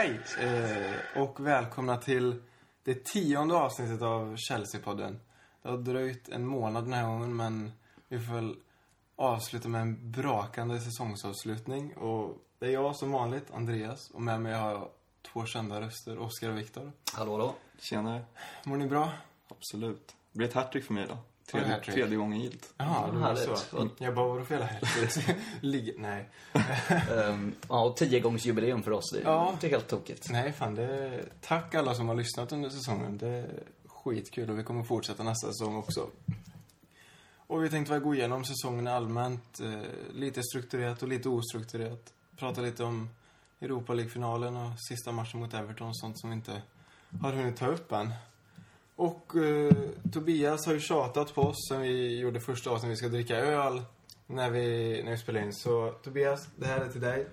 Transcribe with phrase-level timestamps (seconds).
[0.00, 2.42] Hej eh, och välkomna till
[2.84, 5.16] det tionde avsnittet av Chelsea-podden.
[5.62, 7.72] Det har dröjt en månad den här gången men
[8.08, 8.56] vi får väl
[9.16, 11.96] avsluta med en brakande säsongsavslutning.
[11.96, 14.88] Och det är jag som vanligt, Andreas, och med mig har jag
[15.32, 16.92] två kända röster, Oskar och Viktor.
[17.12, 17.54] Hallå, hallå.
[17.78, 18.24] Tjenare.
[18.64, 19.12] Mår ni bra?
[19.48, 20.16] Absolut.
[20.32, 21.18] Det blir ett hattrick för mig då.
[21.50, 22.72] Tredje, tredje gången gillt.
[22.76, 23.88] Jaha, det var så.
[23.98, 25.36] Jag bara, vadå för jävla hattrick?
[25.60, 26.28] Ligger- Nej.
[27.28, 29.10] Um, ja, och tiogångsjubileum för oss.
[29.12, 29.50] Det är Ja.
[29.52, 30.30] inte helt tokigt.
[30.30, 31.20] Nej, fan det...
[31.40, 33.18] Tack alla som har lyssnat under säsongen.
[33.18, 36.06] Det är skitkul och vi kommer fortsätta nästa säsong också.
[37.36, 39.60] Och vi tänkte väl gå igenom säsongen allmänt.
[39.60, 39.80] Eh,
[40.14, 42.12] lite strukturerat och lite ostrukturerat.
[42.36, 43.08] Prata lite om
[43.60, 46.62] Europa League-finalen och sista matchen mot Everton och sånt som vi inte
[47.20, 48.12] har hunnit ta upp än.
[49.00, 49.72] Och eh,
[50.12, 53.82] Tobias har ju tjatat på oss sen vi gjorde första avsnittet vi ska dricka öl
[54.26, 55.54] när vi, när vi spelar in.
[55.54, 57.26] Så Tobias, det här är till dig.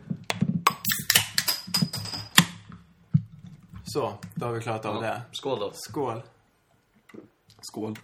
[3.85, 5.21] Så, då har vi klarat av det.
[5.31, 5.71] Skål då.
[5.73, 6.23] Skål.
[7.61, 7.95] Skål.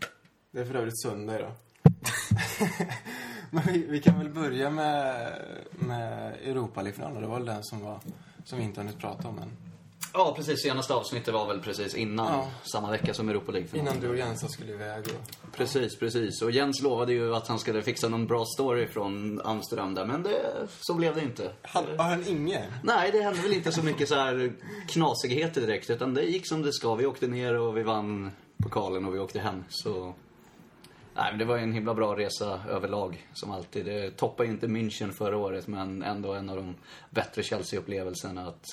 [0.51, 1.51] Det är för övrigt söndag idag.
[3.51, 5.31] Men vi, vi kan väl börja med,
[5.71, 7.21] med Europa League-finalen.
[7.21, 7.99] Det var väl den som, var,
[8.43, 9.72] som vi inte hunnit prata om än.
[10.13, 10.61] Ja, precis.
[10.63, 12.33] Senaste avsnittet var väl precis innan.
[12.33, 12.51] Ja.
[12.63, 13.69] Samma vecka som Europa League.
[13.73, 15.03] Innan du och Jensa skulle iväg.
[15.05, 15.55] Och...
[15.57, 16.41] Precis, precis.
[16.41, 20.23] Och Jens lovade ju att han skulle fixa någon bra story från Amsterdam där, men
[20.23, 21.51] det, så blev det inte.
[21.61, 22.71] Har, har han ingen?
[22.83, 24.53] Nej, det hände väl inte så mycket så här
[24.87, 26.95] knasigheter direkt, utan det gick som det ska.
[26.95, 29.63] Vi åkte ner och vi vann pokalen och vi åkte hem.
[29.69, 30.15] Så...
[31.15, 33.85] Nej, men det var en himla bra resa överlag, som alltid.
[33.85, 36.75] Det toppade inte München förra året, men ändå en av de
[37.09, 38.47] bättre Chelsea-upplevelserna.
[38.47, 38.65] Att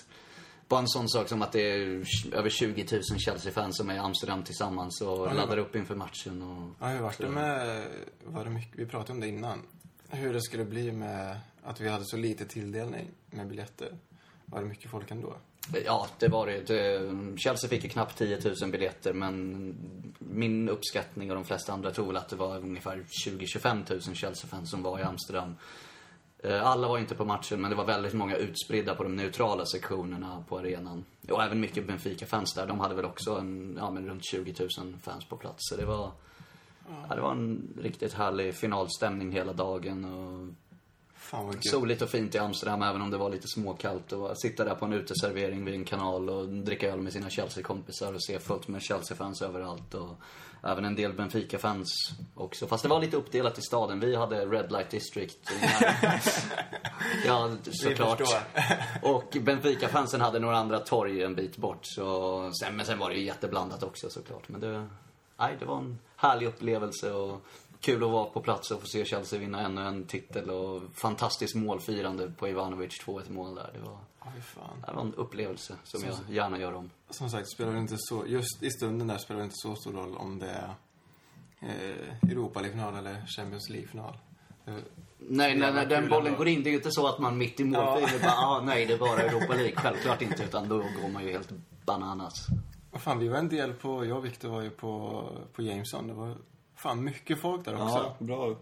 [0.70, 3.98] bara en sån sak som att det är över 20 000 Chelsea-fans som är i
[3.98, 6.42] Amsterdam tillsammans och det laddar upp inför matchen.
[6.42, 6.70] Och...
[6.80, 7.86] Ja, hur vart det med...
[8.24, 9.62] Var det mycket, vi pratade om det innan.
[10.08, 13.98] Hur det skulle bli med att vi hade så lite tilldelning med biljetter.
[14.44, 15.36] Var det mycket folk ändå?
[15.84, 16.66] Ja, det var det.
[16.66, 17.38] det.
[17.38, 19.74] Chelsea fick ju knappt 10 000 biljetter, men
[20.18, 24.70] min uppskattning och de flesta andra tror väl att det var ungefär 20-25 000 Chelsea-fans
[24.70, 25.54] som var i Amsterdam.
[26.42, 29.66] Eh, Alla var inte på matchen, men det var väldigt många utspridda på de neutrala
[29.66, 31.04] sektionerna på arenan.
[31.30, 32.66] Och även mycket Benfica-fans där.
[32.66, 35.58] De hade väl också en, ja, men runt 20 000 fans på plats.
[35.58, 36.10] Så det var,
[37.08, 40.04] ja, det var en riktigt härlig finalstämning hela dagen.
[40.04, 40.54] Och
[41.30, 41.62] Fan.
[41.62, 44.12] Soligt och fint i Amsterdam, även om det var lite småkallt.
[44.12, 48.12] Och sitta där på en uteservering vid en kanal och dricka öl med sina Chelsea-kompisar
[48.14, 49.94] och se fullt med Chelsea-fans överallt.
[49.94, 50.10] Och
[50.62, 51.88] även en del Benfica-fans
[52.34, 52.66] också.
[52.66, 54.00] Fast det var lite uppdelat i staden.
[54.00, 55.50] Vi hade Red Light District.
[57.26, 58.20] ja, såklart.
[59.02, 61.80] Och Benfica-fansen hade några andra torg en bit bort.
[61.82, 64.48] Så, sen, men sen var det ju jätteblandat också såklart.
[64.48, 64.88] Men det,
[65.38, 67.46] nej, det var en härlig upplevelse och
[67.80, 70.50] kul att vara på plats och få se Chelsea vinna ännu en titel.
[70.50, 73.70] Och fantastiskt målfirande på Ivanovic 2-1 mål där.
[73.72, 74.84] Det var, Ja, fan.
[74.86, 76.90] det var en upplevelse som jag gärna gör om.
[77.10, 78.24] Som sagt, spelar det inte så...
[78.26, 80.74] Just i stunden där spelar det inte så stor roll om det är
[81.60, 84.18] eh, Europa League-final eller Champions League-final.
[84.66, 84.74] Eh,
[85.18, 87.60] Nej, när, när den bollen går in, det är ju inte så att man mitt
[87.60, 89.76] i målfilen bara, ah, nej, det är bara Europa League.
[89.76, 91.50] Självklart inte, utan då går man ju helt
[91.84, 92.46] bananas.
[92.90, 94.04] Vad fan, vi var en del på...
[94.04, 96.06] Jag och Victor var ju på, på Jameson.
[96.06, 96.36] Det var
[96.82, 97.86] fan mycket folk där också.
[97.96, 98.56] Ja, bra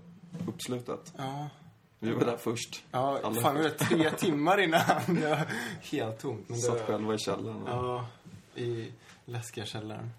[0.48, 1.12] uppslutet.
[1.16, 1.48] Ja.
[1.98, 2.82] Vi var där först.
[2.90, 4.80] Ja, Alla fan, det var tre timmar innan.
[5.06, 5.46] Det var
[5.82, 6.44] helt tomt.
[6.48, 7.62] Men det, Satt själva i källaren.
[7.66, 8.06] Ja,
[8.54, 8.92] i
[9.24, 10.10] läskiga källaren.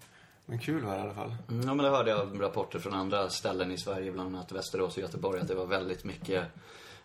[0.46, 1.34] Men kul var det i alla fall.
[1.48, 4.96] Mm, Ja, men det hörde jag rapporter från andra ställen i Sverige, bland annat Västerås
[4.96, 6.44] och Göteborg, att det var väldigt mycket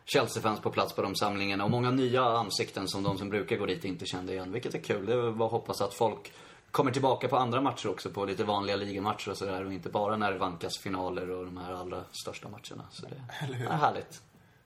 [0.06, 1.64] Chelsea-fans på plats på de samlingarna.
[1.64, 4.80] Och många nya ansikten som de som brukar gå dit inte kände igen, vilket är
[4.80, 5.06] kul.
[5.06, 6.34] Det att hoppas att folk
[6.76, 9.66] kommer tillbaka på andra matcher också, på lite vanliga ligamatcher och sådär.
[9.66, 12.84] Och inte bara när det vankas finaler och de här allra största matcherna.
[12.92, 13.68] Så det Eller hur?
[13.68, 14.22] är härligt.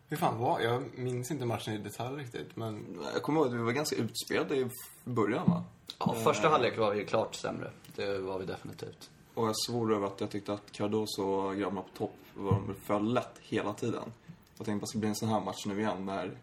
[0.08, 3.00] Hur fan var Jag minns inte matchen i detalj riktigt, men...
[3.14, 4.70] Jag kommer ihåg att vi var ganska utspelade i
[5.04, 5.64] början va?
[6.00, 7.72] Ja, första halvlek var vi klart sämre.
[7.96, 9.10] Det var vi definitivt.
[9.34, 12.76] Och jag svor över att jag tyckte att Cardoso och grabbarna på topp var de
[12.76, 14.12] för lätt hela tiden.
[14.58, 16.38] Jag tänkte att det ska bli en sån här match nu igen när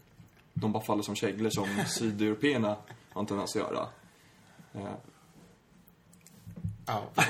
[0.55, 2.77] de bara faller som käglor som sydeuropeerna
[3.13, 3.89] har en tendens att göra.
[4.73, 4.93] Eh,
[6.87, 7.03] Ja.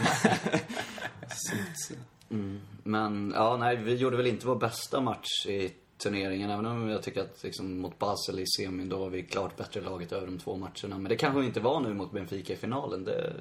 [2.30, 2.60] Mm.
[2.82, 6.50] Men, ja, nej, vi gjorde väl inte vår bästa match i turneringen.
[6.50, 9.80] Även om jag tycker att liksom, mot Basel i semin, då var vi klart bättre
[9.80, 10.98] laget över de två matcherna.
[10.98, 13.04] Men det kanske vi inte var nu mot Benfica i finalen.
[13.04, 13.32] Det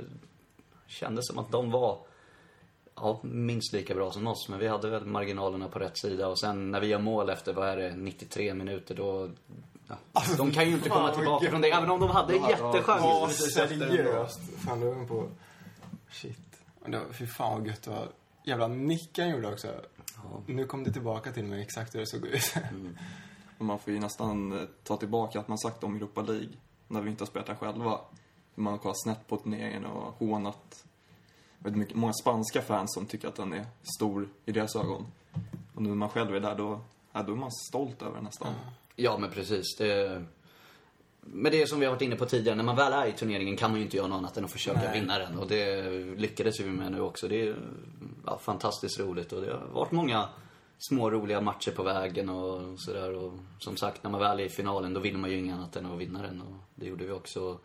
[0.87, 1.99] kändes som att de var
[2.95, 4.49] ja, minst lika bra som oss.
[4.49, 6.27] Men vi hade väl marginalerna på rätt sida.
[6.27, 9.29] Och sen när vi gör mål efter, vad är det, 93 minuter, då...
[9.87, 11.69] Ja, de kan ju inte komma tillbaka från det.
[11.69, 13.03] Även om de hade en jättechans.
[13.03, 14.39] Ja, seriöst.
[14.65, 15.29] Fan, du på...
[16.11, 16.61] Shit.
[16.85, 18.11] Det var, fy fan vad gött det var.
[18.43, 19.81] Jävla nicken gjorde också.
[20.45, 22.55] Nu kom det tillbaka till mig exakt hur det såg ut.
[23.57, 26.49] Och man får ju nästan eh, ta tillbaka att man sagt om Europa League.
[26.87, 27.99] när vi inte har spelat där själva.
[28.55, 30.85] Man har kollat snett på turneringen och hånat
[31.59, 33.65] väldigt mycket, många spanska fans som tycker att den är
[33.97, 35.05] stor i deras ögon.
[35.75, 36.81] Och nu när man själv är där, då,
[37.11, 38.53] ja, då är man stolt över den nästan.
[38.95, 39.75] Ja, men precis.
[39.77, 40.25] Det...
[41.27, 43.11] Men det är som vi har varit inne på tidigare, när man väl är i
[43.11, 44.99] turneringen kan man ju inte göra något annat än att försöka Nej.
[44.99, 45.37] vinna den.
[45.37, 45.81] Och det
[46.17, 47.27] lyckades vi med nu också.
[47.27, 47.55] Det är
[48.25, 50.29] ja, fantastiskt roligt och det har varit många
[50.77, 53.15] små roliga matcher på vägen och sådär.
[53.15, 55.75] Och som sagt, när man väl är i finalen då vill man ju inget annat
[55.75, 56.41] än att vinna den.
[56.41, 57.59] Och det gjorde vi också.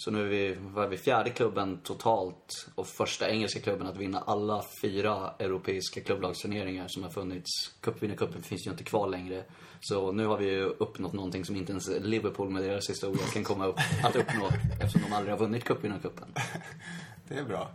[0.00, 4.20] Så nu är vi, var vi fjärde klubben totalt och första engelska klubben att vinna
[4.20, 7.74] alla fyra europeiska klubblagsturneringar som har funnits.
[7.80, 9.44] Cupvinnarcupen finns ju inte kvar längre.
[9.80, 13.44] Så nu har vi ju uppnått någonting som inte ens Liverpool med deras historia kan
[13.44, 14.48] komma upp att uppnå
[14.80, 16.28] eftersom de aldrig har vunnit cupvinnarcupen.
[17.28, 17.70] Det är bra.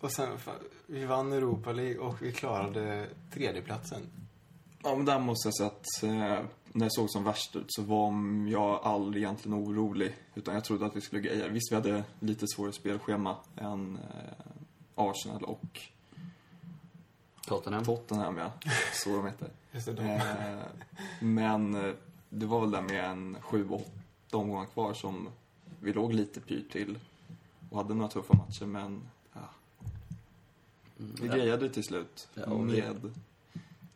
[0.00, 0.38] Och sen,
[0.86, 4.02] vi vann Europa League och vi klarade tredjeplatsen.
[4.82, 6.46] Ja, men där måste jag säga att eh,
[6.76, 8.12] när det såg som värst ut så var
[8.50, 10.16] jag aldrig egentligen orolig.
[10.34, 11.48] Utan jag trodde att vi skulle greja.
[11.48, 14.32] Visst, vi hade lite svårare spelschema än eh,
[14.94, 15.80] Arsenal och
[17.46, 17.84] Tottenham.
[17.84, 18.52] Tottenham, ja.
[18.92, 19.48] Så de heter.
[19.98, 20.62] Eh,
[21.20, 21.94] men eh,
[22.28, 25.28] det var väl där med en sju, åtta omgångar kvar som
[25.80, 26.98] vi låg lite pyrt till.
[27.70, 29.40] Och hade några tuffa matcher, men ja,
[30.96, 31.34] vi ja.
[31.34, 32.28] grejade till slut.
[32.34, 33.12] Ja, vi- med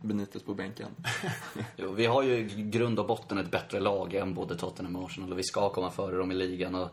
[0.01, 0.89] Benitez på bänken.
[1.77, 5.05] Jo, vi har ju i grund och botten ett bättre lag än både Tottenham och
[5.05, 6.75] Arsenal och vi ska komma före dem i ligan.
[6.75, 6.89] Och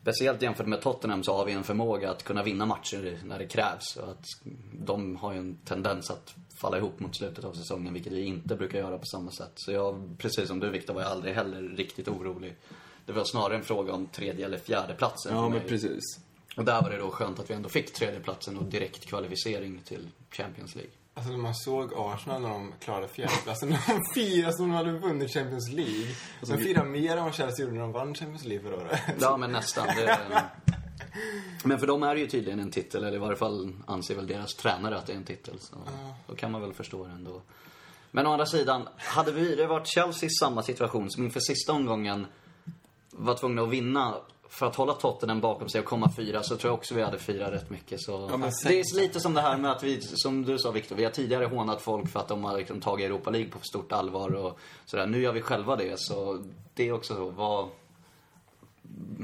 [0.00, 3.46] speciellt jämfört med Tottenham så har vi en förmåga att kunna vinna matcher när det
[3.46, 3.96] krävs.
[3.96, 4.24] Och att
[4.72, 8.56] de har ju en tendens att falla ihop mot slutet av säsongen, vilket vi inte
[8.56, 9.52] brukar göra på samma sätt.
[9.54, 12.56] Så jag, precis som du Viktor, var jag aldrig heller riktigt orolig.
[13.06, 16.02] Det var snarare en fråga om tredje eller fjärde platsen Ja, men precis.
[16.56, 20.08] Och där var det då skönt att vi ändå fick tredjeplatsen och direkt kvalificering till
[20.30, 20.92] Champions League.
[21.20, 23.70] Alltså när man såg Arsenal när de klarade fjärdeplatsen.
[23.86, 26.06] De firade som om de hade vunnit Champions League.
[26.40, 29.00] Alltså, de firade mer än vad Chelsea gjorde när de vann Champions League förra året.
[29.20, 29.86] Ja, men nästan.
[29.86, 30.18] Det,
[31.64, 34.26] men för dem är det ju tydligen en titel, eller i varje fall anser väl
[34.26, 35.58] deras tränare att det är en titel.
[35.60, 35.76] Så
[36.26, 37.42] då kan man väl förstå det ändå.
[38.10, 41.72] Men å andra sidan, hade vi det varit Chelsea i samma situation som inför sista
[41.72, 42.26] omgången
[43.10, 44.16] var tvungna att vinna
[44.50, 47.18] för att hålla Tottenham bakom sig och komma fyra så tror jag också vi hade
[47.18, 48.00] firat rätt mycket.
[48.00, 50.70] Så Ja, men det är lite som det här med att vi, som du sa
[50.70, 53.58] Viktor, vi har tidigare hånat folk för att de har liksom tagit Europa League på
[53.58, 55.06] för stort allvar och sådär.
[55.06, 56.44] Nu gör vi själva det, så
[56.74, 57.68] det är också så, vad,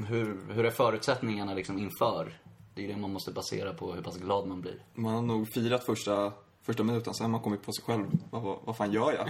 [0.07, 2.39] hur, hur är förutsättningarna liksom inför?
[2.73, 4.83] Det är det man måste basera på, hur pass glad man blir.
[4.93, 6.31] Man har nog firat första,
[6.61, 8.05] första minuten, sen har man kommit på sig själv.
[8.29, 9.27] Vad, vad, vad fan gör jag?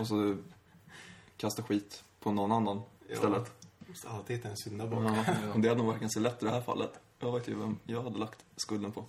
[0.00, 0.36] Och så
[1.36, 3.57] kasta skit på någon annan istället.
[3.88, 5.04] Måste alltid hitta en syndabock.
[5.04, 5.24] Ja,
[5.54, 6.90] och det hade nog varit ganska lätt i det här fallet.
[7.20, 9.04] Jag vet ju vem jag hade lagt skulden på.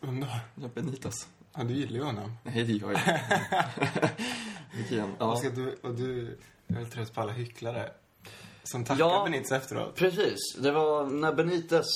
[0.00, 0.26] Vem då?
[0.54, 1.28] Ja, Benitez.
[1.54, 2.36] Ja, du gillar ju honom.
[2.42, 4.10] Nej, det gör jag inte.
[5.02, 5.36] Och, ja.
[5.36, 7.90] ska du, och du är väl trött på alla hycklare?
[8.64, 9.24] Som tackar Ja.
[9.24, 9.94] Benitez efteråt.
[9.94, 10.38] Precis.
[10.58, 11.86] Det var när Benitez,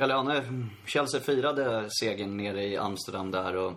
[0.00, 3.72] eller ja, när Chelsea firade segern nere i Amsterdam där och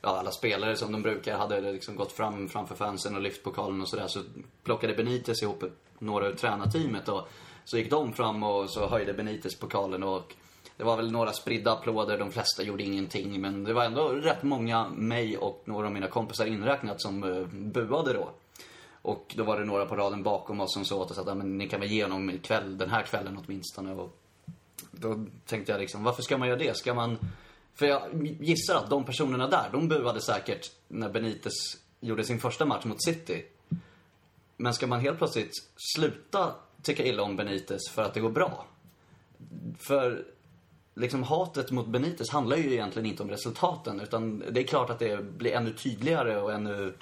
[0.00, 3.80] ja, alla spelare som de brukar hade liksom gått fram framför fansen och lyft pokalen
[3.80, 4.08] och sådär.
[4.08, 4.22] Så
[4.64, 7.28] plockade Benitez ihop ett- några ur tränarteamet och
[7.64, 10.34] så gick de fram och så höjde Benitez pokalen och
[10.76, 13.40] det var väl några spridda applåder, de flesta gjorde ingenting.
[13.40, 17.46] Men det var ändå rätt många, mig och några av mina kompisar inräknat, som eh,
[17.46, 18.30] buade då.
[19.02, 21.58] Och då var det några på raden bakom oss som sa åt oss att men
[21.58, 23.94] ni kan väl ge honom ikväll, den här kvällen åtminstone.
[23.94, 24.16] Och
[24.90, 26.76] då tänkte jag liksom, varför ska man göra det?
[26.76, 27.18] Ska man...
[27.74, 28.02] För jag
[28.40, 31.52] gissar att de personerna där, de buade säkert när Benitez
[32.00, 33.44] gjorde sin första match mot City.
[34.56, 38.66] Men ska man helt plötsligt sluta tycka illa om Benitez för att det går bra?
[39.78, 40.24] För
[40.94, 44.98] liksom hatet mot Benitez handlar ju egentligen inte om resultaten utan det är klart att
[44.98, 46.94] det blir ännu tydligare och ännu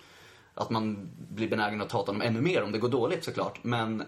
[0.54, 3.64] att man blir benägen att hata honom ännu mer om det går dåligt såklart.
[3.64, 4.02] Men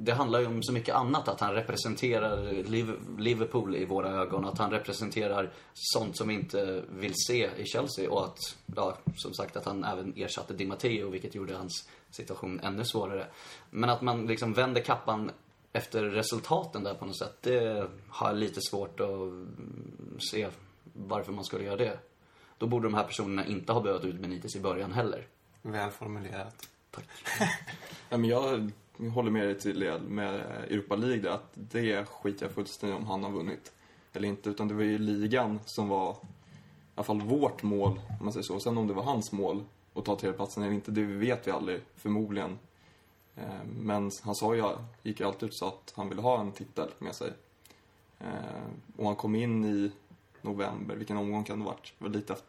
[0.00, 1.28] det handlar ju om så mycket annat.
[1.28, 4.44] Att han representerar Liv- Liverpool i våra ögon.
[4.44, 8.10] Att han representerar sånt som vi inte vill se i Chelsea.
[8.10, 8.38] Och att,
[8.76, 13.26] ja, som sagt, att han även ersatte Di Matteo, vilket gjorde hans situation ännu svårare.
[13.70, 15.30] Men att man liksom vänder kappan
[15.72, 17.36] efter resultaten där på något sätt.
[17.40, 20.48] Det har jag lite svårt att se
[20.92, 21.98] varför man skulle göra det.
[22.58, 25.26] Då borde de här personerna inte ha behövt ut Benitez i början heller.
[25.62, 26.68] Väl formulerat.
[26.90, 27.04] Tack.
[28.10, 30.34] Ja, men jag håller med dig till med
[30.70, 33.72] Europa League där, att det skiter jag fullständigt om han har vunnit
[34.12, 34.50] eller inte.
[34.50, 36.16] Utan det var ju ligan som var i
[36.94, 38.60] alla fall vårt mål, om man säger så.
[38.60, 39.64] Sen om det var hans mål
[39.94, 42.58] att ta tredjeplatsen eller inte, det vet vi aldrig, förmodligen.
[43.36, 44.64] Eh, Men han sa ju,
[45.02, 47.32] gick ju alltid ut sa att han ville ha en titel med sig.
[48.18, 48.26] Eh,
[48.96, 49.90] Och han kom in i
[50.42, 51.92] november, vilken omgång kan det ha varit?
[51.98, 52.46] Var lite efter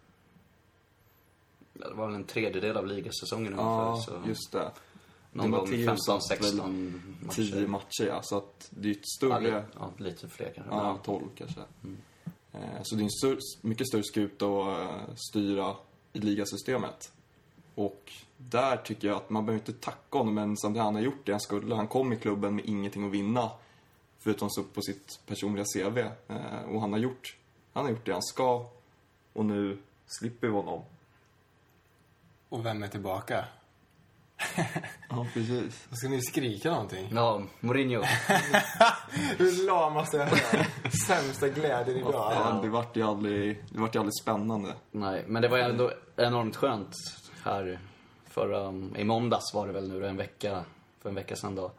[1.73, 4.11] Ja, Det var väl en tredjedel av ligasäsongen Ja, ungefär.
[4.23, 4.29] Så.
[4.29, 4.71] just det.
[5.31, 7.35] Någon gång Matteus satt väl 15-16 matcher.
[7.35, 8.21] 10 matcher, ja.
[8.23, 9.39] Så att det är ju ett Ja, större...
[9.41, 10.75] lite, ja, lite fler kanske.
[10.75, 11.59] Ja, 12 kanske.
[12.51, 15.75] Eh, Så det är en större, mycket större skuta att eh, styra
[16.13, 17.11] i ligasystemet.
[17.75, 21.25] Och där tycker jag att man behöver inte tacka honom, men samtidigt han har gjort
[21.25, 21.75] det han skulle.
[21.75, 23.51] Han kom i klubben med ingenting att vinna,
[24.19, 25.97] förutom så på sitt personliga CV.
[26.27, 27.37] Eh, Och han har gjort,
[27.73, 28.65] han har gjort det han ska,
[29.33, 30.81] och nu slipper vi honom.
[32.49, 33.45] Och vem är tillbaka?
[35.09, 35.87] Ja, precis.
[35.89, 37.09] Då ska ni skrika någonting.
[37.11, 38.01] Ja, Mourinho.
[39.37, 40.65] Hur lam måste jag höra?
[41.07, 42.11] Sämsta glädjen idag.
[42.13, 44.73] Ja, det vart ju aldrig, det vart ju aldrig spännande.
[44.91, 46.93] Nej, men det var ändå enormt skönt
[47.43, 47.79] här
[48.25, 50.63] förra, i måndags var det väl nu en vecka,
[51.01, 51.71] för en vecka sedan då.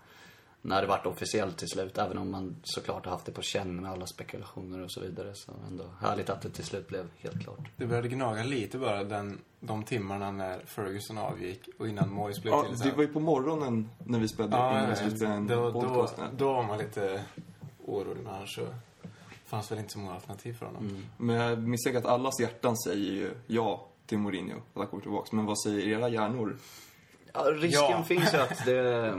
[0.62, 3.76] När det vart officiellt till slut, även om man såklart har haft det på känn
[3.82, 5.34] med alla spekulationer och så vidare.
[5.34, 7.58] Så ändå härligt att det till slut blev helt klart.
[7.76, 12.54] Det började gnaga lite bara den, de timmarna när Ferguson avgick och innan Moyes blev
[12.54, 12.78] Ja, till.
[12.78, 15.18] det var ju på morgonen när vi spelade, ja, skulle vet.
[15.18, 17.24] spela en då, då, då var man lite
[17.86, 18.66] orolig när han så
[19.46, 21.06] fanns väl inte så många alternativ för honom.
[21.16, 25.36] Men jag misstänker att allas hjärtan säger ju ja till Mourinho, att han kommer tillbaka.
[25.36, 26.56] Men vad säger era hjärnor?
[27.32, 28.02] Ja, risken Ja.
[28.02, 29.14] finns ju att det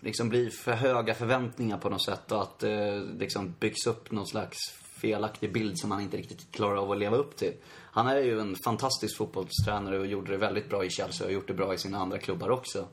[0.00, 4.26] liksom blir för höga förväntningar på något sätt och att det liksom byggs upp någon
[4.26, 4.58] slags
[5.00, 7.52] felaktig bild som han inte riktigt klarar av att leva upp till.
[7.70, 11.34] Han är ju en fantastisk fotbollstränare och gjorde det väldigt bra i Chelsea och har
[11.34, 12.88] gjort det bra i sina andra klubbar också.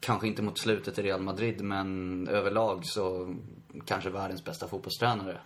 [0.00, 3.34] Kanske inte mot slutet i Real Madrid, men överlag så
[3.84, 5.40] kanske världens bästa fotbollstränare.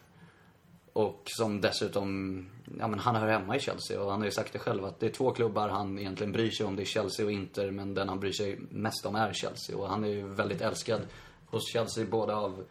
[0.92, 2.46] Och som dessutom,
[2.78, 5.00] ja men han hör hemma i Chelsea och han har ju sagt det själv att
[5.00, 6.76] det är två klubbar han egentligen bryr sig om.
[6.76, 9.76] Det är Chelsea och Inter, men den han bryr sig mest om är Chelsea.
[9.76, 11.00] Och han är ju väldigt älskad
[11.46, 12.64] hos Chelsea, både av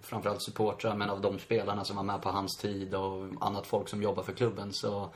[0.00, 3.88] framförallt supportrar, men av de spelarna som var med på hans tid och annat folk
[3.88, 4.72] som jobbar för klubben.
[4.72, 5.10] Så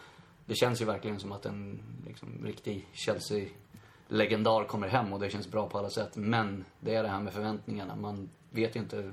[0.47, 5.51] det känns ju verkligen som att en liksom, riktig Chelsea-legendar kommer hem och det känns
[5.51, 6.17] bra på alla sätt.
[6.17, 7.97] Men det är det här med förväntningarna.
[7.97, 9.13] Man vet ju inte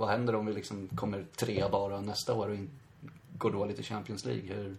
[0.00, 2.70] vad händer om vi liksom kommer trea bara nästa år och in,
[3.38, 4.54] går dåligt i Champions League.
[4.54, 4.76] Hur,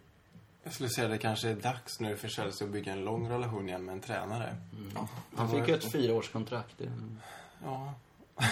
[0.63, 3.29] Jag skulle säga att det kanske är dags nu för Chelsea att bygga en lång
[3.29, 4.55] relation igen med en tränare.
[5.35, 6.77] han fick ju ett fyraårskontrakt.
[6.77, 6.91] Det
[7.63, 7.93] Ja.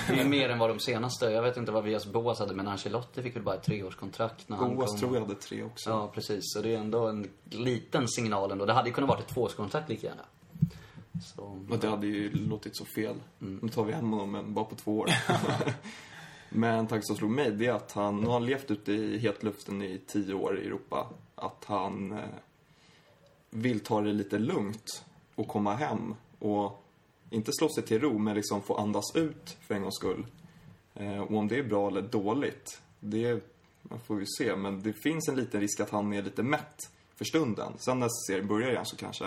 [0.08, 1.26] det är mer än vad de senaste.
[1.26, 4.58] Jag vet inte vad Vias Boas hade, men Ancelotti fick väl bara ett treårskontrakt när
[4.58, 5.00] han Boas kom.
[5.00, 5.90] tror jag hade tre också.
[5.90, 6.40] Ja, precis.
[6.44, 8.66] Så det är ändå en liten signal ändå.
[8.66, 10.22] Det hade ju kunnat vara ett tvåårskontrakt lika gärna.
[11.36, 13.16] Så, Och det hade ju låtit så fel.
[13.40, 15.10] Nu tar vi hem honom, men bara på två år.
[16.50, 19.18] men tanken som slog mig, det är att han, nu har han levt ute i
[19.18, 21.08] hetluften i tio år i Europa.
[21.36, 22.20] Att han eh,
[23.50, 26.16] vill ta det lite lugnt och komma hem.
[26.40, 26.84] Och
[27.30, 30.26] inte slå sig till ro, men liksom få andas ut för en gångs skull.
[30.96, 33.44] Eh, och om det är bra eller dåligt, det
[33.82, 34.56] man får vi se.
[34.56, 37.74] Men det finns en liten risk att han är lite mätt för stunden.
[37.78, 39.26] Sen när serien börjar igen så kanske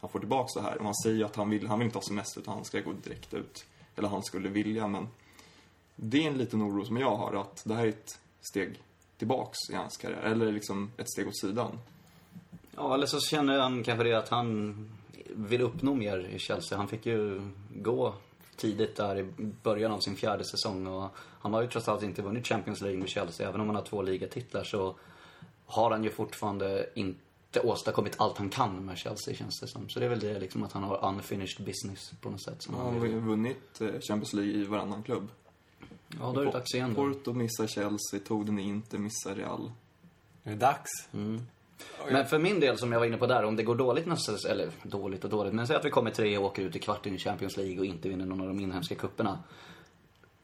[0.00, 0.78] han får tillbaka det här.
[0.78, 2.80] Och han säger ju att han vill, han vill inte ha semester utan han ska
[2.80, 3.64] gå direkt ut.
[3.96, 5.08] Eller han skulle vilja, men
[5.96, 8.80] det är en liten oro som jag har att det här är ett steg
[9.18, 10.22] tillbaks i hans karriär.
[10.22, 11.78] Eller liksom ett steg åt sidan.
[12.76, 14.74] Ja, eller så känner han kanske det att han
[15.36, 16.78] vill uppnå mer i Chelsea.
[16.78, 18.14] Han fick ju gå
[18.56, 19.24] tidigt där i
[19.62, 22.98] början av sin fjärde säsong och han har ju trots allt inte vunnit Champions League
[22.98, 23.48] med Chelsea.
[23.48, 24.94] Även om han har två ligatitlar så
[25.66, 29.88] har han ju fortfarande inte åstadkommit allt han kan med Chelsea känns det som.
[29.88, 32.62] Så det är väl det liksom att han har unfinished business på något sätt.
[32.62, 35.28] Som Han han har vunnit eh, Champions League i varannan klubb.
[36.08, 36.94] Ja, då är det dags igen då.
[36.94, 39.72] Porto missar Chelsea, tog den inte, missar Real.
[40.42, 40.90] Det är dags.
[42.10, 44.50] Men för min del, som jag var inne på där, om det går dåligt nästa
[44.50, 47.14] eller dåligt och dåligt, men säg att vi kommer tre och åker ut i kvarten
[47.14, 49.38] i Champions League och inte vinner någon av de inhemska kupperna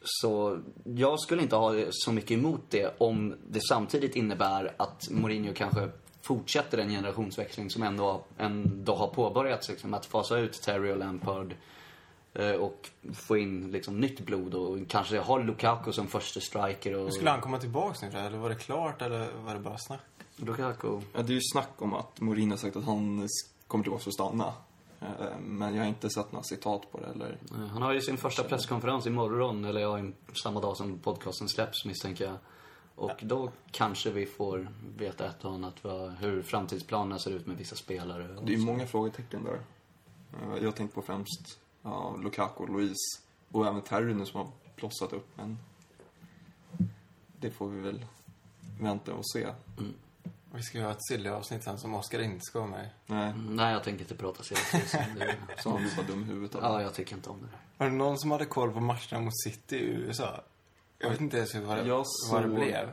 [0.04, 5.54] Så jag skulle inte ha så mycket emot det om det samtidigt innebär att Mourinho
[5.54, 5.88] kanske
[6.22, 9.68] fortsätter en generationsväxling som ändå, ändå har påbörjats.
[9.68, 11.54] Liksom, att fasa ut Terry och Lampard
[12.60, 16.94] och få in liksom, nytt blod och kanske ha Lukaku som första striker.
[16.94, 18.08] Och Skulle han komma tillbaks nu?
[18.08, 20.00] Eller var det klart eller var det bara snack?
[20.36, 21.00] Lukaku.
[21.12, 23.28] Ja, det är ju snack om att Mourinho har sagt att han
[23.66, 24.52] kommer tillbaka för att stanna.
[25.00, 27.38] Eh, Men jag har inte sett några citat på det eller...
[27.54, 29.98] Eh, Han har ju sin första presskonferens imorgon, eller ja,
[30.42, 32.36] samma dag som podcasten släpps misstänker jag.
[32.94, 37.56] Och då kanske vi får veta ett och annat vad, hur framtidsplanerna ser ut med
[37.56, 38.36] vissa spelare.
[38.36, 39.60] och Det är ju många frågetecken där.
[40.56, 43.20] Eh, Jag tänker på främst ja, Lukaku och Louise.
[43.52, 45.28] Och även Terry nu som har blossat upp.
[45.34, 45.58] Men
[47.40, 48.04] det får vi väl
[48.80, 49.46] vänta och se.
[50.54, 52.88] Vi ska ju ha ett silly-avsnitt sen som Oskar inte ska vara med.
[53.06, 54.54] Nej, Nej, jag tänker inte prata så
[55.70, 56.54] han blir bara dum i huvudet.
[56.54, 56.62] av.
[56.62, 57.58] Ja, jag tycker inte om det där.
[57.78, 60.40] Var det någon som hade koll på matcherna mot City i USA?
[60.98, 62.88] Jag vet inte ens vad det, Jag vad det såg- blev.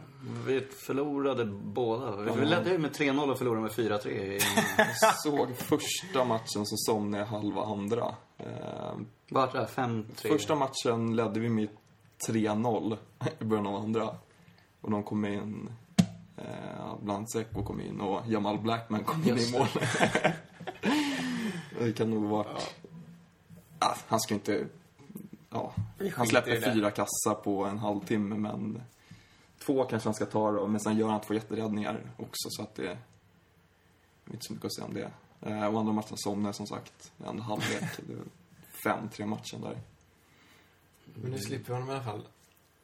[0.45, 2.15] Vi förlorade båda.
[2.33, 4.09] Vi ledde ju med 3-0 och förlorade med 4-3.
[4.09, 4.39] i-
[5.01, 8.15] Jag såg första matchen så somnade jag halva andra.
[8.39, 8.97] Eh,
[9.29, 9.65] Vart det?
[9.65, 10.03] 5-3?
[10.15, 11.67] Första matchen ledde vi med
[12.27, 12.97] 3-0
[13.39, 14.15] i början av andra.
[14.81, 15.69] Och de kom in,
[16.37, 19.67] eh, bland Seko kom in och Jamal Blackman kom in Just i mål.
[21.79, 22.47] det kan nog vara...
[23.79, 24.67] Ah, han ska inte...
[25.49, 25.73] Ja,
[26.15, 28.81] han släpper fyra kassar på en halvtimme, men
[29.65, 32.75] två kanske han ska ta då, men sen gör han två jätteräddningar också, så att
[32.75, 32.97] det är
[34.31, 35.11] inte så mycket att säga om det.
[35.41, 37.83] Eh, och andra matchen somnade som sagt i andra halvlek.
[38.07, 38.23] Det var
[38.83, 39.77] fem, tre matchen där.
[41.15, 42.21] Men nu slipper vi honom i alla fall.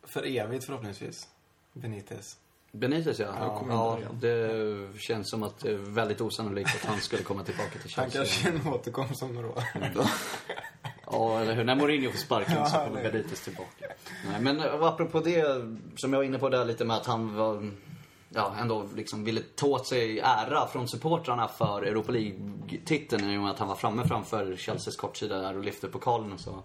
[0.03, 1.27] För evigt förhoppningsvis.
[1.73, 2.37] Benitez.
[2.71, 3.25] Benitez, ja.
[3.69, 7.79] Ja, Ja, det känns som att det är väldigt osannolikt att han skulle komma tillbaka
[7.79, 8.51] till Han Chelsea.
[8.51, 9.63] kanske återkommer som några år.
[11.05, 11.63] Ja, eller hur?
[11.63, 13.85] När Mourinho får sparken så Ja, kommer eller- Benitez tillbaka.
[14.25, 15.43] Nej, men apropå det,
[15.95, 17.71] som jag var inne på där lite med att han var,
[18.35, 23.41] ja, ändå liksom ville ta åt sig ära från supportrarna för Europa League-titeln i och
[23.41, 26.63] med att han var framme framför Chelseas kortsida där och lyfte pokalen och så.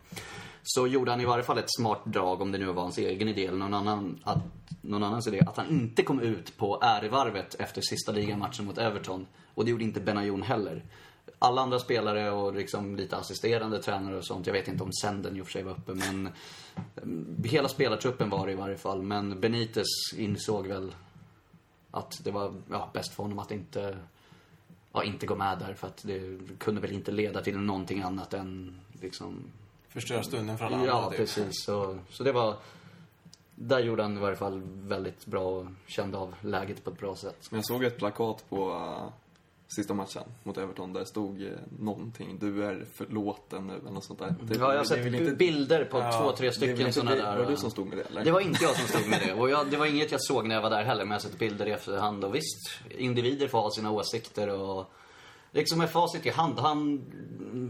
[0.63, 3.29] Så gjorde han i varje fall ett smart drag, om det nu var hans egen
[3.29, 4.39] idé eller någon, annan, att,
[4.81, 9.27] någon annans idé, att han inte kom ut på ärevarvet efter sista ligamatchen mot Everton.
[9.55, 10.85] Och det gjorde inte Benayoun heller.
[11.39, 15.37] Alla andra spelare och liksom lite assisterande tränare och sånt, jag vet inte om Senden
[15.37, 16.29] i och för sig var uppe, men
[17.03, 19.03] mm, hela spelartruppen var det i varje fall.
[19.03, 19.87] Men Benitez
[20.17, 20.93] insåg väl
[21.91, 23.99] att det var ja, bäst för honom att inte,
[24.93, 28.35] ja, inte gå med där, för att det kunde väl inte leda till någonting annat
[28.35, 29.45] än liksom
[29.91, 30.89] Förstöra stunden för alla andra.
[30.89, 31.19] Ja, typ.
[31.19, 31.65] precis.
[31.65, 32.57] Så, så det var...
[33.55, 37.17] Där gjorde han i varje fall väldigt bra och kände av läget på ett bra
[37.17, 37.49] sätt.
[37.51, 39.13] Men jag såg ett plakat på eh,
[39.77, 42.37] sista matchen mot Everton där det stod uh, någonting.
[42.41, 44.35] Du är förlåten nu eller något sånt där.
[44.43, 47.37] Det- Ja, jag har sett inte- bilder på Ja, två, tre stycken sådana det- där.
[47.39, 48.25] Var det du som stod med det eller?
[48.25, 49.33] Det var inte jag som stod med det.
[49.41, 51.21] Och jag, det var inget jag såg när jag var där heller, men jag har
[51.31, 52.25] sett bilder i efterhand.
[52.25, 54.91] Och visst, individer får ha sina åsikter och...
[55.53, 57.05] Liksom med facit i hand, han,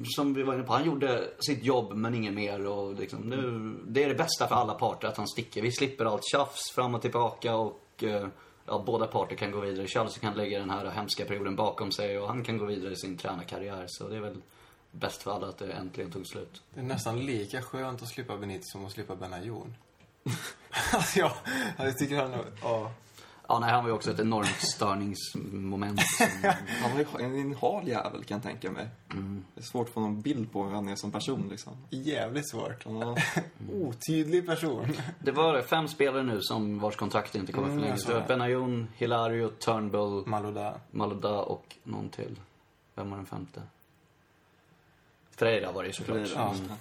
[0.04, 2.66] som vi var inne på, han gjorde sitt jobb men inget mer.
[2.66, 5.62] Och liksom, nu, det är det bästa för alla parter att han sticker.
[5.62, 8.26] Vi slipper allt tjafs fram och tillbaka och eh,
[8.70, 9.86] ja, båda parter kan gå vidare.
[9.86, 12.96] Chelsea kan lägga den här hemska perioden bakom sig och han kan gå vidare i
[12.96, 13.84] sin tränarkarriär.
[13.88, 14.42] Så det är väl
[14.90, 16.62] bäst för alla att det äntligen tog slut.
[16.74, 19.74] Det är nästan lika skönt att slippa Benitez som att slippa Benayoun.
[20.92, 21.32] alltså, ja,
[21.76, 22.34] jag tycker han...
[22.62, 22.92] Ja.
[23.50, 26.00] Ja, nej, han var ju också ett enormt störningsmoment.
[26.00, 26.26] Som,
[26.82, 28.88] Han var ju en, en hal jävel kan jag tänka mig.
[29.12, 29.44] Mm.
[29.54, 31.72] Det är svårt att få någon bild på hur han är som person liksom.
[31.90, 32.84] Jävligt svårt.
[32.86, 33.16] Ja,
[33.72, 34.92] Otydlig person.
[35.18, 38.04] det var fem spelare nu som vars kontrakt inte kommer Mm, förlängas.
[38.04, 38.26] det var.
[38.26, 40.74] Benayoun, Hilario, Turnbull, Malouda.
[40.90, 42.40] Malouda och någon till.
[42.94, 43.62] Vem var den femte?
[45.36, 46.28] Freira var det ju såklart.
[46.28, 46.74] Freira, det.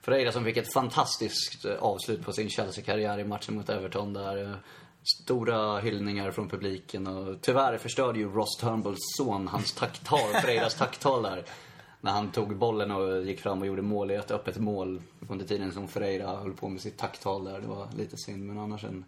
[0.00, 4.58] Freira som fick ett fantastiskt eh, avslut på sin Chelsea-karriär i matchen mot Everton där.
[5.02, 11.22] Stora hyllningar från publiken och tyvärr förstörde ju Ross Turnbulls son hans tacktal, Freiras tacktal
[11.22, 11.44] där.
[12.00, 15.44] När han tog bollen och gick fram och gjorde mål i ett öppet mål under
[15.46, 17.60] tiden som Freira höll på med sitt tacktal där.
[17.60, 19.04] Det var lite synd, men annars en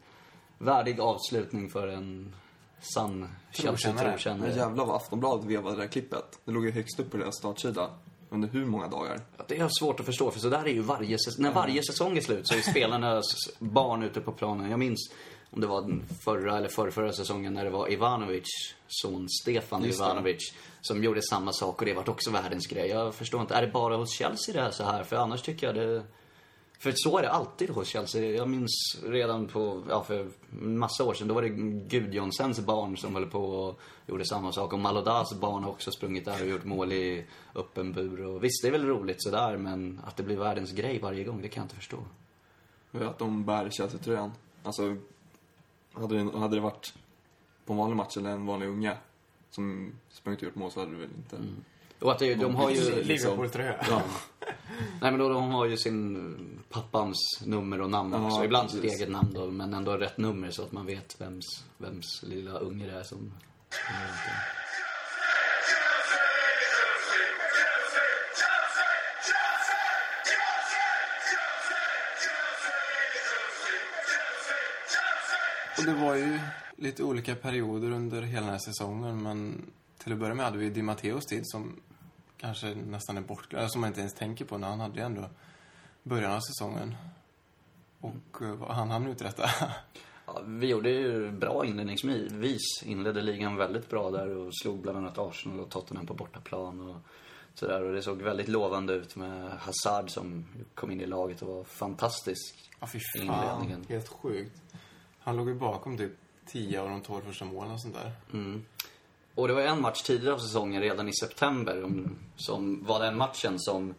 [0.59, 2.35] värdig avslutning för en
[2.81, 3.73] sann Trotjänare.
[3.73, 4.57] Men Chelsea-trotjänare.
[4.57, 6.39] jävlar vad Aftonbladet vevade det där klippet.
[6.45, 7.91] Det låg ju högst upp på deras startsida.
[8.31, 9.21] Under hur många dagar?
[9.37, 11.43] Ja, Det är svårt att förstå, för så där är ju varje säsong.
[11.43, 13.25] När varje säsong är slut så är spelarnas
[13.59, 14.71] barn ute på planen.
[14.71, 15.11] Jag minns
[15.53, 19.99] om det var den förra eller förrförra säsongen när det var Ivanovic, son Stefan Just.
[19.99, 22.89] Ivanovic, som gjorde samma sak och det vart också världens grej.
[22.89, 25.05] Jag förstår inte, är det bara hos Chelsea det är så här?
[25.05, 26.03] För annars tycker jag det...
[26.79, 28.31] För så är det alltid hos Chelsea.
[28.31, 31.49] Jag minns redan på, ja för massa år sedan, då var det
[31.89, 34.73] Gudjonssens barn som höll på och gjorde samma sak.
[34.73, 38.27] Och Malodas barn har också sprungit där och gjort mål i öppen bur.
[38.27, 41.43] Och visst, det är väl roligt sådär, men att det blir världens grej varje gång,
[41.43, 41.99] det kan jag inte förstå.
[42.93, 44.33] Att de bär Chelsea-tröjan.
[44.63, 44.97] Alltså,
[45.95, 46.95] hade det, hade det varit
[47.65, 48.97] på en vanlig match eller en vanlig unge
[49.51, 51.37] som sprungit och gjort mål så hade det väl inte...
[52.01, 53.03] Och att det, de har ju...
[53.03, 53.77] Liverpool-tröja.
[53.89, 54.03] Ja.
[55.01, 58.45] Nej men då, de har ju sin pappans nummer och namn Ja, också.
[58.45, 62.23] Ibland sitt eget namn då, men ändå rätt nummer så att man vet vems, vems
[62.23, 63.33] lilla unge det är som...
[75.79, 76.39] Och det var ju
[76.77, 80.71] lite olika perioder under hela den här säsongen, men till att börja med hade vi
[80.71, 81.81] Di Matteos tid som
[82.37, 85.31] kanske nästan är bortglömd, som man inte ens tänker på när han hade ju ändå
[86.03, 86.95] början av säsongen.
[88.01, 89.51] Och vad han hann uträtta.
[90.27, 92.83] Ja, vi gjorde ju bra inledningsvis.
[92.83, 96.97] Inledde ligan väldigt bra där och slog bland annat Arsenal och Tottenham på bortaplan och
[97.55, 97.83] sådär.
[97.83, 101.65] Och det såg väldigt lovande ut med Hazard som kom in i laget och var
[101.65, 102.71] fantastisk.
[102.81, 103.45] Ja, fy i fan.
[103.45, 103.87] inledningen.
[103.89, 104.63] Helt sjukt.
[105.25, 106.13] Han låg ju bakom typ
[106.47, 108.13] 10 av de 12 första målen och sånt där.
[108.33, 108.65] Mm.
[109.35, 113.17] Och det var en match tidigare av säsongen, redan i september, om, som var den
[113.17, 113.95] matchen som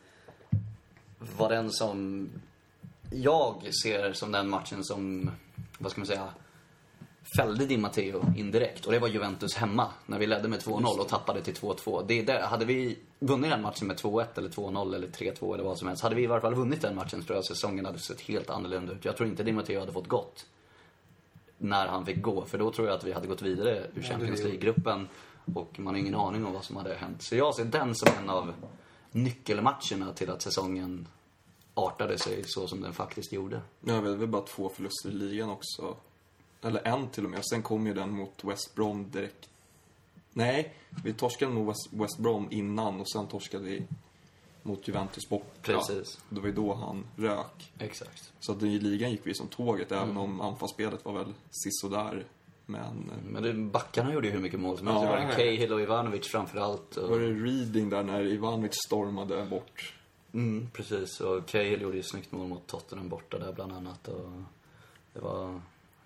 [1.38, 2.30] var den som
[3.12, 5.32] jag ser som den matchen som,
[5.78, 6.30] vad ska man säga,
[7.38, 8.86] fällde Di Matteo indirekt.
[8.86, 12.06] Och det var Juventus hemma, när vi ledde med 2-0 och tappade till 2-2.
[12.08, 12.42] Det är det.
[12.42, 16.04] Hade vi vunnit den matchen med 2-1 eller 2-0 eller 3-2 eller vad som helst.
[16.04, 18.94] Hade vi i varje fall vunnit den matchen tror jag säsongen hade sett helt annorlunda
[18.94, 19.06] ut.
[19.06, 20.46] Jag tror inte Di Matteo hade fått gått
[21.64, 22.46] när han fick gå.
[22.46, 25.08] För då tror jag att vi hade gått vidare ur Champions League-gruppen.
[25.54, 27.22] Och man har ingen aning om vad som hade hänt.
[27.22, 28.54] Så jag ser den som en av
[29.12, 31.08] nyckelmatcherna till att säsongen
[31.74, 33.62] artade sig så som den faktiskt gjorde.
[33.82, 35.96] Ja, vi hade väl bara två förluster i ligan också.
[36.62, 37.46] Eller en till och med.
[37.46, 39.50] Sen kom ju den mot West Brom direkt.
[40.34, 40.74] Nej,
[41.04, 43.84] vi torskade mot West, West Brom innan och sen torskade vi
[44.64, 45.48] mot Juventus borta.
[45.62, 46.20] Precis.
[46.30, 47.72] Det var ju då han rök.
[47.80, 48.34] Exakt.
[48.40, 52.26] Så att i ligan gick vi som tåget, även om anfallsspelet var väl sisådär.
[52.66, 55.04] Men Men det, backarna gjorde ju hur mycket mål som helst.
[55.04, 55.34] Ja, det var.
[55.34, 56.98] Cahill och Ivanovic framförallt.
[56.98, 59.94] Och, var det reading där när Ivanovic stormade bort?
[60.34, 61.20] mm, precis.
[61.22, 64.08] Och Cahill gjorde ju snyggt mål mot Tottenham borta där bland annat.
[64.08, 64.30] Och
[65.14, 65.62] det var...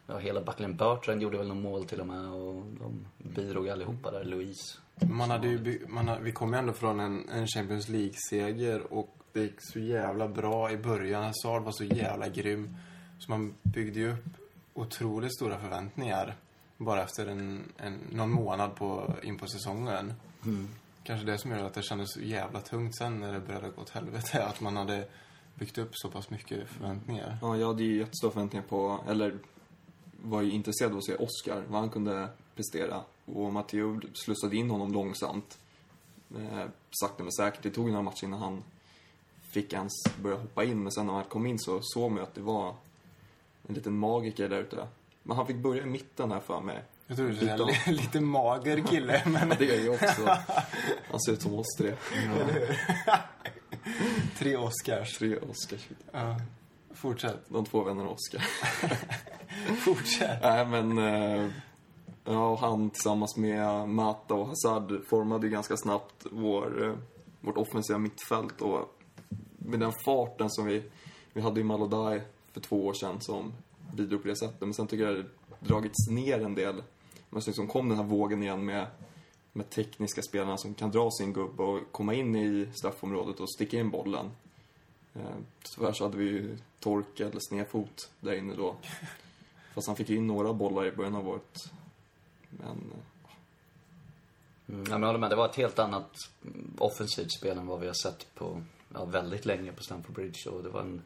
[0.08, 4.12] Ja, hela backlinjen Bertrand gjorde väl någon mål till och med och de bidrog allihopa
[4.12, 4.24] där.
[4.24, 4.78] Louise.
[5.00, 9.16] Man hade ju, man hade, vi kom ju ändå från en, en Champions League-seger och
[9.34, 11.24] det gick så jävla bra i början.
[11.24, 12.76] Hazard var så jävla grym.
[13.20, 14.26] Så man byggde ju upp
[14.74, 16.36] otroligt stora förväntningar
[16.78, 20.14] bara efter en, en, någon månad på, in på säsongen.
[21.04, 23.82] Kanske det som gör att det kändes så jävla tungt sen när det började gå
[23.82, 24.46] åt helvete.
[24.46, 25.08] Att man hade
[25.56, 27.38] byggt upp så pass mycket förväntningar.
[27.42, 29.38] Ja, jag hade ju jättestora förväntningar på, eller
[30.22, 33.02] var ju intresserad av att se Oscar, vad han kunde prestera.
[33.34, 35.58] Och Matteo slussade in honom långsamt.
[36.36, 36.66] Eh,
[37.02, 37.64] sakta men säkert.
[37.64, 38.64] Det tog några matcher innan han
[39.52, 40.84] fick ens börja hoppa in.
[40.84, 42.76] Men sen när han kom in så såg man ju att det var
[43.68, 44.88] en liten magiker där ute.
[45.24, 46.84] Men han fick börja i mitten här för mig.
[47.08, 50.38] Jag tror du är Lite- lite mager kille, men Det är ju också.
[51.12, 51.94] Han ser ut som oss tre.
[54.38, 55.18] tre Oscars.
[55.18, 55.88] Tre Oscars.
[56.12, 56.36] Ja.
[56.94, 57.40] Fortsätt.
[57.48, 58.42] De två vännerna Oscar.
[59.76, 60.40] Fortsätt.
[60.42, 60.98] Nej, men...
[60.98, 61.50] Eh,
[62.28, 66.96] ja, och han tillsammans med Mata och Hazard formade ju ganska snabbt vår, eh,
[67.42, 68.62] vårt offensiva mittfält.
[68.62, 68.98] Och
[69.58, 70.84] med den farten som vi,
[71.34, 73.54] vi hade i Malodai för två år sedan som
[73.94, 74.62] bidrog på det sättet.
[74.62, 75.26] Men sen tycker jag det
[75.60, 76.84] dragits ner en del.
[77.30, 78.88] Men så liksom kom den här vågen igen med,
[79.54, 83.80] med tekniska spelarna som kan dra sin gubbe och komma in i straffområdet och sticka
[83.80, 84.32] in bollen.
[85.14, 85.22] Eh,
[85.64, 88.76] tyvärr så hade vi ju Torkel eller Snefot där inne då.
[89.74, 91.72] Fast han fick ju in några bollar i början av året.
[92.58, 93.18] Men eh,
[94.70, 95.30] Mm, ja, men jag håller med.
[95.30, 98.62] Det var ett helt annat mm, offensivt spel än vad vi har sett på
[98.94, 100.50] ja, väldigt länge på Stamford Bridge.
[100.50, 101.02] Och det var en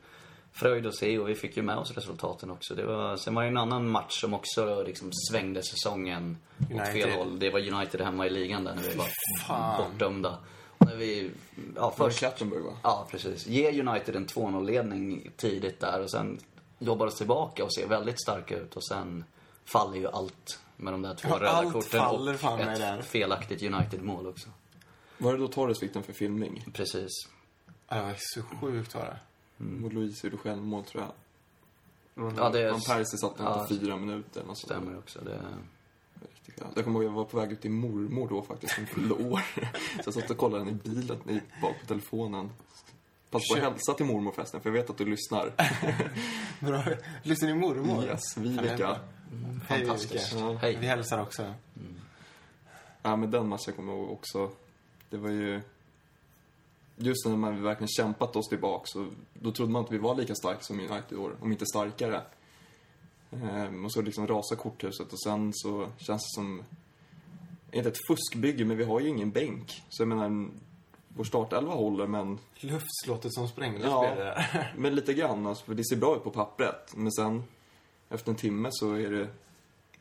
[0.51, 2.75] fröjd att se och vi fick ju med oss resultaten också.
[2.75, 6.93] Det var, sen var det en annan match som också liksom svängde säsongen åt United.
[6.93, 7.39] fel håll.
[7.39, 9.07] Det var United hemma i ligan där när vi var
[9.47, 9.77] fan.
[9.77, 10.37] bortdömda.
[10.77, 11.31] Och när vi,
[11.75, 12.73] ja först Kattenberg va?
[12.83, 13.47] Ja, precis.
[13.47, 16.39] Ge United en 2-0-ledning tidigt där och sen
[16.79, 19.23] jobbar oss tillbaka och ser väldigt starka ut och sen
[19.65, 22.73] faller ju allt med de där två Ja, röda allt korten faller och fan mig
[22.73, 23.01] ett där.
[23.01, 24.49] felaktigt United-mål också.
[25.17, 26.65] Var det då Torres fick den för filmning?
[26.73, 27.09] Precis.
[27.87, 29.17] Ja, Det var så sjukt var det.
[29.85, 31.11] Och Louise gjorde självmål tror jag.
[32.37, 34.41] Ja, det Van Persie satt den ja, efter fyra minuter.
[34.45, 34.57] Sånt.
[34.57, 35.19] stämmer också.
[35.19, 35.39] Det.
[36.75, 39.41] Jag kommer ihåg jag var på väg ut till mormor då faktiskt, som fyllde år.
[39.95, 42.49] Så jag satt och kollade den i bilen, i, bak på telefonen.
[43.29, 45.53] Passa på att hälsa till mormor förresten, för jag vet att du lyssnar.
[46.59, 46.83] Bra.
[47.23, 48.03] Lyssnar din mormor?
[48.05, 48.99] Yes, Viveka.
[49.67, 50.33] Hej, fantastiskt.
[50.33, 50.51] Viveka.
[50.51, 50.57] Ja.
[50.61, 50.77] Hej.
[50.81, 51.53] Vi hälsar också.
[53.01, 54.51] Ja, men den matchen kommer jag ihåg också.
[55.09, 55.61] Det var ju...
[56.95, 60.35] Just när man verkligen kämpat oss tillbaka så då trodde man att vi var lika
[60.35, 62.21] starka som United i år, om inte starkare.
[63.31, 66.63] Ehm, och så liksom rasar korthuset och sen så känns det som...
[67.71, 69.83] Inte ett fuskbygge, men vi har ju ingen bänk.
[69.89, 70.49] Så jag menar,
[71.07, 74.33] vår startelva håller, men, Luftslottet som sprängdes Ja.
[74.77, 75.47] men lite grann.
[75.47, 76.95] Alltså, för det ser bra ut på pappret.
[76.95, 77.43] Men sen,
[78.11, 79.27] efter en timme så är det...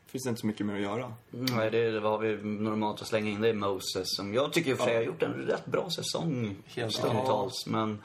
[0.05, 1.13] Finns det inte så mycket mer att göra.
[1.29, 4.75] Nej, det, det var vi normalt att slänga in det i Moses som jag tycker
[4.75, 7.65] för sig har gjort en rätt bra säsong Helt stundtals.
[7.67, 8.01] Men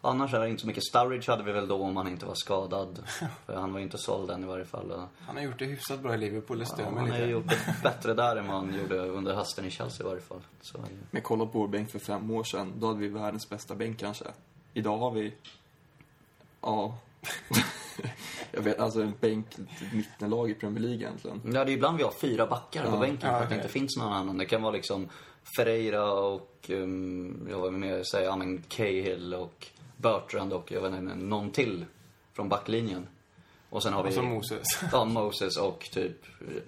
[0.00, 0.84] annars är det inte så mycket.
[0.84, 3.02] Sturridge hade vi väl då om han inte var skadad.
[3.46, 5.08] För han var inte såld än i varje fall.
[5.20, 7.26] Han har gjort det hyfsat bra i Liverpool, det stör ja, mig han har ju
[7.26, 10.40] gjort det bättre där än vad han gjorde under hösten i Chelsea i varje fall.
[10.60, 10.78] Så,
[11.10, 12.72] Men kolla på vår bänk för fem år sedan.
[12.76, 14.24] Då hade vi världens bästa bänk kanske.
[14.74, 15.34] Idag har vi...
[16.60, 16.98] Ja.
[18.52, 19.46] jag vet, alltså en bänk,
[19.92, 21.40] mittenlag i Premier League egentligen.
[21.44, 23.00] Ja, det är ibland vi har fyra backar på Ja.
[23.00, 24.38] bänken för Ja, att det inte finns någon annan.
[24.38, 25.08] Det kan vara liksom
[25.56, 30.94] Ferreira och, um, jag var med säga, ja men Cahill och Bertrand och jag vet
[30.94, 31.84] inte, någon till
[32.32, 33.06] från backlinjen.
[33.70, 34.08] Och sen har vi...
[34.10, 34.66] Och så Moses.
[34.92, 36.16] Ja, Moses och typ,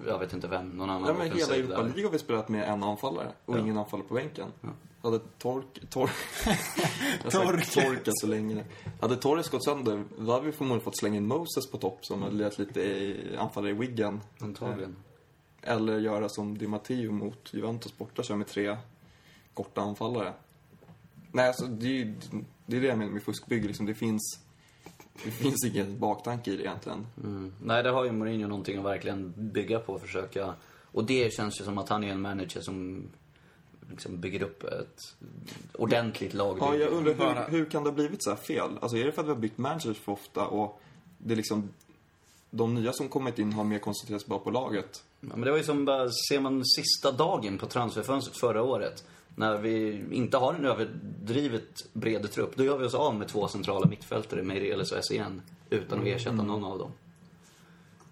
[0.06, 1.82] jag vet inte vem, någon annan Nej, men hela Europa.
[1.82, 3.60] League har vi spelat med en anfallare och Ja.
[3.60, 4.46] ingen anfallare på bänken.
[5.02, 5.90] Hade Tork...
[5.90, 6.10] Tork.
[7.74, 8.64] Torka så länge.
[9.00, 12.22] Hade Torres gått sönder, då hade vi förmodligen fått slänga in Moses på topp som
[12.22, 14.20] hade lirat lite i anfallare i Wiggen.
[14.38, 14.96] Antagligen.
[15.62, 18.76] Eller göra som Di Matteo mot Juventus borta, köra med tre
[19.54, 20.32] korta anfallare.
[21.32, 22.14] Nej, alltså det är ju
[22.66, 23.66] det, är det jag menar med fuskbygge.
[23.66, 24.40] Liksom, det finns...
[25.24, 27.06] Det finns ingen baktanke i det egentligen.
[27.24, 27.52] Mm.
[27.62, 30.54] Nej, det har ju Mourinho någonting att verkligen bygga på och försöka.
[30.92, 33.02] Och det känns ju som att han är en manager som
[33.90, 35.16] liksom bygger upp ett
[35.72, 36.56] ordentligt lag.
[36.60, 38.70] Ja, jag undrar hur, hur kan det ha blivit så här fel?
[38.80, 40.80] Alltså är det för att vi har bytt managers för ofta och
[41.18, 41.68] det är liksom
[42.50, 45.04] de nya som kommit in har mer koncentrerat sig bara på laget?
[45.20, 49.04] Ja, men det var ju som bara, ser man sista dagen på transferfönstret förra året.
[49.34, 52.56] När vi inte har en överdrivet bred trupp.
[52.56, 55.42] Då gör vi oss av med två centrala mittfältare, Meireles och SEN.
[55.70, 56.90] Utan att ersätta någon av dem.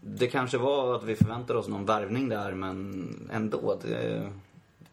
[0.01, 3.79] Det kanske var att vi förväntade oss någon värvning där, men ändå.
[3.83, 4.33] Det,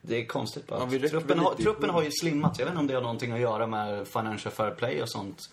[0.07, 0.79] det är konstigt bara.
[0.91, 2.59] Ja, truppen, har, truppen har ju slimmats.
[2.59, 5.49] Jag vet inte om det har någonting att göra med financial fair play och sånt.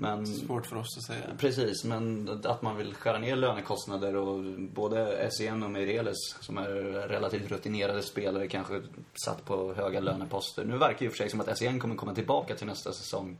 [0.00, 0.26] Men...
[0.26, 1.26] Svårt för oss att säga.
[1.38, 6.68] Precis, men att man vill skära ner lönekostnader och både SEN och Meireles som är
[7.08, 8.82] relativt rutinerade spelare kanske
[9.24, 10.64] satt på höga löneposter.
[10.64, 13.38] Nu verkar ju för sig som att SEN kommer komma tillbaka till nästa säsong.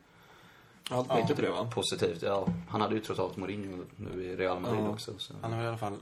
[0.90, 1.70] Allt pekar på det va?
[1.74, 2.48] Positivt, ja.
[2.68, 4.88] Han hade ju trots allt Mourinho nu i Real Madrid Ja.
[4.88, 5.12] också.
[5.18, 5.34] Så.
[5.42, 5.96] Han har i alla fall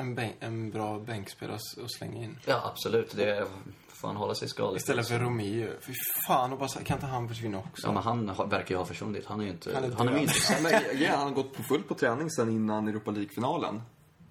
[0.00, 2.38] en, bänk, en bra bänkspelare att- att slänga in.
[2.46, 3.16] Ja, absolut.
[3.16, 3.46] Det
[3.88, 4.76] får han hålla sig skadad.
[4.76, 5.68] Istället för Romeo.
[5.80, 5.92] Fy
[6.26, 7.86] fan, och bara, kan inte han försvinna också?
[7.86, 9.26] Ja, men han har, verkar ju ha försvunnit.
[9.26, 9.74] Han är ju inte...
[9.74, 10.34] Han Han är är, ju inte...
[10.50, 13.82] Ja, men, ja, han har gått på full på träning sen innan Europa League-finalen.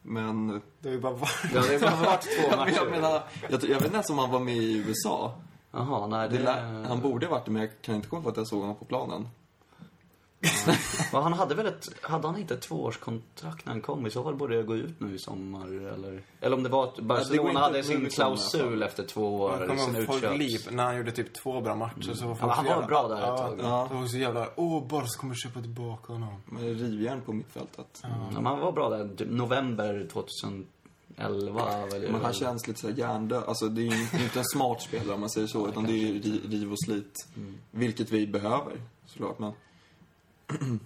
[0.02, 1.30] Men Det är ju bara var...
[1.54, 2.74] Ja, det har varit två jag, matcher.
[2.76, 5.34] jag menar, jag, jag vet inte ens om han var med i USA.
[5.72, 6.44] Jaha, nej Det det...
[6.44, 8.62] lär, han borde ha varit det, men jag kan inte komma på att jag såg
[8.62, 9.28] honom på planen.
[11.12, 14.08] Ja, han hade väl ett, hade han inte ett tvåårskontrakt när han kom?
[14.08, 16.24] I så fall borde jag gå ut nu i sommar, eller?
[16.42, 20.26] Eller om det var att Barcelona inte hade sin klausul efter två år, Jag kommer
[20.30, 22.72] ihåg liv när han gjorde typ två bra matcher så var folk Ja, han var
[22.72, 23.60] jävla- bra där ett ja, tag.
[23.64, 23.88] Ja.
[23.92, 26.42] Det var så jävla, åh, Barca kommer köpa tillbaka honom.
[26.46, 28.00] Men det är rivjärn på mittfältet.
[28.04, 32.12] Ja, men han var bra där, typ november 2011 väl?
[32.12, 33.44] Men han känns lite såhär hjärndöd.
[33.48, 35.68] Alltså det är ju inte- en smart spelare om man säger så.
[35.68, 37.28] Utan det är ju ri- riv och slit.
[37.72, 39.40] Vilket vi behöver, såklart.
[39.40, 39.54] Men...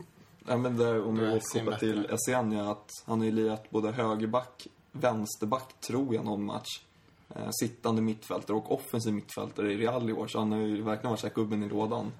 [0.45, 4.67] Nej men där, om vi återkopplar till ja, att han har ju lirat både högerback,
[4.91, 6.82] vänsterback, tror jag, någon match.
[7.29, 10.27] Eh, sittande mittfältare och offensiv mittfältare i Real i år.
[10.27, 12.12] Så han har ju verkligen varit såhär gubben i lådan.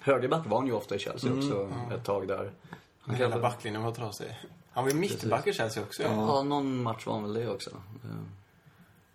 [0.00, 1.44] Högerback var han ju ofta i Chelsea Mm.
[1.44, 2.52] också, ett tag där.
[3.00, 4.26] Han Hela backlinjen var trasig.
[4.70, 6.02] Han var ju mittback i Chelsea också.
[6.02, 6.08] Ja.
[6.12, 7.70] Ja, någon match var han väl det också.
[8.02, 8.08] Ja.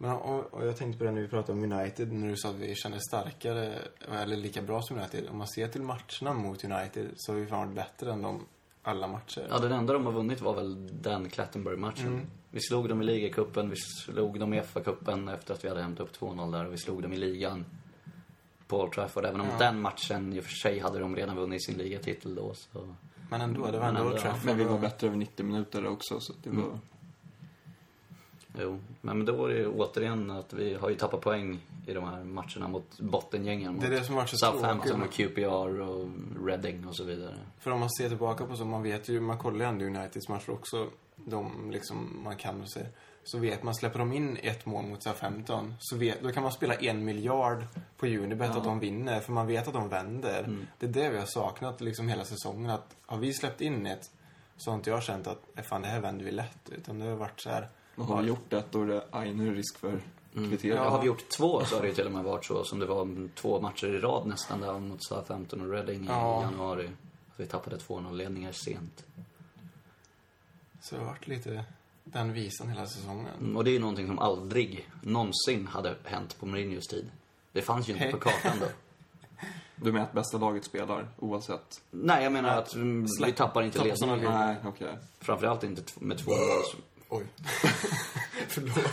[0.02, 2.50] Men, och, och jag tänkte på det när vi pratade om United, när du sa
[2.50, 3.80] att vi känner starkare,
[4.12, 5.28] eller lika bra som United.
[5.32, 8.46] Om man ser till matcherna mot United så har vi fan varit bättre än dem
[8.84, 9.48] alla matcher.
[9.50, 12.22] Ja, den enda de har vunnit var väl den Clattenburg-matchen.
[12.52, 16.08] Vi slog dem i ligacupen, vi slog dem i FA-cupen efter att vi hade hämtat
[16.08, 17.66] upp 2-0 där och vi slog dem i ligan
[18.68, 19.26] på Old Trafford.
[19.26, 19.58] Även om Ja.
[19.60, 22.54] den matchen, i och för sig, hade de redan vunnit sin ligatitel då.
[22.54, 22.96] Så.
[23.30, 24.46] Men ändå, det var ändå ändå, Old Trafford.
[24.46, 26.20] Men vi var bättre över 90 minuter också.
[26.20, 26.64] Så det var...
[26.64, 26.80] Mm.
[28.62, 32.24] Jo, men då var det återigen att vi har ju tappat poäng i de här
[32.24, 33.80] matcherna mot bottengängen.
[33.80, 36.10] Det är mot det som har varit så Southampton och QPR och
[36.46, 37.36] Reading och så vidare.
[37.60, 40.30] För om man ser tillbaka på så, man vet ju, man kollar ju ändå Uniteds
[40.30, 40.90] matcher också.
[41.16, 42.86] De liksom, man kan och se.
[43.24, 46.52] Så vet man, släpper de in ett mål mot Southampton, så vet, då kan man
[46.52, 47.64] spela en miljard
[47.98, 50.44] på Unibet att de vinner, för man vet att de vänder.
[50.44, 50.68] Mm.
[50.80, 54.12] Det är det vi har saknat liksom hela säsongen, att har vi släppt in ett,
[54.58, 56.70] så har inte jag känt att, "Eh, fan det här vänder vi lätt.
[56.72, 57.68] Utan det har varit så här,
[58.00, 60.02] Och har vi gjort det, då är det, aj, nu är det risk för
[60.34, 60.76] kvittering.
[60.78, 60.90] Ja.
[60.90, 62.86] Har vi gjort två så har det ju till och med varit så som det
[62.86, 66.40] var två matcher i rad nästan där mot Southampton och Reading Ja.
[66.42, 66.90] i januari.
[67.34, 69.06] Att vi tappade 2-0-ledningar sent.
[70.82, 71.64] så det har varit lite
[72.04, 73.28] den visan hela säsongen.
[73.40, 77.12] Mm, Och det är ju någonting som aldrig någonsin hade hänt på Mourinhos tid.
[77.52, 78.66] Det fanns ju inte på kartan då.
[79.82, 81.82] Du menar att bästa laget spelar, oavsett?
[81.92, 84.20] Nej, jag menar att mm, vi tappar inte ledningen.
[84.24, 84.98] Nej, okej.
[85.20, 86.84] Framförallt inte med två mål.
[87.10, 87.26] Oj.
[88.48, 88.90] Förlåt.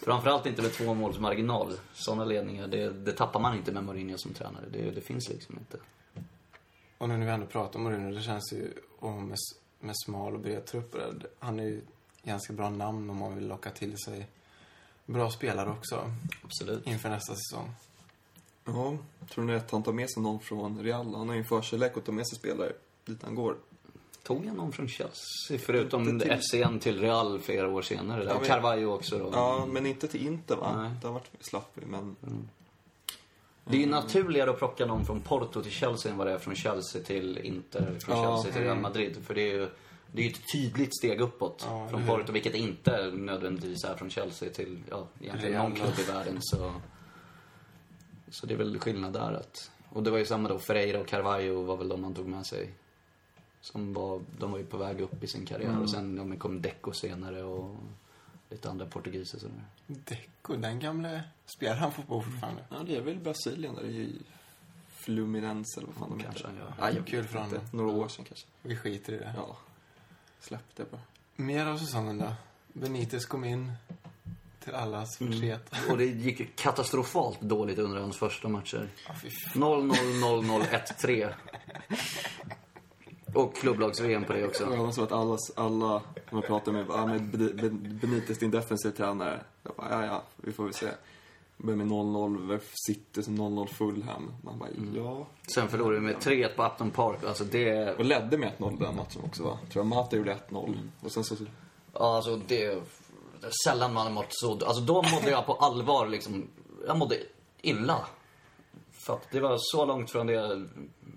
[0.00, 1.72] Framförallt inte med två måls marginal.
[1.94, 4.64] Sådana ledningar, det, det tappar man inte med Mourinho som tränare.
[4.72, 5.78] Det, det finns liksom inte.
[6.98, 9.38] Och nu när vi ändå pratar om Mourinho, det känns ju, och med,
[9.80, 10.96] med smal och bred trupp,
[11.38, 11.80] han är ju
[12.22, 14.26] ganska bra namn om man vill locka till sig
[15.06, 16.10] bra spelare också
[16.44, 16.86] Absolut.
[16.86, 17.74] inför nästa säsong.
[18.64, 18.96] Ja,
[19.28, 21.14] tror ni att han tar med sig någon från Real?
[21.14, 22.72] Han har ju en förkärlek att ta med sig spelare
[23.04, 23.56] dit han går.
[24.24, 25.58] Tog jag någon från Chelsea?
[25.58, 28.24] Förutom till- FCN till Real flera år senare.
[28.24, 29.30] Ja, men- Carvalho också då.
[29.32, 30.82] Ja, men inte till Inter va?
[30.82, 30.90] Nej.
[31.00, 32.16] Det har varit slapp men...
[33.64, 36.38] Det är ju naturligare att plocka någon från Porto till Chelsea än vad det är
[36.38, 38.24] från Chelsea till Inter, från Ja.
[38.34, 39.16] Chelsea till Real Madrid.
[39.26, 39.68] För det är ju
[40.12, 42.06] Det är ett tydligt steg uppåt Ja, från?
[42.06, 46.38] Porto, vilket inte nödvändigtvis är från Chelsea till, ja, egentligen någon klubb i världen.
[46.40, 46.74] Så,
[48.30, 49.70] så det är väl skillnad där att...
[49.92, 52.46] Och det var ju samma då, Ferreira och Carvalho var väl de man tog med
[52.46, 52.70] sig.
[53.64, 55.82] Som var, de var ju på väg upp i sin karriär mm.
[55.82, 57.76] och sen ja, kom Deco senare och
[58.50, 59.64] lite andra portugiser sådär.
[59.86, 62.64] Deco, den gamle, spelar han fotboll fortfarande?
[62.70, 64.08] Ja, det är väl Brasilien där, det
[64.88, 66.60] Fluminense eller vad fan de kanske, heter.
[66.60, 66.90] Kanske, ja.
[66.90, 67.60] ja kul för honom.
[67.72, 68.46] Några år sedan kanske.
[68.62, 69.34] Vi skiter i det.
[69.36, 69.56] Ja.
[70.40, 71.00] Släpp det bara.
[71.36, 72.32] Mer av säsongen då?
[72.72, 73.72] Benitez kom in
[74.60, 75.32] till allas mm.
[75.32, 75.72] förtret.
[75.72, 75.90] Mm.
[75.90, 78.88] Och det gick katastrofalt dåligt under hans första matcher.
[79.54, 80.64] 0-0, 0-0,
[80.98, 81.34] 1-3.
[83.34, 84.66] Och klubblags-VM på det också.
[84.66, 87.98] Och jag måste att alla, alla som jag pratar med, bara, ah, men Beni- Ben-
[88.00, 89.40] Benitez din defensiv tränare.
[89.62, 90.86] Jag bara, ja ja, vi får väl se.
[91.56, 94.32] Börjar med 0-0, väl City, så 0-0 Fulham.
[94.42, 95.26] Man bara, ja.
[95.54, 97.24] Sen förlorade vi med 3-1 på Upton Park.
[97.24, 97.94] Alltså det...
[97.98, 99.58] Och ledde med 1-0 den matchen också va?
[99.72, 100.78] Tror jag Mata gjorde 1-0.
[101.00, 101.34] Och sen så,
[101.92, 102.66] Ja, alltså det...
[103.40, 104.52] det Sällan man har mått så...
[104.52, 106.44] Alltså då mådde jag på allvar liksom...
[106.86, 107.16] Jag mådde
[107.62, 107.98] illa.
[109.06, 110.66] För det var så långt från det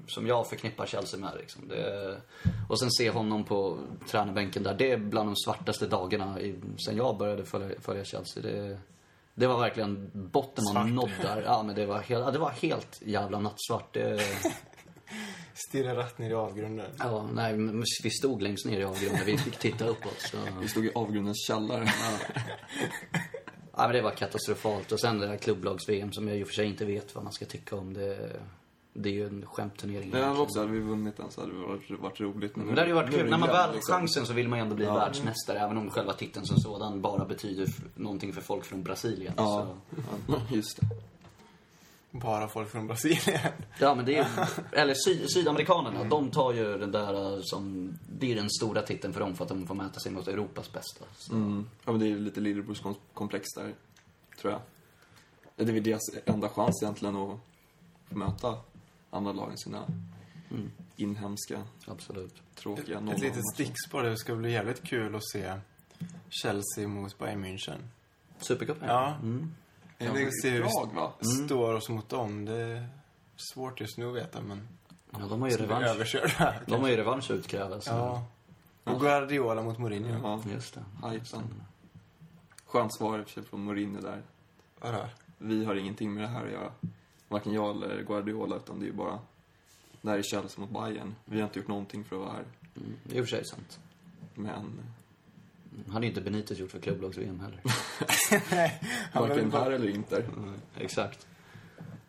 [0.08, 1.67] som jag förknippar Chelsea med liksom.
[1.67, 2.17] Det,
[2.69, 4.73] och sen se honom på tränarbänken där.
[4.73, 8.43] Det är bland de svartaste dagarna i, sen jag började följa, följa Chelsea.
[8.43, 8.78] Det,
[9.36, 10.93] det var verkligen botten man Svart.
[10.93, 11.41] nådde där.
[11.41, 13.93] Ja, men det var, helt, det var helt jävla nattsvart.
[13.93, 14.21] Det,
[15.69, 16.91] Stirrar rätt ner i avgrunden.
[17.00, 17.54] ja, nej,
[18.04, 19.26] vi stod längst ner i avgrunden.
[19.26, 20.19] Vi fick titta uppåt.
[20.19, 20.38] Så.
[20.62, 21.86] vi stod i avgrundens källare.
[21.86, 22.41] Ja,
[23.78, 24.92] men det var katastrofalt.
[24.92, 27.34] Och sen det här klubblags-VM som jag i och för sig inte vet vad man
[27.34, 27.94] ska tycka om.
[27.94, 28.32] Det,
[28.94, 30.10] det är ju en skämtturnering.
[30.10, 32.56] Men hade också, hade vi vunnit den så hade det varit, varit roligt.
[32.56, 33.30] Men Men det hade ju varit kul.
[33.30, 35.60] När man väl liksom- chansen så vill man ju ändå bli världsmästare.
[35.60, 39.34] Även om själva titeln som sådan bara betyder någonting för folk från Brasilien.
[39.38, 39.96] Ja, Så.
[40.28, 40.88] ja, just det.
[42.19, 43.51] Bara folk från Brasilien.
[43.80, 44.27] ja men det är
[44.71, 47.93] Eller sy, sydamerikanerna, de tar ju den där eh, som...
[48.10, 50.71] Det är den stora titeln för dem för att de får mäta sig mot Europas
[50.73, 51.06] bästa.
[51.17, 51.34] Så.
[51.34, 51.69] Mm.
[51.86, 53.73] Ja, men det är ju lite lillebrorskomplex där,
[54.41, 54.62] tror jag.
[55.56, 57.39] Det är väl deras enda chans egentligen att
[58.10, 58.58] möta
[59.10, 59.86] andra lag än sina
[60.95, 62.36] inhemska, Absolut.
[62.56, 63.41] tråkiga Ett 0-0 litet matcher.
[63.53, 64.03] stickspår.
[64.03, 65.53] Det ska bli jävligt kul att se
[66.30, 67.77] Chelsea mot Bayern München.
[68.39, 68.88] Supercupen?
[68.89, 69.15] Ja.
[69.21, 69.51] Mm.
[69.98, 71.14] Jag vill se hur Drag, va?
[71.20, 72.46] vi står oss mot dem.
[72.46, 72.88] Det är
[73.36, 74.68] svårt just nu att veta, men...
[75.12, 75.86] ja, de har ju revansch.
[75.88, 76.54] överkörda?
[76.66, 77.82] De har ju revansch att utkräva.
[77.82, 77.90] Så.
[77.90, 78.26] Ja.
[78.84, 80.20] Och Guardiola mot Mourinho.
[80.24, 81.10] Ja, Just det.
[81.10, 81.64] hypen.
[82.66, 84.22] Skönt svar i och för sig från Mourinho där.
[84.80, 85.06] Vadå?
[85.38, 86.72] Vi har ingenting med det här att göra.
[87.28, 89.20] Varken jag eller Guardiola, utan det är ju bara...
[90.02, 91.16] Det här är Chelsea mot Bayern.
[91.26, 92.46] Vi har inte gjort någonting för att vara här.
[92.76, 92.98] Mm.
[93.10, 93.80] I och för sig sant.
[94.34, 94.80] Men
[95.92, 97.62] hade ju inte Benitez gjort för klubblags-VM heller.
[99.13, 100.26] Han var varken här eller Inter.
[100.80, 101.28] Exakt.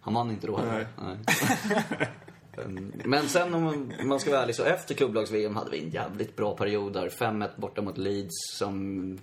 [0.00, 0.86] Han vann inte då heller.
[1.02, 1.16] Nej.
[1.36, 2.08] Nej.
[3.04, 6.56] Men sen om man ska vara ärlig så efter klubblags-VM hade vi en jävligt bra
[6.56, 7.08] period där.
[7.08, 9.18] 5-1 borta mot Leeds som...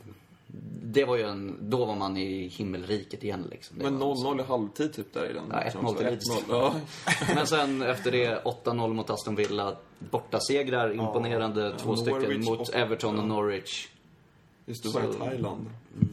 [0.84, 1.58] Det var ju en...
[1.62, 3.78] Då var man i himmelriket igen liksom.
[3.80, 5.44] Det Men var- 0-0 i halvtid typ där i den.
[5.52, 6.06] Ja, 1-0 matchen till.
[6.06, 6.30] Leeds.
[6.30, 6.76] 1-0, Ja.
[7.36, 9.76] Men sen efter det 8-0 mot Aston Villa.
[10.12, 11.74] Bortasegrar, imponerande.
[11.78, 13.28] två stycken Norwich mot och- Everton och ja.
[13.28, 13.88] Norwich.
[14.68, 15.70] Just det, var Så- i Thailand.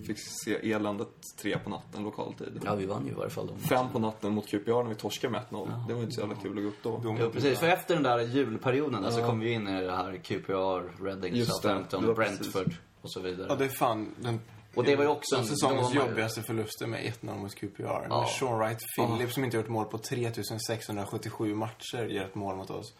[0.07, 1.09] Fick se eländet
[1.43, 2.61] tre på natten lokal tid.
[2.65, 3.47] Ja, vi vann ju i varje fall.
[3.47, 3.59] De.
[3.59, 5.71] Fem på natten mot QPR när vi torskade med 1-0.
[5.88, 7.17] Det var inte så jävla kul att gå upp då.
[7.21, 7.59] Ja, precis.
[7.59, 11.45] För efter den där julperioden där så kom vi in i det här QPR, Reading.
[11.47, 13.47] Southampton, var Brentford och så vidare.
[13.51, 14.41] Ja, det är fan den,
[14.75, 17.38] Och det var ju också den en- säsongens då var ju- jobbigaste förluster med 1-0
[17.38, 18.07] mot QPR.
[18.09, 18.21] Ja.
[18.21, 22.71] Med Sean Wright Phillips som inte gjort mål på 3677 matcher gör ett mål mot
[22.71, 22.95] oss.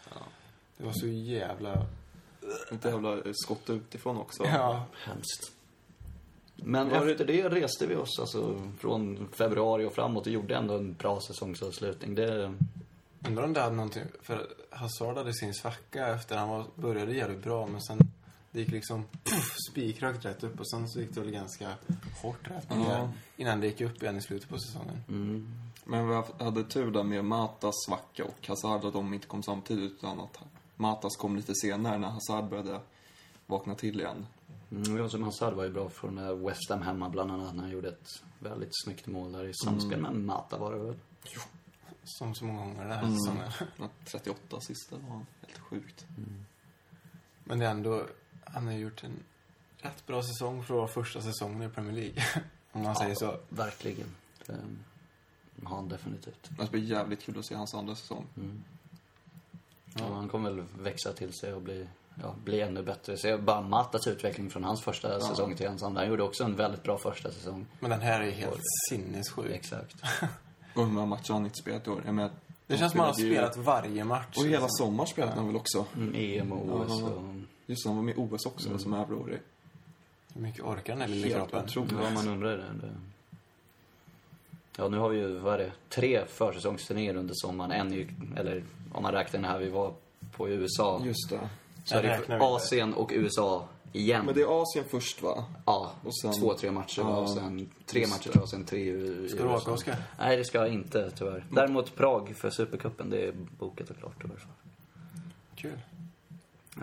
[0.79, 1.87] Det var så jävla...
[2.72, 4.44] Inte jävla skott utifrån också.
[4.44, 4.85] Ja.
[5.05, 5.52] Hemskt.
[6.57, 10.74] Men Var efter det reste vi oss alltså från februari och framåt och gjorde ändå
[10.76, 12.14] en bra säsongsavslutning.
[12.14, 12.55] Det,
[13.26, 14.02] Undrar om det hade någonting...
[14.22, 17.98] För Hazard hade sin svacka efter han var, började jävligt bra men sen
[18.50, 21.68] det gick liksom puff, spikrakt rätt upp och sen så gick det väl ganska
[22.22, 23.12] hårt rätt ner Ja.
[23.37, 25.05] innan det gick upp igen i slutet på säsongen.
[25.09, 25.48] mm,
[25.85, 29.92] Men vi hade tur där med Matas svacka och Hazard att de inte kom samtidigt
[29.92, 30.38] utan att
[30.83, 32.80] Matas kom lite senare när Hazard började
[33.46, 34.26] vakna till igen.
[34.70, 37.88] mm, Jonsson Hazard var ju bra från West Ham hemma bland annat när han gjorde
[37.88, 38.08] ett
[38.38, 40.94] väldigt snyggt mål där i samspel med Mata var det väl?
[42.04, 43.18] Som så många gånger den här Mm.
[43.18, 43.50] säsongen.
[43.76, 46.06] Den 38 sista var han helt sjukt.
[47.44, 48.06] Men det är ändå...
[48.44, 49.12] Han har gjort en
[49.78, 52.22] rätt bra säsong för att vara första säsongen i Premier League.
[52.72, 53.37] Om man säger så.
[53.48, 54.14] Verkligen.
[54.46, 54.56] Det
[55.64, 56.50] har han definitivt.
[56.58, 58.26] Det blir jävligt kul att se hans andra säsong.
[59.99, 61.87] Ja, han kommer väl växa till sig och bli,
[62.23, 63.17] ja, bli ännu bättre.
[63.17, 66.01] Se bara Matas utveckling från hans första säsong till hans andra.
[66.01, 67.67] Han gjorde också en väldigt bra första säsong.
[67.81, 69.51] Men den här är helt sinnessjuk.
[69.51, 69.97] Exakt.
[70.75, 72.03] Och hur många matcher har han inte spelat i år?
[72.07, 74.37] Jag menar, Det de känns som att han har spelat varje match.
[74.37, 75.87] Och hela sommaren spelade han väl också?
[75.97, 77.07] Mm, EM och OS Ja.
[77.09, 77.23] och...
[77.67, 78.79] Just det, han var med i OS också, Mm.
[78.79, 79.38] som överårig.
[80.35, 81.65] Hur mycket orkar den här lilla Helt kroppen?
[81.69, 81.93] otroligt.
[82.05, 82.65] Ja, man undrar det.
[82.87, 82.93] det.
[84.77, 87.73] Ja, nu har vi ju, vad är det, tre försäsongsturnéer under sommaren.
[87.73, 89.95] En är ju, eller om man räknar den här vi var
[90.37, 91.01] på i USA.
[91.05, 91.40] Just det.
[91.85, 92.38] så är det.
[92.40, 94.27] Asien och USA igen.
[94.27, 95.45] Men det är Asien först, va?
[95.67, 98.81] Ja, Och sen- två, tre matcher Ja, och sen tre just matcher och sen tre
[98.81, 99.97] i Ska du åka, Oskar?
[100.19, 101.45] Nej, det ska jag inte tyvärr.
[101.51, 104.47] Däremot Prag för Supercupen, det är bokat och klart tyvärr.
[105.57, 105.79] Kul.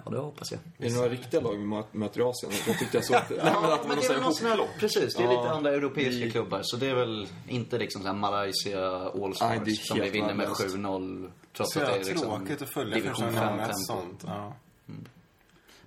[0.05, 0.60] Ja, det hoppas jag.
[0.78, 2.51] Är det några riktiga lag vi mö- möter i Asien?
[2.68, 4.57] Jag tyckte jag såg att, nej, men att men det är väl någon sån här,
[4.57, 4.80] hopplopp.
[4.80, 6.60] precis, det är Ja, lite andra europeiska vi- klubbar.
[6.64, 10.47] Så det är väl inte liksom så här Malaysia det är som vi vinner med
[10.49, 10.76] värdelöst.
[10.76, 11.30] 7-0.
[11.53, 13.87] Trots Så att det är liksom tråkigt att följa division första gången 5 med ett
[13.87, 14.01] tempo.
[14.01, 14.23] sånt.
[14.27, 14.53] Ja.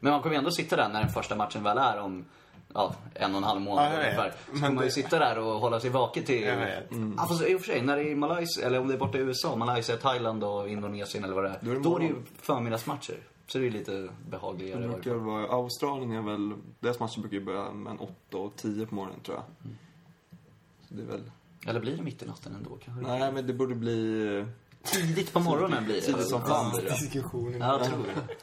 [0.01, 2.25] Men man kommer ju ändå sitta där när den första matchen väl är om
[2.75, 4.35] ja, en och en halv månad Ja, ungefär.
[4.47, 6.43] Så kommer man ju det- sitta där och hålla sig vaken till...
[6.43, 6.85] Jag vet.
[7.17, 8.99] Ja, fast i och för sig, när det är i Malaysia, eller om det är
[8.99, 11.59] borta i USA, Malaysia, Thailand och Indonesien eller vad det är.
[11.61, 13.17] Då är det Då är det ju förmiddagsmatcher.
[13.47, 14.81] Så det är lite behagligare.
[14.81, 18.87] Det brukar vara, Australien är väl, deras matcher brukar ju börja mellan 8 och 10
[18.87, 19.45] på morgonen tror jag.
[20.89, 21.31] Så det är väl,
[21.67, 23.07] Eller blir det mitt i natten ändå kanske?
[23.19, 24.45] nej men det borde bli,
[24.85, 26.01] Tidigt på morgonen blir det.
[26.01, 26.91] Tidigt som fan blir det.
[26.91, 27.61] Diskussionen.
[27.61, 28.37] Ja, jag tror det.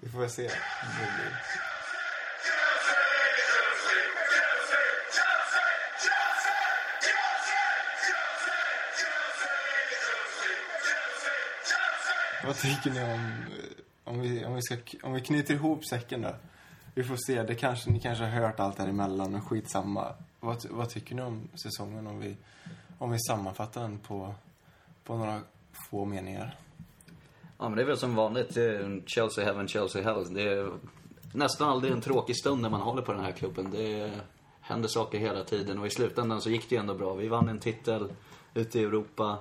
[0.00, 0.50] Vi får väl se.
[12.46, 13.44] Vad tycker ni om,
[14.04, 16.36] om vi, om vi, ska, om vi knyter ihop säcken då?
[16.94, 20.14] Vi får se, det kanske, ni kanske har hört allt däremellan, men skitsamma.
[20.40, 22.36] Vad, vad tycker ni om säsongen om vi,
[22.98, 24.34] om vi sammanfattar den på,
[25.06, 25.40] på några
[25.90, 26.56] få meningar?
[27.58, 28.58] Ja, men det är väl som vanligt.
[29.06, 30.34] Chelsea heaven, Chelsea hell.
[30.34, 30.72] Det är
[31.32, 33.70] nästan aldrig en tråkig stund när man håller på den här klubben.
[33.70, 34.12] Det
[34.60, 37.14] händer saker hela tiden och i slutändan så gick det ju ändå bra.
[37.14, 38.08] Vi vann en titel
[38.54, 39.38] ute i Europa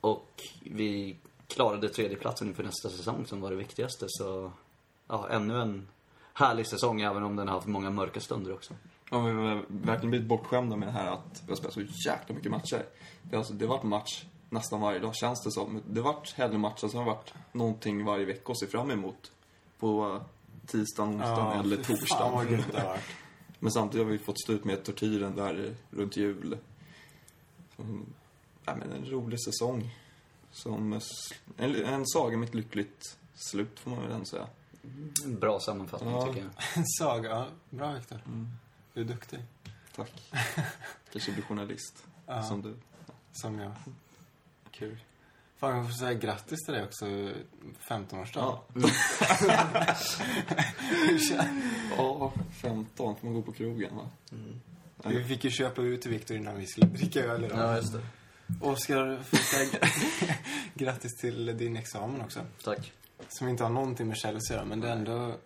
[0.00, 1.16] och vi
[1.46, 4.06] klarade tredjeplatsen inför nästa säsong som var det viktigaste.
[4.08, 4.52] Så
[5.08, 5.88] ja, ännu en
[6.32, 8.74] härlig säsong även om den har haft många mörka stunder också.
[9.10, 12.34] ja, vi har verkligen blivit bortskämda med det här att vi har spelat så jäkla
[12.34, 12.86] mycket matcher.
[13.22, 15.82] Det har, alltså, det har varit match nästan varje dag känns det som.
[15.86, 19.32] Det har varit helgmatcher som har varit någonting varje vecka att se fram emot.
[19.78, 20.20] På
[20.66, 22.62] tisdagen, onsdagen eller Fan vad torsdagen.
[22.72, 23.00] det.
[23.58, 26.58] Men samtidigt har vi fått stå ut med tortyren där runt jul.
[27.76, 28.06] Som,
[28.64, 29.94] ja, men en rolig säsong.
[30.50, 34.46] Som s- en, en saga med ett lyckligt slut får man väl ändå säga.
[35.24, 36.26] En bra sammanfattning Ja.
[36.26, 36.50] tycker jag.
[36.76, 37.28] En saga.
[37.30, 38.20] Ja, bra Viktor.
[38.94, 39.38] Du är duktig.
[39.96, 40.32] Tack.
[41.12, 42.04] Kanske blir journalist.
[42.26, 42.42] Ja.
[42.42, 42.74] Som du.
[43.32, 43.72] Som jag.
[44.78, 44.96] Kul.
[45.56, 47.06] Fan, jag får säga grattis till dig också.
[47.88, 48.40] 15-årsdag.
[48.40, 48.64] Ja.
[51.96, 54.10] ja, 15 får man gå på krogen va?
[55.04, 57.58] Vi fick ju köpa ut till Viktor innan vi skulle dricka öl idag.
[57.58, 58.00] Ja, just det.
[58.60, 59.18] Oskar,
[60.74, 62.40] grattis till din examen också.
[62.64, 62.92] Tack.
[63.28, 65.36] Som inte har någonting med Chelsea att göra, men det är ändå...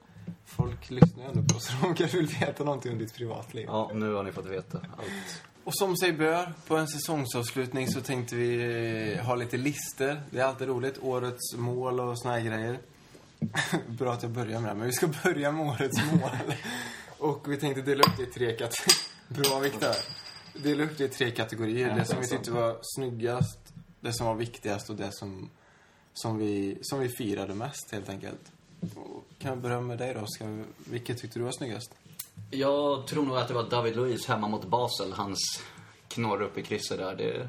[0.45, 3.65] Folk lyssnar ju ändå på oss, så de kanske vill veta någonting om ditt privatliv.
[3.67, 5.43] Ja, nu har ni fått veta allt.
[5.65, 10.23] Och som sig bör, på en säsongsavslutning så tänkte vi eh, ha lite lister.
[10.31, 10.99] Det är alltid roligt.
[11.03, 12.79] Årets mål och såna här grejer.
[13.89, 16.31] Bra att jag börjar med det, men vi ska börja med årets mål.
[17.19, 18.99] Och vi tänkte dela upp det i tre kategorier.
[19.29, 19.95] Bra, Viktor.
[20.63, 21.95] Dela upp det i tre kategorier.
[21.97, 23.59] Det som vi tyckte var snyggast,
[24.01, 25.51] det som var viktigast och det som,
[26.15, 28.53] som, vi, som vi firade mest, helt enkelt.
[28.81, 30.65] Och kan jag börja med dig då, Oskar?
[30.77, 31.95] Vilket tyckte du var snyggast?
[32.51, 35.13] Jag tror nog att det var David Luiz hemma mot Basel.
[35.13, 35.63] Hans
[36.09, 37.15] knorr upp i krysset där.
[37.17, 37.49] Det,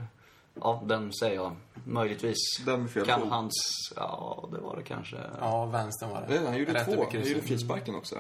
[0.61, 1.55] ja, den säger jag.
[1.85, 3.53] Möjligtvis Den fel kan hans...
[3.95, 5.15] Ja, det var det kanske.
[5.15, 6.39] Ja, Ja, vänstern var det.
[6.39, 7.05] Det, han gjorde Rätt två.
[7.11, 8.15] Han gjorde frisparken också.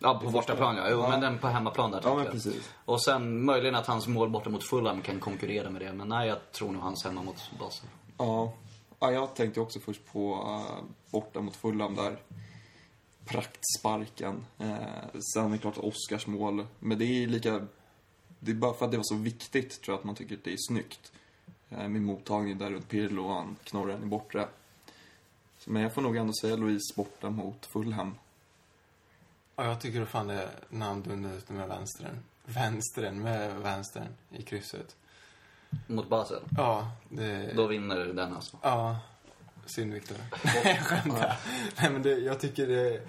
[0.00, 0.88] på bortaplan ja.
[0.90, 1.08] Jo, Ja.
[1.08, 2.32] men den på hemmaplan där Ja, men jag.
[2.32, 2.70] precis.
[2.84, 5.92] Och sen möjligen att hans mål borta mot Fulham kan konkurrera med det.
[5.92, 7.88] Men nej, jag tror nog hans hemma mot Basel.
[8.18, 8.52] Ja.
[9.00, 12.16] ja, jag tänkte också först på uh, borta mot Fulham där.
[13.24, 14.46] Praktsparken.
[14.58, 16.66] Eh, sen är det klart Oscars mål.
[16.78, 17.66] Men det är lika...
[18.38, 20.44] Det är bara för att det var så viktigt tror jag att man tycker att
[20.44, 21.12] det är snyggt.
[21.70, 24.48] Eh, med mottagning där runt Pirlo och han knorrar den i bortre.
[25.64, 28.14] Men jag får nog ändå säga Louise borta mot Fulham.
[29.56, 32.18] Ja, jag tycker fan det är när han dundrar ut med vänstern.
[32.44, 34.96] Vänstern, med vänstern i krysset.
[35.86, 36.42] Mot Basel.
[36.56, 37.52] Ja, det...
[37.56, 38.56] Då vinner den alltså.
[38.62, 38.98] Ja.
[39.66, 40.16] Synd, Viktor.
[40.64, 41.38] jag skämtar.
[41.80, 42.94] Nej, men det, jag tycker det...
[42.94, 43.00] eh,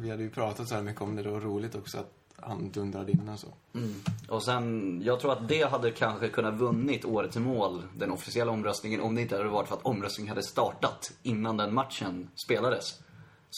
[0.00, 1.22] Vi hade ju pratat så här mycket om det.
[1.22, 2.10] Det var roligt också att
[2.40, 3.46] han dundrade in och så.
[3.74, 3.94] Mm.
[4.28, 9.00] Och sen, jag tror att det hade kanske kunnat vunnit årets mål, den officiella omröstningen,
[9.00, 13.00] om det inte hade varit för att omröstningen hade startat innan den matchen spelades.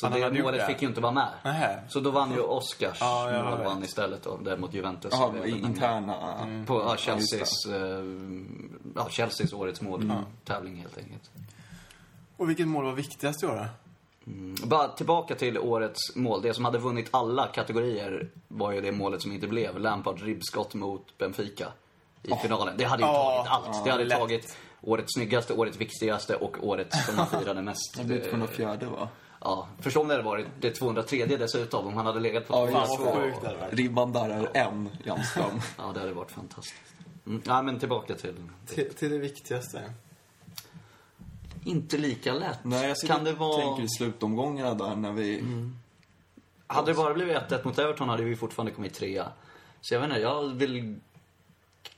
[0.01, 1.29] Så Han det målet fick ju inte vara med.
[1.45, 1.81] Nähä.
[1.89, 5.15] Så då vann ju Oscars Ja, jag mål vann istället då, där mot Juventus.
[5.45, 5.49] Inte.
[5.49, 6.15] interna...
[6.67, 8.05] På ja, just Chelseas, eh,
[8.95, 11.31] ja, Chelseas årets mål-tävling helt enkelt.
[12.37, 13.67] Och vilket mål var viktigast i år då?
[14.31, 14.55] Mm.
[14.65, 16.43] Bara tillbaka till årets mål.
[16.43, 19.79] Det som hade vunnit alla kategorier var ju det målet som inte blev.
[19.79, 21.67] Lampards ribbskott mot Benfica
[22.23, 22.75] i finalen.
[22.79, 23.85] Det hade ju Ja, tagit allt.
[23.85, 24.19] det hade lätt.
[24.19, 27.97] tagit årets snyggaste, årets viktigaste och årets som man firade mest.
[27.97, 29.09] Det blir 204 va?
[29.47, 31.87] Ja, förstå om det hade varit det 203 dessutom.
[31.87, 33.13] Om han hade legat på Ja, just det.
[33.13, 33.75] sjukt det hade varit.
[33.75, 35.61] Ribban där är en Jamström.
[35.79, 36.95] Ja, det hade varit fantastiskt.
[37.27, 37.43] Mm.
[37.47, 38.35] Ja, men tillbaka till...
[38.67, 39.93] Till, till det viktigaste.
[41.65, 42.59] Inte lika lätt.
[42.63, 43.63] Nej, jag kan det vara...
[43.63, 45.45] tänker i slutomgångarna där när vi...
[46.67, 49.29] Hade det bara blivit 1-1 mot Everton hade vi fortfarande kommit trea.
[49.81, 51.01] Så jag vet inte, jag vill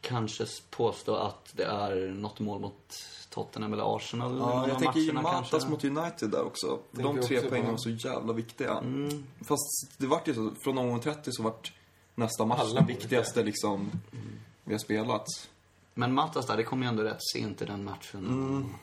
[0.01, 2.95] kanske påstå att det är något mål mot
[3.31, 4.39] Tottenham eller Arsenal.
[4.39, 5.69] Ja, jag tänker ju Matas kanske.
[5.69, 6.79] mot United där också.
[6.91, 8.79] De Tänker tre också poängen var så jävla viktiga.
[8.79, 9.25] Mm.
[9.41, 11.73] Fast det vart ju så, från omgång 30 så vart
[12.15, 13.91] nästa match Alla den viktigaste liksom
[14.65, 15.27] vi har spelat.
[15.95, 18.27] Men Matas där, det kom ju ändå rätt sent i den matchen.
[18.27, 18.75] Mm.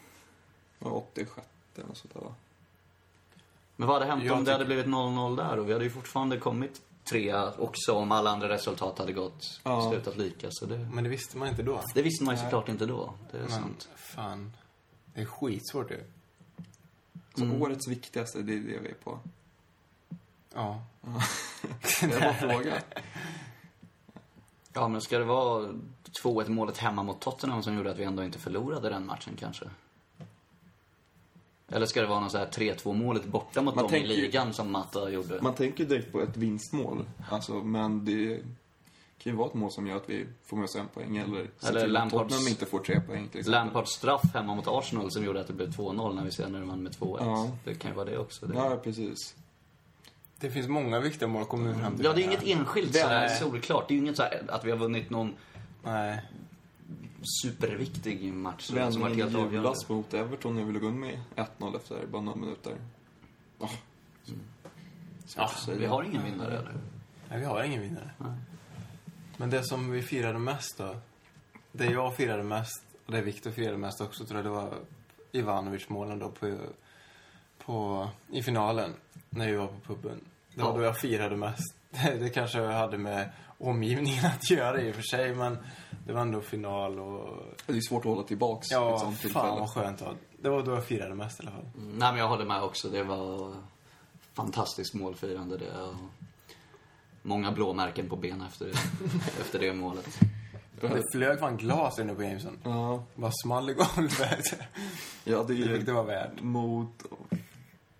[0.79, 2.33] Ja, 86 eller sånt där va?
[3.75, 5.59] Men vad hade hänt Jag om det tycker- hade blivit 0-0 där?
[5.59, 9.89] Och vi hade ju fortfarande kommit trea också om alla andra resultat hade gått Ja.
[9.91, 10.47] slutat lika.
[10.51, 11.81] Så det, Men det visste man inte då.
[11.93, 13.13] det visste man ju såklart inte då.
[13.31, 13.89] Det är Men sant.
[13.95, 14.53] fan.
[15.13, 16.03] Det är skitsvårt ju.
[17.35, 17.61] Så Mm.
[17.61, 19.19] årets viktigaste, det är det vi är på.
[20.53, 20.83] Ja.
[22.01, 22.73] Det var fråga.
[24.73, 25.73] Ja, men ska det vara
[26.23, 29.65] 2-1 målet hemma mot Tottenham som gjorde att vi ändå inte förlorade den matchen kanske?
[31.71, 34.13] Eller ska det vara någon så här 3-2 målet borta mot Man dem i tänker
[34.15, 35.41] ju- ligan som Mata gjorde?
[35.41, 37.05] Man tänker direkt på ett vinstmål.
[37.29, 38.39] Alltså, men det
[39.17, 41.17] kan ju vara ett mål som gör att vi får med oss en poäng.
[41.17, 43.51] Eller Eller Lampards- Tottenham inte får tre poäng till exempel.
[43.51, 46.83] Lampards straff hemma mot Arsenal som gjorde att det blev 2-0 när vi senare vann
[46.83, 47.17] med 2-1.
[47.25, 47.49] Ja.
[47.63, 48.45] Det kan ju vara det också.
[48.45, 48.55] Det...
[48.55, 49.35] Ja, precis.
[50.39, 52.05] Det finns många viktiga mål kommer vi fram till.
[52.05, 53.87] Ja, det är inget enskilt Det är- sådär solklart.
[53.87, 55.33] Det är ju inget så här att vi har vunnit någon
[55.83, 56.21] Nej.
[57.25, 59.73] Superviktig match som varit Vändningen helt avgörande.
[59.89, 61.19] mot Everton när vi låg under med
[61.59, 62.73] 1-0 efter bara några minuter.
[63.59, 63.69] Oh.
[65.25, 65.77] Svårt Ja, säga.
[65.77, 66.73] Vi har ingen vinnare eller?
[67.29, 68.09] Nej, vi har ingen vinnare.
[68.17, 68.31] Nej.
[69.37, 70.95] Men det som vi firade mest då.
[71.71, 74.73] Det jag firade mest, och det Viktor firade mest också, tror jag det var
[75.31, 76.57] Ivanovic-målen då på,
[77.65, 78.93] på, i finalen.
[79.29, 80.19] När vi var på puben.
[80.53, 80.77] Det var Ja.
[80.77, 81.75] då jag firade mest.
[81.89, 85.57] Det, det kanske hade med omgivningen att göra i och för sig, men
[86.05, 87.43] det var ändå final och...
[87.65, 89.59] Det är svårt att hålla tillbaks vid ett Ja, sånt fan tillfälle.
[89.59, 90.15] vad skönt det var.
[90.41, 91.65] Det var då jag firade mest i alla fall.
[91.77, 92.89] Mm, Nej, men jag håller med också.
[92.89, 93.53] Det var
[94.33, 95.81] fantastiskt målfirande det.
[95.81, 95.95] Och
[97.21, 98.67] många blåmärken på benen efter,
[99.41, 100.19] efter det målet.
[100.81, 102.57] Det flög fan glas inne på Jameson.
[102.63, 104.53] Ja, Bara small i golvet.
[105.23, 106.41] ja, det Det fick det vara värt.
[106.41, 107.03] mot...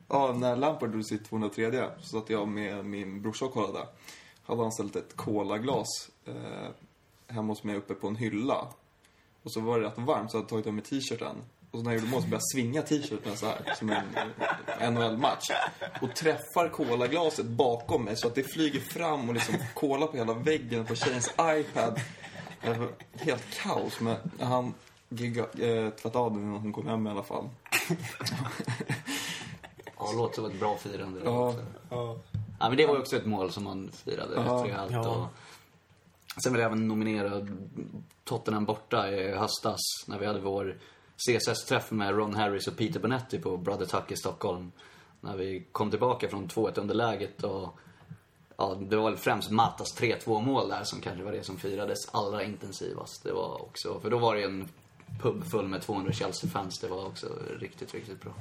[0.08, 3.88] Ja, när Lampard gjorde sitt 203 så satt jag med min brorsa och kollade.
[4.43, 5.88] Hade han ställt ett kolaglas
[6.26, 6.68] eh,
[7.28, 8.67] hemma hos mig uppe på en hylla.
[9.43, 11.36] Och så var det rätt varmt så jag hade tagit av mig t-shirten.
[11.71, 13.89] Och så när jag gjorde mål så började jag svinga t-shirten så här som
[14.80, 15.47] en NHL-match.
[16.01, 20.34] Och träffar kolaglaset bakom mig så att det flyger fram och liksom kola på hela
[20.34, 21.99] väggen på tjejens iPad.
[22.61, 23.99] Det var Helt kaos.
[23.99, 24.73] Men han
[25.09, 27.49] gigga, eh, tvättade av den innan hon kom hem i alla fall.
[29.97, 31.19] Ja, det låter som ett bra firande.
[31.19, 31.55] det Ja.
[31.89, 32.17] Ja.
[32.59, 34.91] Ja, men det var ju också ett mål som man firade Ja, rejält.
[34.91, 35.07] ja.
[35.09, 35.28] Och
[36.44, 37.48] sen vill jag även nominera
[38.24, 40.78] Tottenham borta i höstas när vi hade vår
[41.18, 44.72] CSS-träff med Ron Harris och Peter Bonetti på Brother Tuck i Stockholm.
[45.22, 47.80] När vi kom tillbaka från 2-1 underläget och
[48.58, 52.10] ja, det var väl främst Matas 3-2 mål där som kanske var det som firades
[52.12, 53.24] allra intensivast.
[53.24, 54.68] Det var också, för då var det en
[55.22, 56.80] pub full med 200 Chelsea-fans.
[56.80, 57.28] Det var också
[57.60, 58.34] riktigt, riktigt bra.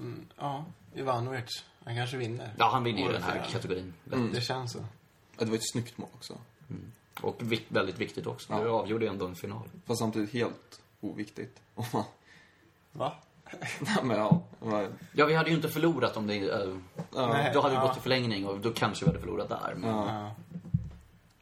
[0.00, 1.64] Mm, ja, Ivanovic.
[1.84, 2.54] Han kanske vinner.
[2.58, 3.94] Ja, han vinner ju den här kategorin.
[4.32, 4.78] Det känns så.
[5.38, 6.38] Ja, Det var ett snyggt mål också.
[7.22, 8.52] Och vik- väldigt viktigt också.
[8.52, 8.58] Ja.
[8.64, 9.68] Det avgjorde ändå en final.
[9.86, 11.60] Fast samtidigt helt oviktigt.
[12.92, 13.12] Va?
[13.80, 14.42] Nej, men ja.
[15.12, 16.34] Ja, vi hade ju inte förlorat om det...
[16.36, 16.66] ja.
[17.14, 17.50] Nej.
[17.54, 17.82] då hade vi Ja.
[17.82, 19.74] gått till förlängning och då kanske vi hade förlorat där.
[19.76, 20.06] Men, Ja.
[20.22, 20.34] Ja.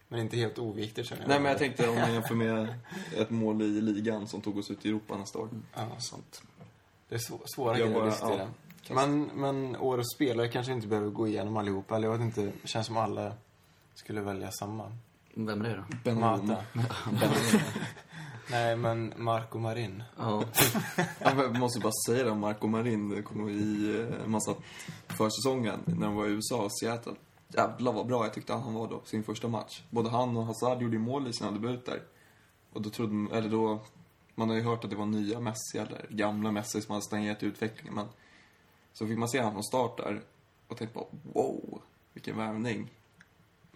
[0.08, 1.28] Men inte helt oviktigt känner jag.
[1.28, 2.74] Nej, men jag tänkte om man jämför med
[3.16, 5.48] ett mål i ligan som tog oss ut i Europa nästa år.
[5.74, 6.42] Ja, sånt.
[7.08, 8.48] det är svå- svåra Jag grejer bara- att den.
[8.94, 11.96] Men, men årets spelare kanske inte behöver gå igenom allihopa.
[11.96, 13.32] Eller jag vet inte, det känns som alla
[14.00, 14.92] skulle välja samma.
[15.34, 15.84] Vem är det då?
[16.04, 16.46] Ben Rom.
[16.46, 16.64] Mata.
[18.50, 20.02] Nej, men Marco Marin.
[20.18, 20.44] Ja.
[21.18, 24.54] Ja, men Jag måste bara säga det, Marco Marin kom i eh, en massa
[25.08, 27.12] försäsongen när de var i USA och Seattle.
[27.48, 29.82] Jävlar vad bra jag tyckte han var då, på sin första match.
[29.90, 32.02] Både han och Hazard gjorde mål i sina debuter.
[32.72, 33.80] Och då trodde man- eller då,
[34.34, 37.42] man har ju hört att det var nya Messi eller gamla Messi som hade stagnerat
[37.42, 37.94] i utvecklingen.
[37.94, 38.06] Men
[38.92, 40.22] så fick man se han från start där
[40.68, 41.82] och tänkte bara wow,
[42.12, 42.90] vilken värvning.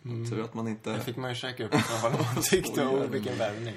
[0.04, 0.90] Tur att man inte...
[0.92, 2.86] Det fick man ju käka upp vad man tyckte.
[2.86, 3.74] Och vilken värvning.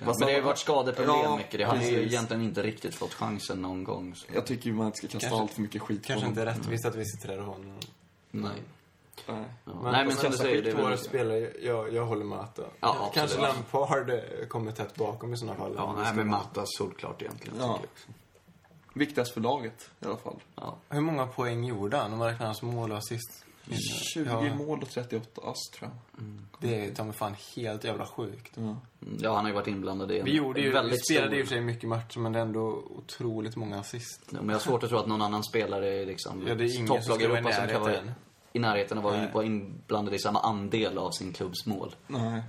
[0.00, 1.58] Men det har ju varit skadeproblem Ja, mycket.
[1.58, 4.14] Det har han ju egentligen inte riktigt fått chansen någon gång.
[4.14, 4.26] Så.
[4.34, 6.40] Jag tycker ju man inte ska kasta Kanske- allt för mycket skit Kanske på inte
[6.40, 6.54] honom.
[6.54, 7.76] rättvist att vi sitter där och har honom.
[8.30, 8.50] Nej.
[9.26, 9.44] Nej.
[9.64, 9.72] Ja.
[9.82, 10.98] Men, Nej, men som du säger, det är väl...
[10.98, 12.62] spelare, jag, jag håller med att då.
[12.80, 13.14] Ja, absolut.
[13.14, 15.74] Kanske Lampard eh, kommer tätt bakom i sådana fall.
[15.76, 17.56] Ja, nej, men Matta solklart egentligen.
[17.60, 17.80] Ja.
[18.94, 20.36] Viktigast för laget i alla fall.
[20.54, 20.76] Ja.
[20.88, 23.44] Hur många poäng gjorde han om man räknar hans mål och assist?
[24.14, 24.54] 20 Ja.
[24.54, 26.24] mål och 38 ass tror jag.
[26.60, 28.52] Det är ta mig fan helt jävla sjukt.
[28.54, 28.62] Ja.
[28.62, 28.76] Mm,
[29.20, 31.42] Ja, han har ju varit inblandad i en Vi, gjorde ju, vi väldigt spelade i
[31.42, 31.48] och stor...
[31.48, 34.20] för sig mycket matcher, men det är ändå otroligt många assist.
[34.30, 36.64] Ja, men jag har svårt att tro att någon annan spelare i liksom, Ja, det
[36.64, 38.12] är ingen topplag i Europa som kan vara närheten.
[38.52, 41.94] i närheten av att vara- inblandad i samma andel av sin klubbs mål.
[42.06, 42.42] Nej.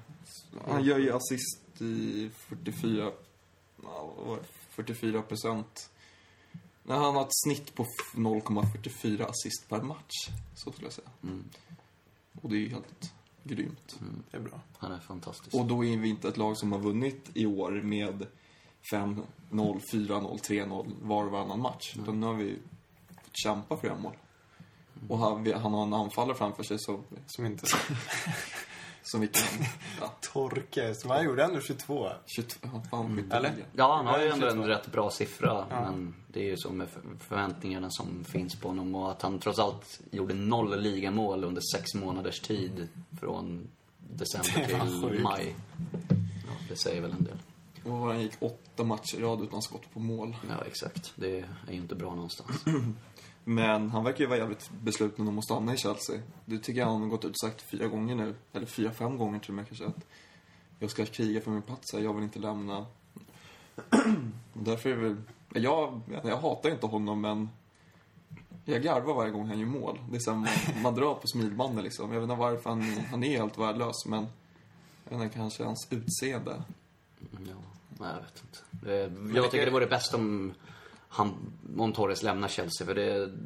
[0.67, 3.11] Han gör ju assist i 44...
[3.83, 4.43] ja, vad var det?
[4.69, 5.89] 44 procent.
[6.89, 10.29] Nej, han har ett snitt på f- 0,44 assist per match.
[10.55, 11.09] Så skulle jag säga.
[11.23, 11.43] Mm.
[12.41, 13.13] Och det är ju helt
[13.43, 13.99] grymt.
[14.31, 14.61] Det är bra.
[14.77, 15.53] Han är fantastisk.
[15.55, 18.25] Och då är vi inte ett lag som har vunnit i år med
[18.93, 21.95] 5-0, 4-0, 3-0 var och varannan match.
[22.01, 22.57] Utan nu har vi
[23.23, 24.17] fått kämpa för det mål.
[25.09, 27.65] Och han, han har en anfallare framför sig som, Som inte...
[29.11, 29.43] som vi kan...
[30.01, 32.09] Ja, Torke, som han gjorde ändå 22.
[32.25, 33.53] 22, han fan skytte Eller?
[33.75, 34.67] Ja, han har ju Ja, ändå en 22.
[34.67, 35.65] rätt bra siffra.
[35.69, 35.81] Ja.
[35.81, 38.95] Men det är ju så med för- förväntningarna som finns på honom.
[38.95, 42.87] Och att han trots allt gjorde noll ligamål under sex månaders tid.
[43.19, 45.55] Från december till maj.
[46.47, 47.37] Ja, det säger väl en del.
[47.83, 50.35] Och han gick åtta matcher i rad utan skott på mål.
[50.49, 51.11] Ja, exakt.
[51.15, 52.63] Det är ju inte bra någonstans.
[53.43, 56.19] Men han verkar ju vara jävligt besluten om att stanna i Chelsea.
[56.45, 58.35] Det tycker jag han har gått ut och sagt fyra gånger nu.
[58.53, 59.85] Eller fyra, fem gånger till och med kanske.
[59.85, 60.05] Att
[60.79, 62.85] jag ska kriga för min plats här, jag vill inte lämna.
[64.53, 65.15] Och därför är väl...
[65.53, 67.49] Jag, jag hatar inte honom, men...
[68.65, 69.99] Jag garvar varje gång han gör mål.
[70.11, 70.49] Det är som man,
[70.83, 72.13] man drar på smilbanden liksom.
[72.13, 74.27] Jag vet inte varför han, han är helt värdelös, men...
[75.09, 76.63] Jag vet inte, kanske hans utseende.
[77.19, 77.55] Ja,
[77.99, 78.59] nej, jag vet inte.
[78.71, 80.53] Det, jag tycker det vore bäst om,
[81.09, 82.87] han, om Torres lämnar Chelsea.
[82.87, 83.37] För det är,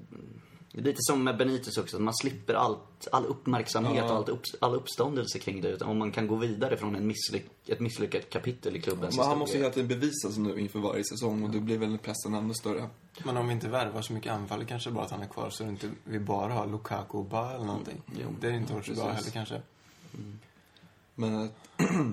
[0.71, 1.97] det är lite som med Benitez också.
[1.97, 4.11] att Man slipper allt, all uppmärksamhet Ja.
[4.11, 5.69] och allt upp, all uppståndelse kring det.
[5.69, 9.25] Utan om man kan gå vidare från en misslyck, ett misslyckat kapitel i klubbens Men
[9.27, 9.83] han måste ju historia.
[9.83, 12.89] hela tiden bevisa sig nu inför varje säsong och det blir väl pressen ännu större.
[13.25, 15.63] Men om vi inte värvar så mycket anfall kanske bara att han är kvar så
[15.63, 18.01] inte vi bara har Lukaku och Ba eller någonting.
[18.21, 18.27] jo.
[18.41, 19.61] det är inte varit så bra heller kanske.
[21.15, 21.49] Men eh,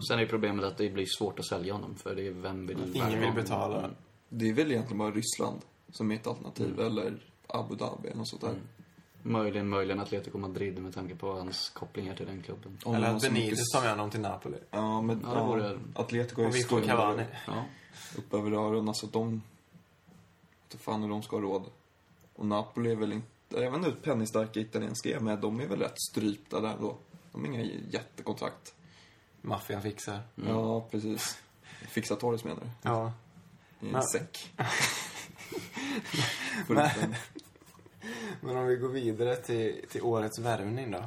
[0.09, 1.95] Sen är ju problemet att det blir svårt att sälja honom.
[1.95, 3.35] För det är vem vill Ingen vill honom?
[3.35, 3.91] betala.
[4.33, 5.61] Det är väl egentligen bara Ryssland
[5.93, 8.55] som är ett alternativ, eller Abu Dhabi eller något sånt där.
[9.23, 12.79] Möjligen, möjligen Atletico Madrid med tanke på hans kopplingar till den klubben.
[12.85, 14.57] Om eller de har att så Benitez tar med honom till Napoli.
[14.71, 17.25] Ja, men Ja, det vore- Atletico är stora Cavani.
[17.47, 17.65] Ja.
[18.19, 19.43] upp över öronen, så att de...
[20.65, 21.63] inte fan hur de ska ha råd.
[22.35, 23.27] Och Napoli är väl inte...
[23.49, 26.97] Jag vet inte hur penningstarka italienska är, men de är väl rätt strypta där då.
[27.33, 28.75] De har inga jättekontrakt.
[29.43, 30.21] Maffian fixar.
[30.35, 31.39] Ja, precis.
[31.89, 32.69] Fixa Torres menar du?
[32.89, 33.13] Ja.
[33.81, 34.53] I en Men- säck.
[36.67, 37.15] Men-
[38.41, 41.05] Men om vi går vidare till, till årets värvning då.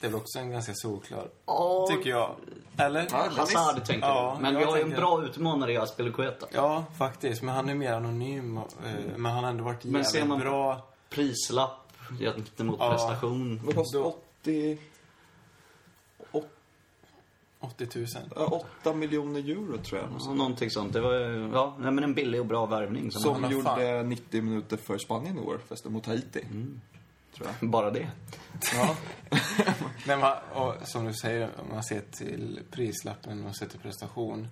[0.00, 2.34] Det är väl också en ganska solklar, Ja, tycker jag.
[2.76, 3.06] Eller?
[3.10, 4.42] Ja, Hazard tänker Ja, du.
[4.42, 6.46] Men jag vi har ju en bra utmanare i Aspilicueta.
[6.52, 7.42] Ja, faktiskt.
[7.42, 8.56] Men han är mer anonym.
[8.56, 8.62] eh,
[9.16, 10.86] Men han har ändå varit Men jävligt ser man- bra.
[11.10, 12.90] Prislapp gentemot Ja.
[12.90, 13.60] prestation.
[13.64, 14.78] Vad kostar 80...
[17.64, 18.06] 80 000.
[18.36, 20.10] Ja, 8 miljoner euro tror jag.
[20.20, 20.92] Ja, någonting sånt.
[20.92, 21.14] Det var
[21.52, 23.10] ja, nej, men en billig och bra värvning.
[23.12, 24.08] Som Som gjorde fan.
[24.08, 26.40] 90 minuter för Spanien i år, förresten mot Haiti.
[26.40, 26.80] Mm.
[27.36, 27.70] Tror jag.
[27.70, 28.10] Bara det.
[28.74, 28.96] Ja.
[30.06, 34.48] Men man, och som du säger, om man ser till prislappen och ser till prestation.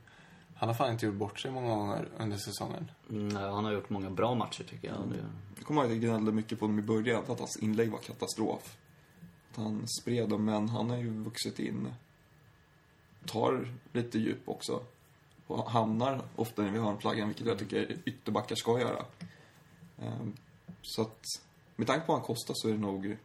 [0.55, 2.91] Han har fan inte gjort bort sig många gånger under säsongen.
[3.11, 4.97] Mm, nej, han har gjort många bra matcher tycker jag.
[5.09, 5.25] Det,
[5.57, 7.99] Jag kommer ihåg att jag gnällde mycket på honom i början, att hans inlägg var
[7.99, 8.77] katastrof.
[9.51, 11.89] Att han spred dem, men han har ju vuxit in.
[13.27, 14.81] Tar lite djup också.
[15.47, 19.05] Och hamnar ofta när vi har en flaggan, vilket jag tycker ytterbackar ska göra.
[20.03, 20.33] Ehm,
[20.83, 21.25] Så att,
[21.77, 23.17] med tanke på vad han kostar så är det nog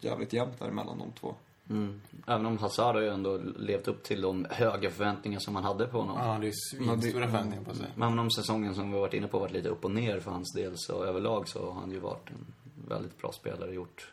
[0.00, 1.34] jävligt jämnt där mellan de två.
[1.70, 2.00] mm.
[2.26, 5.86] Även om Hazard har ju ändå levt upp till de höga förväntningar som man hade
[5.86, 6.16] på honom.
[6.20, 7.86] Ja, det är svinstora förväntningar på sig.
[7.94, 10.52] Men om säsongen som vi varit inne på varit lite upp och ner för hans
[10.52, 12.46] del så överlag så har han ju varit en
[12.88, 13.72] väldigt bra spelare.
[13.74, 14.12] Gjort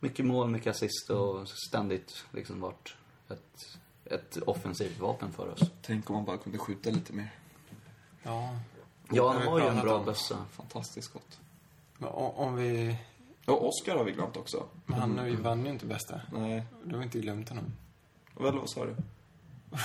[0.00, 2.94] mycket mål, mycket assist och ständigt liksom varit
[3.28, 3.78] ett,
[4.10, 5.60] ett offensivt vapen för oss.
[5.82, 7.30] Tänk om han bara kunde skjuta lite mer.
[8.22, 8.50] Ja.
[9.10, 10.36] Ja, han har ju en bra bössa.
[10.52, 11.38] Fantastiskt gott.
[11.98, 12.96] Men om vi...
[13.46, 14.66] Och Oscar har vi glömt också.
[14.86, 16.20] Men han vann ju inte bästa.
[16.32, 17.64] Nej, Du har inte glömt honom.
[18.34, 18.96] väl vad sa du?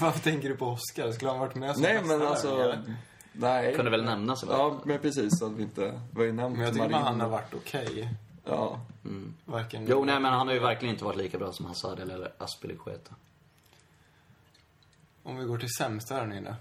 [0.00, 1.12] Varför tänker du på Oscar?
[1.12, 2.48] Skulle han varit med som Nej, bästa men alltså...
[2.62, 2.94] eller?
[3.32, 3.74] Nej.
[3.74, 4.52] Kunde väl nämnas eller?
[4.52, 5.38] Ja, men precis.
[5.38, 6.00] Så att vi inte...
[6.10, 7.04] Vi har ju nämnt Men jag tycker Marin.
[7.06, 8.14] han har varit okej.
[8.48, 8.80] Ja.
[9.44, 9.86] Varken...
[9.88, 13.14] Jo, nej men han har ju verkligen inte varit lika bra som Hazard eller Aspilicueta.
[15.22, 16.54] Om vi går till sämsta värvningen då.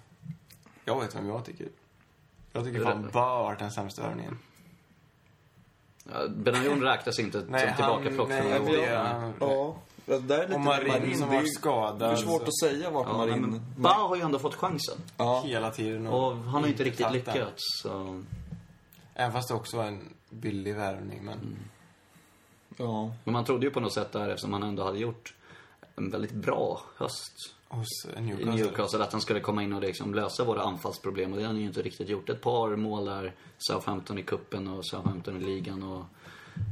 [0.86, 1.68] Jag vet vem jag tycker.
[2.52, 4.40] Jag tycker fan Ba har varit den sämsta värvningen.
[6.14, 8.96] Ja, Benayoun räknas inte som tillbakaplock nej, från i år.
[8.96, 9.76] han- Ja.
[10.06, 12.00] Det där är lite Och Marin, Marin, som var ju- skadad.
[12.00, 13.42] Det är svårt att säga vart Ja, Marin...
[13.42, 14.98] men Ba har ju ändå fått chansen.
[15.18, 15.42] Ja.
[15.46, 16.08] Hela tiden.
[16.08, 17.64] Och han har inte riktigt lyckats.
[17.82, 18.24] Så.
[19.14, 21.20] Även fast det också var en billig värvning.
[21.24, 21.56] Men Mm.
[22.78, 23.12] Ja.
[23.24, 25.34] Men man trodde ju på något sätt där, eftersom han ändå hade gjort
[25.96, 28.56] en väldigt bra höst hos i Newcastle.
[28.56, 31.32] Newcastle, att han skulle komma in och liksom lösa våra anfallsproblem.
[31.32, 32.30] Och det har han ju inte riktigt gjort.
[32.30, 36.06] Ett par mål där, Southampton i kuppen och Southampton i ligan och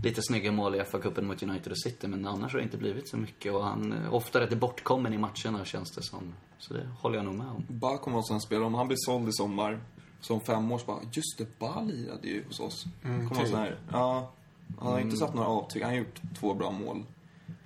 [0.03, 2.07] lite snygga mål i FA-cupen mot United och City.
[2.07, 3.53] Men annars har det inte blivit så mycket.
[3.53, 6.33] Och han är ofta rätt bortkommen i matcherna känns det som.
[6.57, 7.65] Så det håller jag nog med om.
[7.67, 9.79] Ba kommer vara en sån spelare, om han blir såld i sommar,
[10.21, 12.85] som fem år så bara, just det, Ba lirade ju hos oss.
[13.03, 13.49] Mm, kommer typ.
[13.49, 14.31] sån här, ja.
[14.79, 17.03] Han har inte satt några avtryck, han har gjort två bra mål.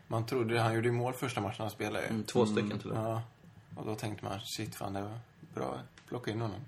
[0.08, 2.10] Man trodde han gjorde ju mål första matchen han spelade ju.
[2.10, 2.98] Mm, Två stycken och med.
[2.98, 3.22] Ja.
[3.76, 5.20] Och då tänkte man, shit fan det var
[5.54, 5.80] bra.
[6.08, 6.60] Plocka in honom.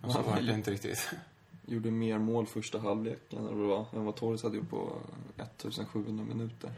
[0.00, 1.10] Och så var det inte riktigt.
[1.66, 4.92] Gjorde mer mål första halvleken än vad än vad Torres hade gjort på
[5.36, 6.70] 1700 minuter.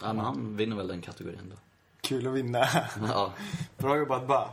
[0.00, 1.56] Ja, men han vinner väl den kategorin då.
[2.00, 2.66] Kul att vinna.
[3.08, 3.32] Ja.
[3.76, 4.48] Bra jobbat Ba.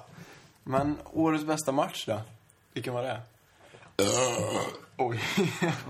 [0.64, 2.22] Men årets bästa match då?
[2.74, 3.22] Vilken var det?
[4.98, 5.20] Oj.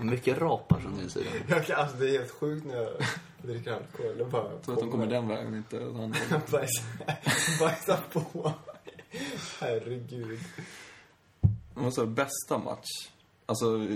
[0.02, 1.26] Mycket rapar från din sida.
[1.48, 2.88] Jag kan, alltså, det är helt sjukt när jag
[3.42, 4.18] dricker alkohol.
[4.18, 6.14] Det bara tror att de kommer den vägen, inte han...
[7.60, 8.52] Bajsa, på.
[9.60, 10.40] Herregud.
[11.74, 13.08] Vad sa bästa match?
[13.46, 13.86] Alltså,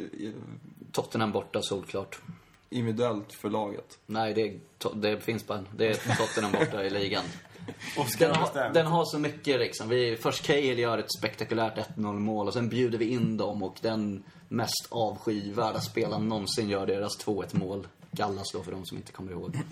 [0.92, 2.18] Tottenham borta, solklart.
[2.70, 3.98] individuellt för laget.
[4.06, 4.60] Nej, det, är,
[4.94, 5.68] det finns bara en.
[5.76, 7.24] Det är Tottenham borta i ligan.
[7.98, 9.88] Oscar Den har, den har så mycket liksom.
[9.88, 13.76] Vi, först Cahill gör ett spektakulärt 1-0 mål och sen bjuder vi in dem och
[13.80, 17.86] den mest avskyvärda spelaren någonsin gör deras 2-1 mål.
[18.10, 19.58] Gallas då för de som inte kommer ihåg.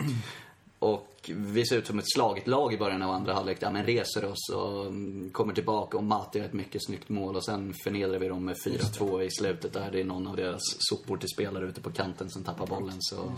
[0.79, 3.59] Och vi ser ut som ett slaget lag i början av andra halvlek.
[3.61, 7.37] Ja, men reser oss och mm, kommer tillbaka och Mati gör ett mycket snyggt mål.
[7.37, 9.91] Och sen förnedrar vi dem med 4-2 i slutet där.
[9.91, 12.97] Det är någon av deras sopor till spelare ute på kanten som tappar bollen.
[12.99, 13.33] Så,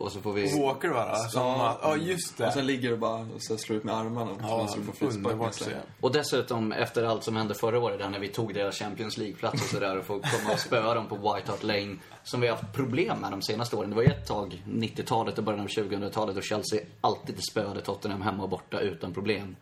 [0.00, 0.62] och så får vi...
[0.62, 1.30] Walker var det?
[1.30, 1.78] Som, ja.
[1.82, 2.46] ja, just det.
[2.46, 4.30] Och sen ligger du bara och så slår ut med armarna.
[4.30, 4.68] och ja,
[5.00, 5.62] underbart.
[6.00, 9.62] Och dessutom, efter allt som hände förra året, där när vi tog deras Champions League-plats
[9.62, 12.56] och sådär och få komma och spöa dem på White Hart Lane, som vi har
[12.56, 13.90] haft problem med de senaste åren.
[13.90, 18.22] Det var ju ett tag, 90-talet och början av 2000-talet, och Chelsea alltid spöade Tottenham
[18.22, 19.56] hemma och borta utan problem.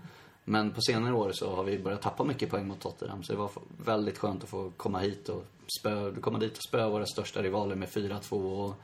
[0.45, 3.39] Men på senare år så har vi börjat tappa mycket poäng mot Tottenham, så det
[3.39, 3.51] var
[3.85, 5.45] väldigt skönt att få komma hit och
[5.81, 8.75] spö, komma dit och spöa våra största rivaler med 4-2 och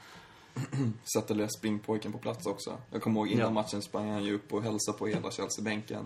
[1.14, 2.78] Sätta lilla springpojken på plats också.
[2.90, 3.50] Jag kommer ihåg innan Ja.
[3.50, 6.04] matchen sprang han ju upp och hälsade på hela Chelsea-bänken.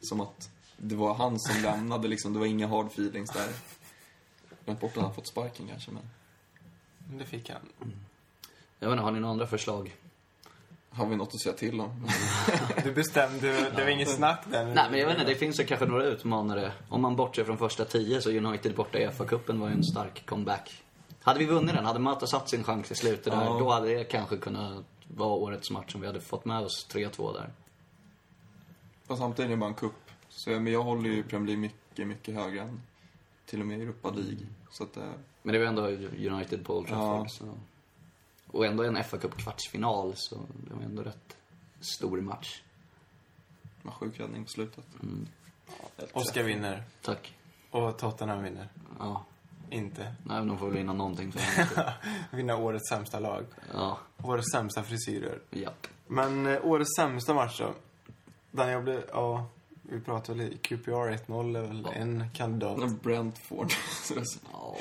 [0.00, 2.32] Som att det var han som lämnade liksom.
[2.32, 3.48] Det var inga hard feelings där.
[4.64, 6.02] Glömt bort att han fått sparken kanske, men...
[7.18, 7.60] Det fick han.
[8.78, 9.96] Jag vet inte, har ni några andra förslag?
[10.90, 12.06] Har vi något att säga till om?
[12.84, 14.64] Du bestämde, det var inget snack där.
[14.64, 16.72] Nej, men jag vet inte, det finns ju kanske några utmanare.
[16.88, 20.26] Om man bortser från första tio så United borta i FA-cupen var ju en stark
[20.26, 20.82] comeback.
[21.28, 23.58] Hade vi vunnit den, hade Mata satt sin chans i slutet där, Ja.
[23.58, 27.32] då hade det kanske kunnat vara årets match om vi hade fått med oss 3-2
[27.32, 27.50] där.
[29.06, 29.92] Fast samtidigt är det bara en.
[30.28, 32.80] Så jag- men jag håller ju Premier League mycket, mycket högre än
[33.46, 34.46] till och med Europa League.
[34.70, 35.04] Så att, eh,
[35.42, 35.82] Men det var ändå
[36.32, 37.26] United på Old Trafford.
[37.26, 37.28] Ja.
[37.28, 37.54] Så.
[38.46, 40.34] Och ändå en FA-cup kvartsfinal, så
[40.68, 41.36] det var ändå rätt
[41.80, 42.62] stor match.
[43.82, 44.84] var sjuk räddning på slutet.
[45.96, 46.82] Helt Oscar vinner.
[47.02, 47.34] Tack.
[47.70, 48.68] Och Tottenham vinner.
[48.98, 49.24] Ja,
[49.70, 50.14] Inte.
[50.24, 51.92] nej, de får väl vinna någonting för.
[52.36, 53.44] Vinna årets sämsta lag.
[53.74, 55.38] Ja, Årets sämsta frisyrer.
[55.50, 55.86] japp.
[56.06, 57.74] Men eh, årets sämsta match då?
[58.50, 59.46] Den jag blev, ja,
[59.82, 61.92] vi pratade lite, QPR 1-0 är väl Ja.
[61.92, 62.90] en kandidat.
[63.02, 63.72] Brentford.
[64.02, 64.76] Så så- Ja,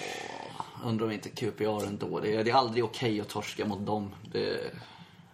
[0.84, 2.20] undrar om inte QPR ändå.
[2.20, 4.16] Det är, det är aldrig okej att torska mot dem.
[4.32, 4.60] Det,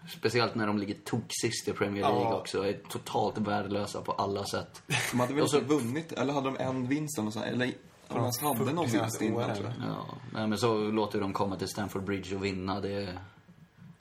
[0.09, 2.35] speciellt när de ligger toksist i Premier League Ja.
[2.39, 2.65] också.
[2.67, 4.81] Är totalt värdelösa på alla sätt.
[5.11, 7.71] De hade väl Och så- inte vunnit, eller hade de en vinst eller sånt, eller
[8.07, 9.89] de ens hade någon vinst innan tror jag.
[9.89, 12.81] Ja, nej, men så låter de komma till Stamford Bridge och vinna.
[12.81, 13.19] Det är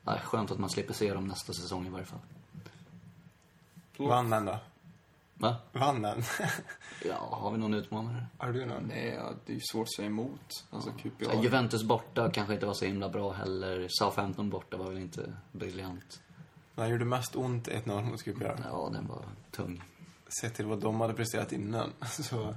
[0.02, 2.20] nej, skönt att man slipper se dem nästa säsong i varje fall.
[3.96, 4.58] Vann den då?
[5.34, 5.56] Va?
[5.72, 6.22] Vann den?
[7.04, 8.26] Ja, har vi någon utmanare?
[8.38, 8.82] Har du någon?
[8.82, 10.64] Nej, ja, det är ju svårt att säga emot.
[10.70, 11.42] Alltså Så, QPR.
[11.42, 13.86] Juventus borta kanske inte var så himla bra heller.
[13.90, 16.20] Southampton borta var väl inte briljant.
[16.74, 18.64] Den gjorde mest ont 1-0 mot QPR.
[18.70, 19.82] Ja, den var tung.
[20.40, 21.92] Sett till vad de hade presterat innan.
[22.06, 22.54] Så,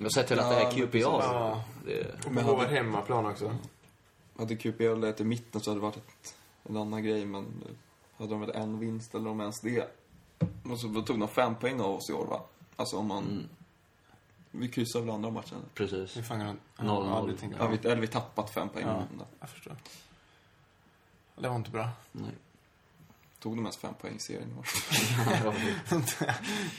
[0.00, 0.98] Jag har sett till att Ja, det är men QPR.
[0.98, 1.64] Ja.
[1.84, 3.56] Det, och på vår hemmaplan också.
[4.38, 6.34] Hade QPR legat i mitten så hade det varit ett,
[6.68, 7.64] en annan grej, men
[8.16, 9.96] hade de väl en vinst eller om ens det.
[10.64, 12.42] Och så tog de fem poäng av oss i år, va?
[12.76, 13.48] Alltså om man...
[14.50, 15.58] Vi kryssade väl andra matchen.
[15.74, 16.16] Precis.
[16.16, 17.48] Hur fan kan de...
[17.58, 18.86] Ja, vi, eller vi tappat fem poäng.
[18.86, 19.04] Ja.
[19.18, 19.24] Ja.
[19.40, 19.76] Jag förstår.
[21.36, 21.88] Det var inte bra.
[22.12, 22.32] Nej.
[23.38, 24.66] Tog de mest fem poäng i serien i år.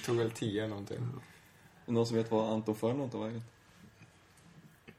[0.05, 0.97] Tog väl tio eller någonting.
[0.97, 1.30] Det
[1.91, 3.43] Någon som vet vad Anton Fernand tog vägen?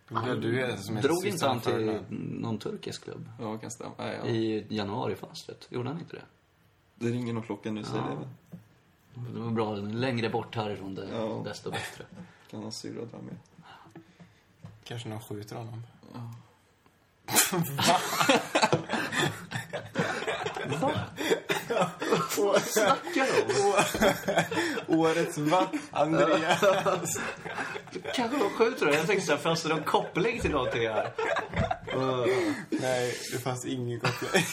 [0.08, 2.04] Ja, du är som Drog inte han till Ferdinand.
[2.40, 3.28] någon turkisk klubb?
[3.40, 3.92] Ja, kan stämma.
[3.98, 4.26] Nej, ja.
[4.28, 5.66] I januarifönstret?
[5.70, 6.22] Gjorde han inte det?
[6.94, 8.18] Det ringer nog klockan nu, säger Ja.
[8.50, 9.28] det.
[9.34, 9.74] Det var bra.
[9.76, 11.42] Längre bort härifrån, det, Ja.
[11.44, 12.04] desto bättre.
[12.50, 13.36] Kan hans syrra dra med.
[14.84, 15.82] Kanske någon skjuter honom.
[22.38, 23.62] Vad snackar du
[24.92, 25.00] om?
[25.00, 25.66] Årets va?
[25.90, 26.60] Andreas.
[28.14, 28.94] Kanske de skjuter det.
[28.94, 31.12] Jag tänkte såhär, fanns det någon koppling till någonting här?
[32.70, 34.44] Nej, det fanns ingen koppling.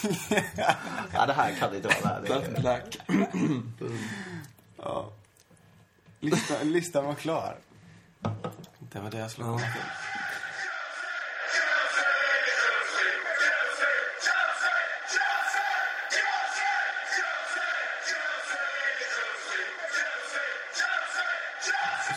[1.13, 2.27] Ja, det här kan inte vara det.
[2.27, 2.97] Black, black.
[4.77, 5.11] ja.
[6.19, 7.55] Lista, listan var klar.
[8.79, 9.67] Det var det jag skulle komma till.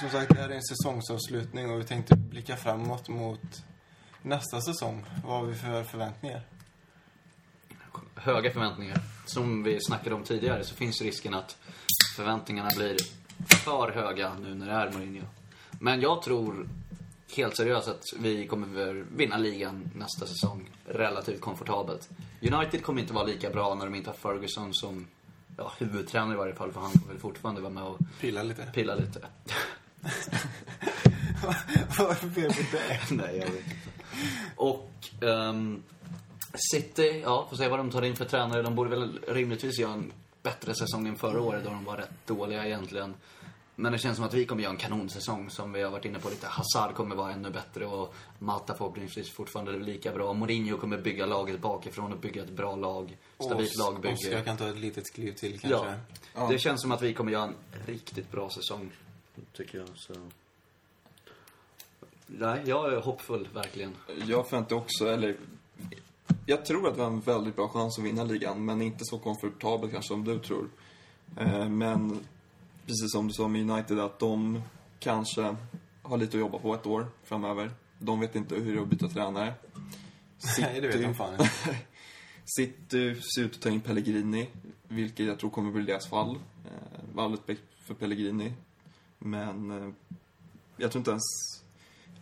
[0.03, 3.65] Som sagt, det här är en säsongsavslutning och vi tänkte blicka framåt mot
[4.23, 5.05] nästa säsong.
[5.25, 6.43] Vad har vi för förväntningar?
[8.15, 8.99] Höga förväntningar.
[9.27, 11.57] Som vi snackade om tidigare så finns risken att
[12.17, 12.97] förväntningarna blir
[13.65, 15.27] för höga nu när det är Mourinho.
[15.71, 16.69] Men jag tror
[17.37, 22.09] helt seriöst att vi kommer vinna ligan nästa säsong relativt komfortabelt.
[22.41, 25.07] United kommer inte vara lika bra när de inte har Ferguson som
[25.57, 28.67] ja, huvudtränare i varje fall, för han kommer väl fortfarande vara med och Pilla lite.
[28.75, 29.21] pilla lite.
[31.99, 33.15] Vad är det för fel på det?
[33.15, 33.77] Nej, jag vet inte.
[34.57, 34.91] Och
[35.23, 35.83] ehm,
[36.73, 38.63] City, ja, får se vad de tar in för tränare.
[38.63, 42.27] De borde väl rimligtvis göra en bättre säsong än förra året då de var rätt
[42.27, 43.15] dåliga egentligen.
[43.77, 46.19] Men det känns som att vi kommer göra en kanonsäsong som vi har varit inne
[46.19, 46.47] på lite.
[46.47, 50.33] Hazard kommer vara ännu bättre och Mata förhoppningsvis fortfarande lika bra.
[50.33, 53.17] Mourinho kommer bygga laget bakifrån och bygga ett bra lag.
[53.45, 54.43] Stabilt Oskar lagbygge.
[54.45, 55.69] kan ta ett litet kliv till Ja.
[55.85, 56.01] kanske.
[56.35, 56.49] Ja.
[56.51, 57.55] Det känns som att vi kommer göra en
[57.87, 58.91] riktigt bra säsong.
[59.53, 59.89] Tycker jag.
[59.95, 60.15] Så.
[62.27, 63.95] Nej, jag är hoppfull, verkligen.
[64.27, 65.37] Jag förväntar också, eller...
[66.47, 69.19] Jag tror att vi har en väldigt bra chans att vinna ligan, men inte så
[69.19, 70.69] komfortabelt kanske som du tror.
[71.39, 72.11] Eh, Men
[72.87, 74.63] precis som du sa med United, att de
[74.99, 75.57] kanske
[76.03, 77.71] har lite att jobba på ett år framöver.
[77.99, 79.55] De vet inte hur det är att byta tränare.
[80.61, 81.51] Nej, det vet de fan inte.
[82.45, 84.49] City ser ut att ta in Pellegrini,
[84.89, 86.39] vilket jag tror kommer bli deras fall.
[86.65, 88.53] Eh, all respekt för Pellegrini.
[89.25, 89.93] Men eh,
[90.77, 91.23] jag tror inte ens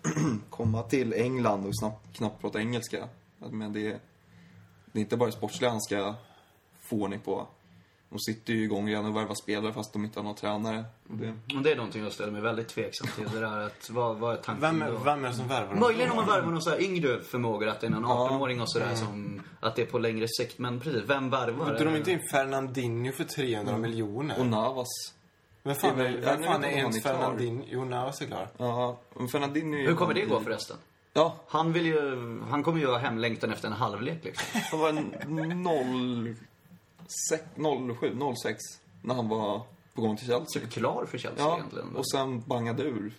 [0.51, 3.09] komma till England och snabbt, knappt prata engelska.
[3.39, 3.81] Men det,
[4.93, 6.15] det är inte bara sportsliga han ska
[6.81, 7.47] få ordning på.
[8.11, 10.85] De sitter ju igång redan och värvar spelare fast de inte har någon tränare.
[11.09, 13.29] Det, Och det är någonting jag ställer mig väldigt tveksam till.
[13.33, 14.99] Det där att, vad, vad är tanken Vem, då?
[15.05, 15.81] vem är det som värvar dem?
[15.81, 18.29] Möjligen om man värvar någon så här yngre förmågor, att det är någon Ja.
[18.31, 20.59] 18-åring och sådär som, att det är på längre sikt.
[20.59, 21.79] Men precis, vem värvar?
[21.79, 24.45] Tog de inte in Fernandinho för 300 och miljoner?
[24.45, 24.89] Navas.
[25.63, 27.03] Vem fan Det är väl- vem fan är ens.
[27.03, 27.65] Fernandinho?
[27.69, 28.49] Jo, Navas är klar.
[28.57, 30.77] Ja, men Fernandinho Hur kommer det gå förresten?
[31.13, 34.61] Ja, Han vill ju, han kommer ju ha hemlängtan efter en halvlek liksom.
[34.71, 36.35] Han var en 0...
[38.01, 38.61] 07, 06
[39.03, 39.63] när han var
[39.95, 40.63] på gång till Chelsea.
[40.71, 41.97] Klar för Chelsea Ja, egentligen.
[41.97, 43.13] och sen bangade ur.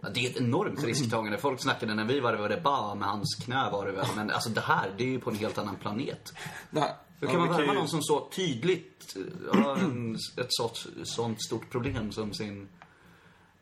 [0.00, 1.38] Ja, det är ett enormt risktagande.
[1.38, 4.06] Folk snackade när vi var det, var det bara med hans knä var det väl.
[4.16, 6.32] Men alltså det här, det är ju på en helt annan planet.
[6.70, 10.14] Nej, Hur ja, kan man vi värva ju- någon som så tydligt eh, har en,
[10.14, 12.68] ett sånt, sånt stort problem som sin...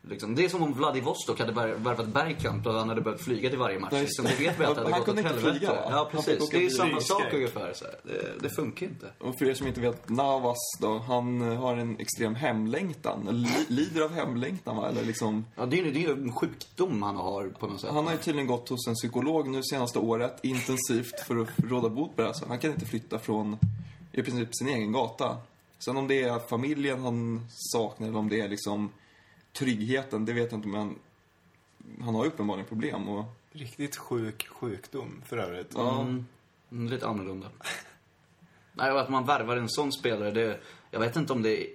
[0.09, 3.49] Liksom, det är som om Vladivostok hade vär- värvat Bergkamp och han hade behövt flyga
[3.49, 3.93] till varje match.
[3.93, 5.51] Just Liksom, det vet vi att det Han hade gått kunde åt helvete.
[5.57, 5.79] flyga, va?
[5.89, 6.49] Ja, Han precis.
[6.49, 7.73] Det är samma sak ungefär.
[7.73, 7.85] Så.
[8.03, 9.07] Det, det funkar inte.
[9.19, 13.47] Och för er som inte vet, Navas då, han eh, har en extrem hemlängtan.
[13.67, 14.89] Lider av hemlängtan va?
[14.89, 17.89] Eller liksom, Ja, det är ju det är en sjukdom han har på något sätt.
[17.93, 21.89] han har ju tydligen gått hos en psykolog nu senaste året, intensivt, för att råda
[21.89, 22.33] bot på det här.
[22.33, 23.57] Så han kan inte flytta från,
[24.11, 25.37] i princip, sin egen gata.
[25.79, 28.89] Sen om det är familjen han saknar eller om det är liksom
[29.53, 30.95] tryggheten, det vet jag inte, men
[32.01, 33.25] han har ju uppenbarligen problem och
[33.55, 35.71] Riktigt sjuk sjukdom för övrigt.
[35.75, 36.01] Ja.
[36.01, 36.25] Mm,
[36.71, 37.47] mm, lite annorlunda.
[38.73, 40.59] Nej, att man värvar en sån spelare, det,
[40.91, 41.67] jag vet inte om det är...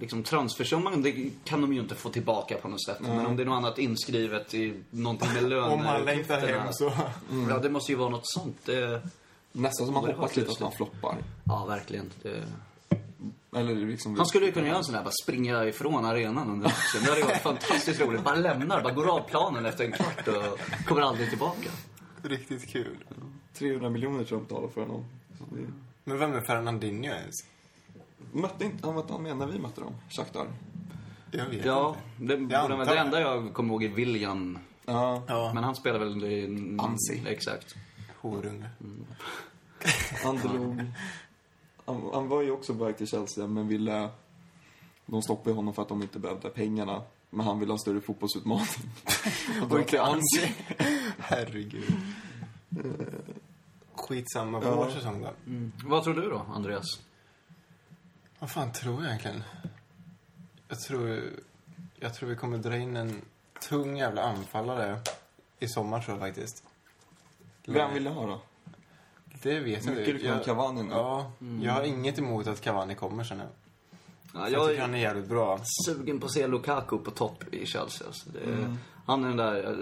[0.00, 3.00] Liksom transfersumman, det kan de ju inte få tillbaka på något sätt.
[3.00, 6.72] Men om det är något annat inskrivet i någonting med löner Om han längtar hem
[6.72, 6.92] så...
[7.48, 8.56] Ja, det måste ju vara något sånt.
[8.64, 9.02] Det,
[9.52, 11.16] nästan som man hoppas lite att han floppar.
[11.44, 12.10] ja, verkligen.
[12.22, 12.42] Det,
[13.56, 14.16] Eller liksom...
[14.16, 17.00] han skulle ju kunna göra en sån där, bara springa ifrån arenan under matchen.
[17.04, 18.24] Det hade varit fantastiskt roligt.
[18.24, 21.70] Bara lämnar, bara går av planen efter en kvart och kommer aldrig tillbaka.
[22.22, 22.96] Riktigt kul.
[23.54, 25.04] 300 miljoner tror jag de betalar för honom.
[25.50, 25.72] Det-
[26.04, 27.34] Men vem är Fernandinho ens?
[28.32, 29.94] Mötte inte, han inte han med när vi mötte dem?
[30.08, 30.46] Shakhtar?
[31.30, 32.34] Jag vet Ja, inte.
[32.34, 34.58] det, borde antar det enda jag kommer ihåg är William.
[34.86, 36.76] Ja, Ja, Men han spelar väl i...
[36.78, 37.22] Ansi.
[37.26, 37.74] Exakt.
[38.20, 38.68] horunge.
[40.24, 40.80] han drog...
[41.92, 44.08] Han, han var ju också på väg till Chelsea, men ville...
[45.06, 47.02] De stoppade honom för att de inte behövde pengarna.
[47.30, 48.66] Men han ville ha större fotbollsutmaning.
[49.70, 50.54] Och till Ansi.
[51.18, 51.96] Herregud.
[53.94, 54.74] Skitsamma, Ja.
[54.76, 55.30] vår säsong då.
[55.88, 56.84] Vad tror du då, Andreas?
[58.38, 59.42] Vad fan tror jag egentligen?
[60.68, 61.22] Jag tror,
[61.98, 63.20] jag tror vi kommer dra in en
[63.68, 65.00] tung jävla anfallare
[65.58, 66.64] i sommar tror jag faktiskt.
[67.66, 68.40] Vem vill du ha då?
[69.42, 70.12] Det vet jag Mycket inte.
[70.12, 70.90] rykten om Jag- Cavani nu.
[70.92, 71.32] Ja,
[71.62, 73.44] jag har inget emot att Cavani kommer sen nu.
[74.34, 75.60] Ja, Jag tycker han är jävligt bra.
[75.86, 78.06] sugen på att se Lukaku på topp i Chelsea.
[78.06, 78.30] Alltså.
[78.30, 78.76] Det, Mm.
[79.06, 79.76] Han är den där eh,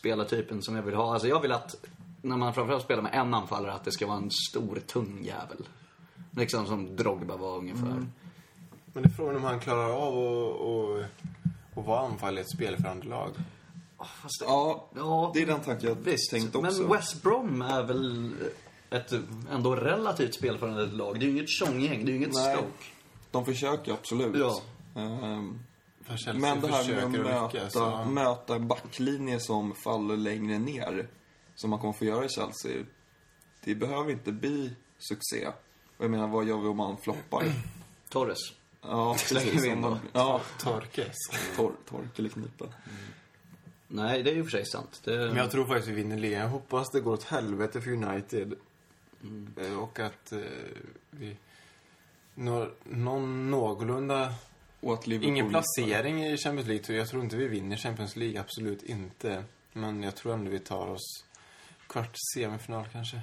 [0.00, 1.12] spelartypen som jag vill ha.
[1.12, 1.74] Alltså jag vill att,
[2.22, 5.68] när man framförallt spelar med en anfallare, att det ska vara en stor, tung jävel.
[6.30, 7.86] Liksom som Drogba var ungefär.
[7.86, 8.12] Mm.
[8.92, 11.04] Men det är frågan om han klarar av att och,
[11.74, 13.30] och vara anfall i ett spelförande lag.
[13.98, 16.30] Fast det, Ja, ja, det är den tanken jag visst.
[16.30, 16.82] tänkt också.
[16.82, 18.32] Men West Brom är väl
[18.90, 19.12] ett
[19.50, 21.20] ändå relativt spelförande lag.
[21.20, 22.56] Det är ju inget tjonggäng, det är ju inget Nej.
[22.56, 22.84] Stoke.
[23.30, 24.36] De försöker absolut.
[24.36, 24.62] Ja.
[25.02, 25.58] Ehm,
[26.08, 27.74] Chelsea men det här med att att möta, lyckas.
[27.74, 28.04] ja.
[28.04, 31.08] möta en backlinje som faller längre ner,
[31.54, 32.84] som man kommer få göra i Chelsea,
[33.64, 35.46] det behöver inte bli succé.
[35.96, 37.44] Och jag menar, vad gör vi om man floppar?
[38.08, 38.38] Torres.
[38.82, 39.64] Ja, precis.
[39.64, 41.16] vi in Om man- Ja, Torkes.
[41.56, 42.64] tor, torkelknipa.
[43.88, 45.00] Nej, det är ju för sig sant.
[45.04, 45.16] Det...
[45.16, 46.40] Men jag tror faktiskt vi vinner ligan.
[46.40, 48.54] Jag hoppas det går åt helvete för United.
[49.56, 50.38] Eh, Och att eh,
[51.10, 51.36] vi
[52.34, 54.34] når någon någorlunda...
[55.06, 56.84] Ingen placering i Champions League.
[56.84, 59.44] tror Jag tror inte vi vinner Champions League, absolut inte.
[59.72, 61.24] Men jag tror ändå vi tar oss
[61.86, 63.20] kvart semifinal kanske.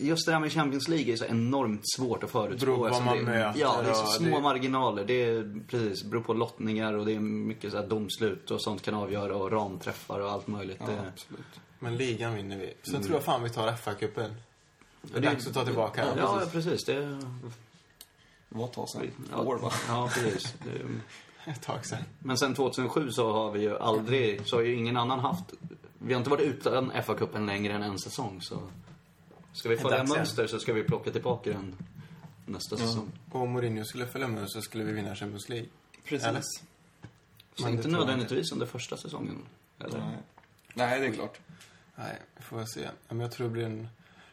[0.00, 2.66] Just det här med Champions League är så enormt svårt att förutspå.
[2.66, 5.04] Beror på vad man det, möter, Ja, det är så små det- marginaler.
[5.04, 8.82] Det är precis, beror på lottningar och det är mycket så här domslut och sånt
[8.82, 10.78] kan avgöra och ramträffar och allt möjligt.
[10.80, 11.60] Ja, Det, absolut.
[11.78, 12.74] Men ligan vinner vi.
[12.82, 14.34] Sen tror jag fan vi tar FA-cupen.
[15.02, 16.04] Det är dags att ta tillbaka.
[16.06, 16.84] ja, ja, precis.
[16.84, 17.18] Det,
[18.48, 19.10] Vad tar sen?
[19.30, 19.72] ja, År, va?
[19.88, 20.54] Ja, precis.
[20.64, 22.04] Det, Ett tag sen.
[22.18, 25.44] men sen 2007 så har vi ju aldrig, så har ju ingen annan haft,
[25.98, 28.58] vi har inte varit utan FA-cupen längre än en säsong så.
[29.52, 31.76] Ska vi följa mönster så ska vi plocka tillbaka den
[32.46, 33.12] nästa säsong.
[33.30, 35.68] Och om Mourinho skulle följa med så skulle vi vinna Champions League.
[36.04, 36.26] Precis.
[36.26, 36.42] Eller?
[37.54, 39.38] Så inte jag nödvändigtvis under första säsongen.
[39.78, 39.98] Eller?
[39.98, 40.16] Nej.
[40.74, 41.38] Nej, det är klart.
[41.94, 42.80] Nej, får väl se.
[42.80, 43.88] Ja, Men jag tror det blir en,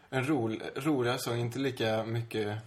[0.10, 1.39] en rolig, roligare säsong.
[1.39, 2.57] Inte lika mycket...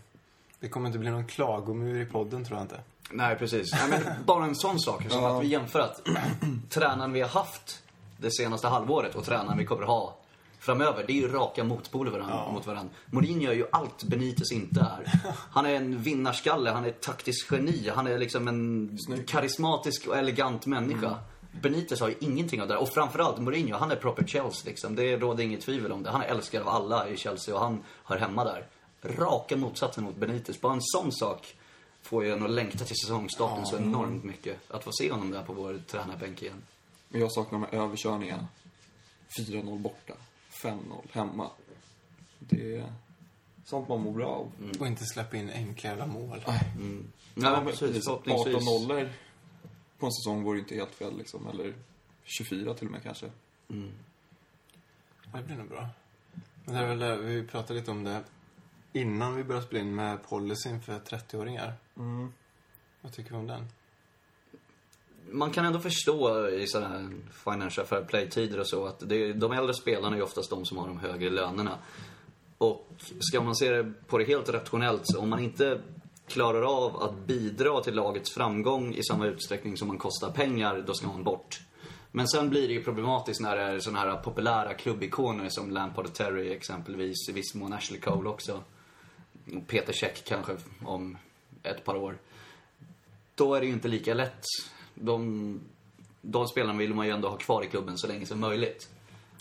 [0.61, 2.80] Det kommer inte bli någon klagomur i podden, tror jag inte.
[3.11, 3.72] Nej, precis.
[3.72, 5.36] Nej, men bara en sån sak som Ja.
[5.38, 6.01] att vi jämför att
[6.70, 7.82] tränaren vi har haft
[8.18, 10.16] det senaste halvåret och tränaren vi kommer ha
[10.59, 12.53] framöver, det är ju raka motpoler varandra, Ja.
[12.53, 12.95] mot varandra.
[13.07, 15.20] Mourinho är ju allt Benitez inte är.
[15.51, 19.28] Han är en vinnarskalle, han är ett taktiskt geni, han är liksom en Snygg.
[19.28, 21.16] karismatisk och elegant människa.
[21.61, 22.80] Benitez har ju ingenting av det där.
[22.80, 24.96] Och framförallt Mourinho, han är proper Chelsea liksom.
[24.96, 26.11] Det råder inget tvivel om det.
[26.11, 28.66] Han är älskad av alla i Chelsea och han hör hemma där.
[29.03, 30.61] Raka motsatsen mot Benitez.
[30.61, 31.55] Bara en sån sak
[32.03, 34.70] får ju en att längta till säsongstarten så enormt mycket.
[34.70, 36.62] Att få se honom där på vår tränarbänk igen.
[37.09, 38.46] Men jag saknar de här överkörningarna.
[39.38, 40.14] 4-0 borta.
[40.62, 40.78] 5-0
[41.12, 41.50] hemma.
[42.38, 42.92] Det är
[43.64, 44.53] sånt man mår bra av.
[44.80, 46.44] Och inte släppa in enkla jävla mål.
[46.76, 47.12] Mm.
[47.34, 48.09] Ja, precis.
[48.09, 48.66] 18 Förhoppningsvis.
[48.66, 49.11] nollor
[50.03, 51.46] på en säsong vore inte helt fel liksom.
[51.46, 51.74] Eller
[52.24, 53.30] 24 till och med kanske.
[53.68, 53.92] Mm.
[55.32, 55.88] Ja, Det blir nog bra.
[56.64, 58.24] Men det är väl det, vi pratade lite om det
[58.92, 61.72] innan vi började spela in med policyn för 30-åringar.
[61.96, 62.32] Mm.
[63.00, 63.66] Vad tycker vi om den?
[65.30, 69.53] Man kan ändå förstå i sådana här financial fair play-tider och så att det, de
[69.53, 71.78] äldre spelarna är ju oftast de som har de högre lönerna.
[72.59, 72.88] Och
[73.20, 75.80] ska man se det på det helt rationellt så om man inte
[76.26, 80.94] klarar av att bidra till lagets framgång i samma utsträckning som man kostar pengar, då
[80.94, 81.60] ska man bort.
[82.10, 86.06] Men sen blir det ju problematiskt när det är sådana här populära klubbikoner som Lampard
[86.06, 88.62] och Terry exempelvis, i viss mån Ashley Cole också.
[89.66, 91.18] Peter Check kanske om
[91.62, 92.18] ett par år.
[93.34, 94.44] Då är det ju inte lika lätt.
[94.94, 95.60] De,
[96.20, 98.88] de spelarna vill man ju ändå ha kvar i klubben så länge som möjligt.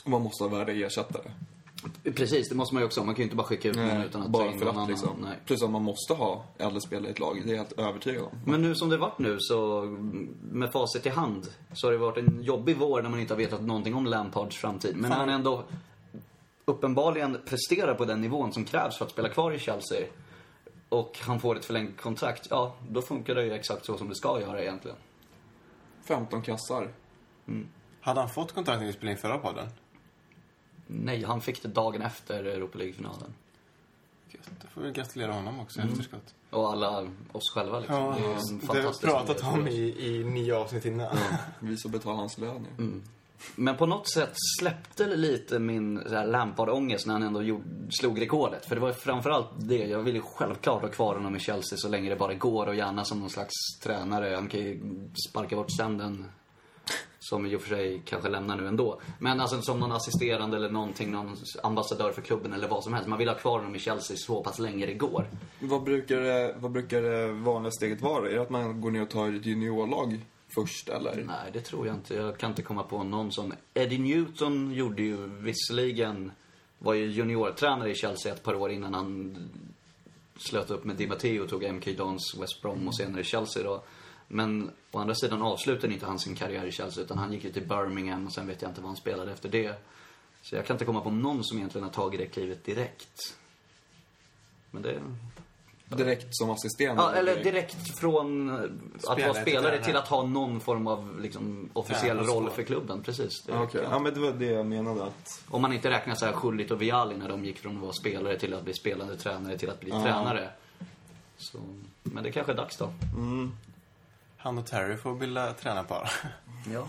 [0.05, 1.32] Man måste ha värdiga ersättare.
[2.03, 3.03] Precis, det måste man ju också.
[3.03, 4.67] Man kan ju inte bara skicka ut någon utan att ta bara in för någon
[4.69, 4.89] att annan.
[4.89, 5.17] liksom.
[5.21, 5.38] Nej.
[5.45, 7.41] Plus att man måste ha äldre spelare i ett lag.
[7.45, 8.32] Det är jag helt övertygad om.
[8.45, 9.82] Men nu som det varit nu så,
[10.41, 13.38] med facit i hand, så har det varit en jobbig vår när man inte har
[13.38, 14.95] vetat någonting om Lampards framtid.
[14.95, 15.63] Men när han ändå
[16.65, 20.07] uppenbarligen presterar på den nivån som krävs för att spela kvar i Chelsea
[20.89, 24.15] och han får ett förlängt kontrakt, ja, då funkar det ju exakt så som det
[24.15, 24.97] ska göra egentligen.
[26.03, 26.89] 15 kassar.
[28.01, 29.67] Hade han fått kontrakt när vi spelade in förra podden?
[30.91, 33.33] Nej, han fick det dagen efter Europa League-finalen.
[34.29, 34.71] Gött.
[34.73, 36.33] får vi gratulera honom också i efterskott.
[36.49, 37.95] Och alla oss själva liksom.
[37.95, 41.17] Ja, det är en det har vi fantastisk pratat om i, i nio avsnitt innan.
[41.59, 43.01] Vi som betalar hans lön ju.
[43.55, 48.65] Men på något sätt släppte lite min Lampard-ångest när han ändå gjorde, slog rekordet.
[48.65, 49.87] För det var framförallt det.
[49.87, 52.75] Jag ville ju självklart ha kvar honom i Chelsea så länge det bara går och
[52.75, 54.35] gärna som någon slags tränare.
[54.35, 54.79] Han kan ju
[55.29, 56.25] sparka bort ständen.
[57.24, 59.01] Som i och för sig kanske lämnar nu ändå.
[59.19, 63.09] Men alltså som någon assisterande eller någonting, någon ambassadör för klubben eller vad som helst.
[63.09, 65.26] Man vill ha kvar honom i Chelsea så pass länge det går.
[65.59, 68.30] Vad brukar, det- vad brukar det vanliga steget vara?
[68.30, 70.19] Är det att man går ner och tar ett juniorlag
[70.55, 71.24] först eller?
[71.28, 72.15] Nej, det tror jag inte.
[72.15, 73.53] Jag kan inte komma på någon som...
[73.74, 76.32] Eddie Newton gjorde ju visserligen...
[76.80, 79.38] Var ju juniortränare i Chelsea ett par år innan han
[80.38, 83.84] slöt upp med Di Matteo och tog MK Dons West Brom och senare Chelsea då.
[84.34, 87.51] Men å andra sidan avslutade inte han sin karriär i Chelsea utan han gick ju
[87.51, 89.75] till Birmingham och sen vet jag inte vad han spelade efter det.
[90.41, 93.36] Så jag kan inte komma på någon som egentligen har tagit det klivet direkt.
[94.71, 94.99] Men det...
[95.97, 97.01] Direkt som assisterande?
[97.03, 98.69] Ja, eller direkt från att
[99.03, 102.36] Spelare vara spelare till att ha någon form av liksom, officiell Tränarskap.
[102.36, 103.01] roll för klubben.
[103.03, 103.41] Precis.
[103.43, 105.43] Det, Ja, Okej, ja men det var det jag menade att...
[105.49, 107.93] Om man inte räknar så här Schullit och Vialli när de gick från att vara
[107.93, 110.01] spelare till att bli spelande tränare till att bli Ja.
[110.03, 110.49] tränare.
[111.38, 111.57] Så,
[112.03, 112.93] men det kanske är dags då.
[113.17, 113.51] Mm,
[114.41, 116.11] Han och Terry får bilda tränarpar.
[116.73, 116.87] Ja.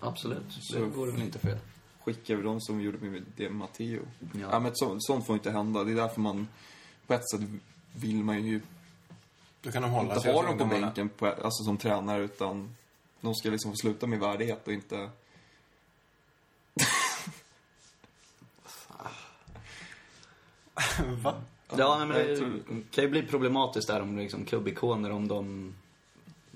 [0.00, 0.46] Absolut.
[0.48, 1.58] Det Så- vore väl inte fel.
[2.04, 4.00] skickar vi dem som vi gjorde med det Matteo.
[4.32, 4.48] Ja.
[4.50, 4.60] Ja.
[4.60, 5.84] men så, sånt får inte hända.
[5.84, 6.48] Det är därför man...
[7.06, 7.40] På ett sätt
[7.94, 8.60] vill man ju
[9.62, 12.76] Då kan de hålla inte ha dem på bänken på, alltså som tränare utan
[13.20, 15.10] de ska liksom få sluta med värdighet och inte...
[21.22, 21.34] Va?
[21.76, 25.74] Ja, nej, men det kan ju bli problematiskt där om liksom, klubbikoner, om de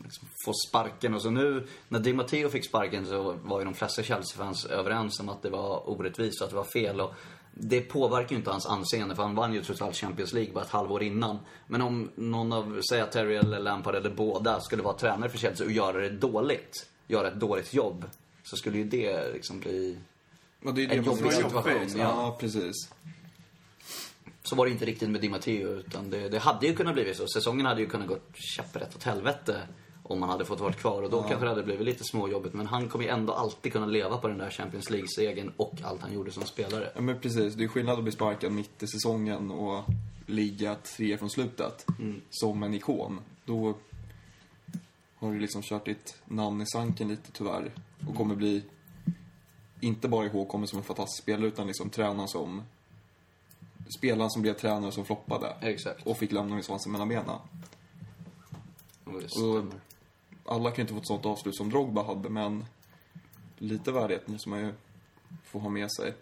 [0.05, 1.15] liksom, får sparken.
[1.15, 5.21] Och så nu, när Di Matteo fick sparken så var ju de flesta Chelsea-fans överens
[5.21, 7.01] om att det var orättvist och att det var fel.
[7.01, 7.15] Och
[7.55, 10.65] det påverkar ju inte hans anseende, för han vann ju trots allt Champions League bara
[10.65, 11.39] ett halvår innan.
[11.67, 15.39] Men om någon av, säg att Terry eller Lampard eller båda skulle vara tränare för
[15.39, 18.05] Chelsea och göra det dåligt, göra ett dåligt jobb,
[18.43, 19.99] så skulle ju det liksom bli
[20.61, 21.73] Ja, det är en jobbig situation.
[21.81, 22.01] liksom.
[22.01, 22.07] Ja.
[22.07, 22.75] Ja, precis.
[24.43, 27.15] Så var det inte riktigt med Di Matteo, utan det, det hade ju kunnat bli
[27.15, 27.27] så.
[27.29, 29.61] Säsongen hade ju kunnat gått käpprätt åt helvete
[30.09, 31.03] om man hade fått vara kvar.
[31.03, 32.55] Och då kanske det hade blivit lite småjobbigt.
[32.55, 36.01] Men han kommer ju ändå alltid kunna leva på den där Champions League-segern och allt
[36.01, 36.91] han gjorde som spelare.
[36.95, 37.55] Ja, men precis.
[37.55, 39.85] Det är skillnad att bli sparkad mitt i säsongen och
[40.27, 41.87] ligga tre från slutet.
[42.31, 43.21] Som en ikon.
[43.45, 43.75] Då
[45.17, 47.73] har du liksom kört ditt namn i sanken lite tyvärr.
[48.09, 48.63] Och kommer bli,
[49.81, 52.63] inte bara ihågkommen som en fantastisk spelare, utan liksom tränaren som...
[53.99, 55.57] Spelaren som blev tränare som floppade.
[55.61, 56.07] Exakt.
[56.07, 57.37] Och fick lämna med svansen mellan benen.
[59.05, 59.65] Och.
[60.49, 62.65] Alla kan ju inte få ett sånt avslut som Drogba hade, men
[63.59, 64.73] lite värdighet måste man ju
[65.45, 66.15] få ha med sig.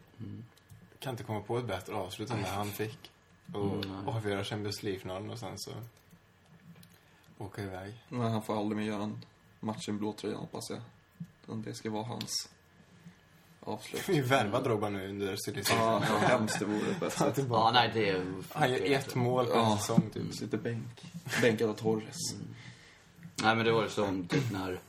[0.98, 3.10] kan inte komma på ett bättre avslut än det han fick.
[3.54, 5.70] Och Mm, avgöra Champions League-finalen och sen så
[7.38, 7.94] åka iväg.
[8.08, 9.24] Men han får aldrig mer göra en
[9.60, 10.80] match i en blå tröja, hoppas jag.
[11.58, 12.48] Det ska vara hans
[13.60, 14.08] avslut.
[14.08, 17.34] Vi värvar Drogba nu under silly Ja, vad hemskt det vore på ett sätt.
[17.34, 17.62] tillbaka.
[17.66, 18.34] Ja, nej, det är...
[18.52, 19.78] Han gör ett mål på en Ja.
[19.78, 20.34] säsong typ.
[20.34, 21.12] Sitter bänk.
[21.42, 22.16] Bänkad av Torres.
[23.42, 24.80] Nej, men det var ju som typ när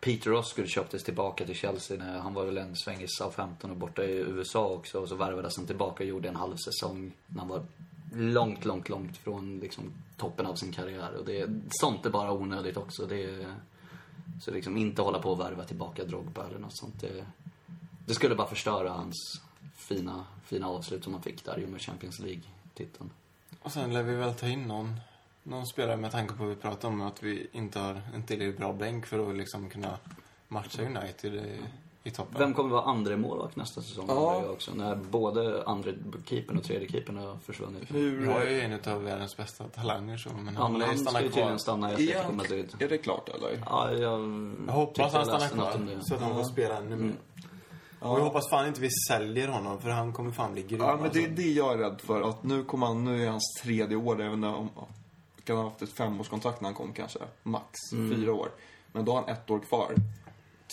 [0.00, 1.98] Peter Osgood köptes tillbaka till Chelsea.
[1.98, 5.00] När han var väl en sväng i Southampton och borta i USA också.
[5.00, 7.62] Och så värvades han tillbaka och gjorde en halv säsong när han var
[8.14, 11.14] långt, långt, långt från liksom, toppen av sin karriär.
[11.18, 13.06] Och det, sånt är bara onödigt också.
[13.06, 13.46] Det
[14.40, 17.00] så liksom inte hålla på och värva tillbaka Drogba eller något sånt.
[17.00, 17.26] Det,
[18.06, 19.40] det skulle bara förstöra hans
[19.74, 23.10] fina, fina avslut som han fick där i och med Champions League-titeln.
[23.62, 25.00] Och sen lär vi väl ta in någon,
[25.44, 28.58] någon spelare med tanke på vad vi pratade om att vi inte har en tillräckligt
[28.58, 29.98] bra bänk för att liksom kunna
[30.48, 31.60] matcha United i,
[32.04, 32.38] i toppen.
[32.38, 34.04] Vem kommer vara andra målvakt nästa säsong?
[34.08, 34.44] Ja.
[34.48, 35.90] också, när både andra
[36.24, 37.94] keepern och tredje keepern har försvunnit.
[37.94, 38.26] Hur...
[38.26, 41.10] Jag är ju en av världens bästa talanger så, men Ja, han lär ju ska
[41.10, 41.34] stanna ju kvar.
[41.36, 42.74] tydligen stanna i Atletico Madrid.
[42.78, 43.62] är det klart, eller?
[43.66, 44.20] Ja, jag,
[44.66, 47.12] Jag hoppas han jag stannar kvar så att han får spela ännu mer.
[48.00, 48.08] Ja.
[48.10, 50.80] Och jag hoppas fan inte vi säljer honom för han kommer fan bli grym.
[50.80, 51.42] Ja, men det är alltså.
[51.42, 52.28] det jag är rädd för.
[52.28, 54.68] Att nu kommer han, nu är hans tredje år, även om
[55.44, 57.18] kan ha haft ett femårskontrakt när han kom kanske.
[57.42, 57.78] Max.
[57.90, 58.48] Fyra år.
[58.92, 59.94] Men då har han ett år kvar.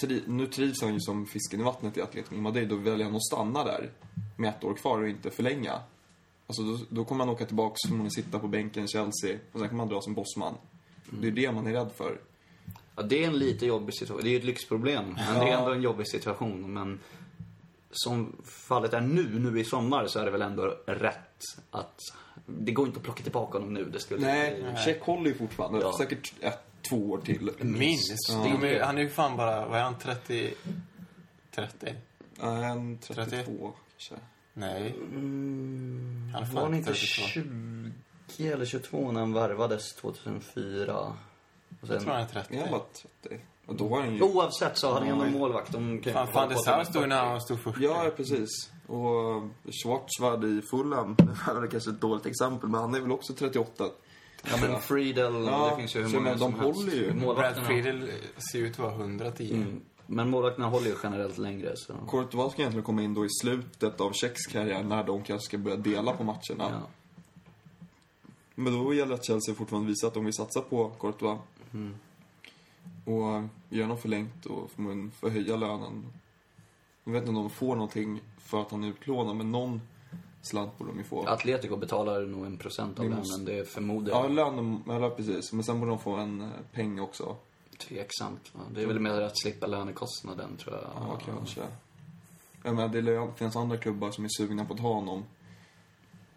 [0.02, 2.69] Tri, nu trivs han ju som fisken i vattnet i Atletico Madrid.
[2.69, 3.91] Då väljer han att stanna där
[4.38, 5.80] med ett år kvar och inte förlänga.
[6.48, 9.69] Alltså då, då kommer han åka tillbaks, förmodligen sitta på bänken i Chelsea och sen
[9.69, 10.53] kommer han dra som bossman.
[11.10, 12.22] Det är det man är rädd för.
[12.95, 14.23] Ja, det är en lite jobbig situation.
[14.23, 16.73] Det är ju ett lyxproblem, men det är ändå en jobbig situation.
[16.73, 16.99] Men
[17.91, 21.41] som fallet är nu, nu i sommar, så är det väl ändå rätt
[21.72, 21.99] att...
[22.60, 23.86] Det går inte att plocka tillbaka honom nu.
[23.86, 25.80] Det skulle Nej, Check håller ju fortfarande.
[25.80, 25.98] Ja.
[25.98, 26.60] Säkert ett,
[26.90, 27.52] två år till.
[27.60, 28.30] Minst.
[28.30, 28.65] Ja.
[28.68, 30.53] Är, han är ju fan bara, vad är han, 30?
[31.56, 31.95] 30?
[32.41, 33.45] Ja, En 32 31.
[33.91, 34.15] kanske.
[34.53, 34.95] Nej.
[36.34, 37.22] Han är fan Var han inte 32.
[38.38, 40.95] 20 eller 22 när han värvades 2004?
[40.98, 41.14] Och
[41.82, 42.56] Jag sen, tror han är 30.
[42.56, 42.84] Jag var
[43.22, 43.44] 30.
[43.65, 44.22] Och då var han ju...
[44.22, 45.72] oavsett så har han ändå målvakt.
[45.72, 47.30] De kan Fan, fan det stod ju när 40.
[47.30, 47.78] han stod först.
[47.82, 48.72] Ja, precis.
[48.91, 49.43] Och
[49.84, 53.34] Schwartzwald i Fulham, det här är kanske ett dåligt exempel, men han är väl också
[53.34, 53.85] 38.
[54.43, 56.80] Ja, men Friedel, Ja, det finns ju hur så många men som de helst.
[56.80, 57.13] håller ju.
[57.13, 58.11] Brad Friedel
[58.51, 59.53] ser ut att vara 110.
[59.53, 59.81] mm.
[60.07, 61.72] Men målvakterna håller ju generellt längre.
[61.76, 61.93] Så.
[62.09, 65.57] Courtois ska egentligen komma in då i slutet av Tjecks karriär när de kanske ska
[65.57, 66.39] börja dela på matcherna.
[66.57, 66.81] Ja.
[68.55, 71.39] Men då gäller det att Chelsea fortfarande visar att de vill satsa på Courtois.
[71.73, 71.95] Mm.
[73.05, 76.05] Och gör något förlängt och förmodligen förhöja lönen.
[77.03, 78.22] Jag vet inte om de får någonting
[78.52, 79.82] för att han är utlånad, men någon
[80.41, 81.26] slant borde de ju få.
[81.28, 84.32] Atletico betalar nog en procent av Vi lönen, måste- det förmodar Ja, jag.
[84.32, 85.53] lönen, eller precis.
[85.53, 87.36] Men sen borde de få en eh, peng också.
[87.78, 88.52] Tveksamt.
[88.53, 88.61] Va?
[88.76, 90.84] Det är väl mer att slippa lönekostnaden, tror jag.
[90.95, 91.61] Ja, kanske.
[92.64, 95.23] Jag menar, det lär- finns andra klubbar som är sugna på att ha honom.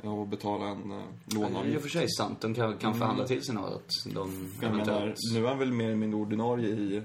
[0.03, 1.82] Ja, Och betala en eh, Ja, det är och låneavgift.
[1.82, 2.41] för sig sant.
[2.41, 3.89] De kan, kan förhandla till sig något.
[4.15, 4.51] De Mm.
[4.62, 5.16] Jag menar, eventuellt...
[5.35, 7.03] nu är han väl mer eller mindre ordinarie i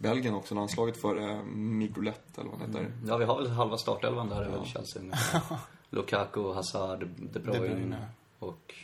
[0.00, 2.92] Belgien också, landslaget för eh, Migolett eller vad han heter.
[3.06, 5.02] Ja, vi har väl halva startelvan där, är väl Chelsea.
[5.02, 5.40] ungefär.
[5.90, 8.06] Lukaku, Hazard, De Bruyne, Bruyne.
[8.38, 8.74] och...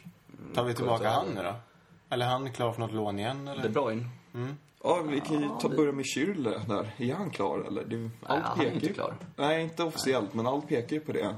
[0.41, 1.55] mm, Tar vi tillbaka han nu då?
[2.11, 3.63] Eller är han klar för något lån igen eller?
[3.63, 4.05] De Bruyne?
[4.35, 4.57] Mm.
[4.85, 6.95] Ja, vi kan ju ta, börja med Schürrle där.
[6.97, 7.85] Är han klar eller?
[7.85, 9.15] Det, Nej, allt han är pekar inte klar.
[9.37, 11.35] Nej, inte officiellt, men allt pekar ju på det.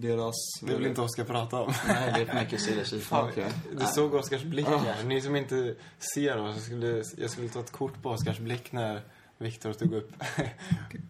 [0.00, 0.34] Deras...
[0.62, 1.72] Det vill inte Oskar prata om.
[1.86, 3.10] Nej, det är för mycket.
[3.10, 3.52] Ja, okej.
[3.72, 5.04] Du såg Oskars blick här.
[5.04, 5.74] Ni som inte
[6.14, 9.00] ser oss, jag skulle, jag skulle ta ett kort på Oskars blick när
[9.38, 10.12] Viktor stod upp.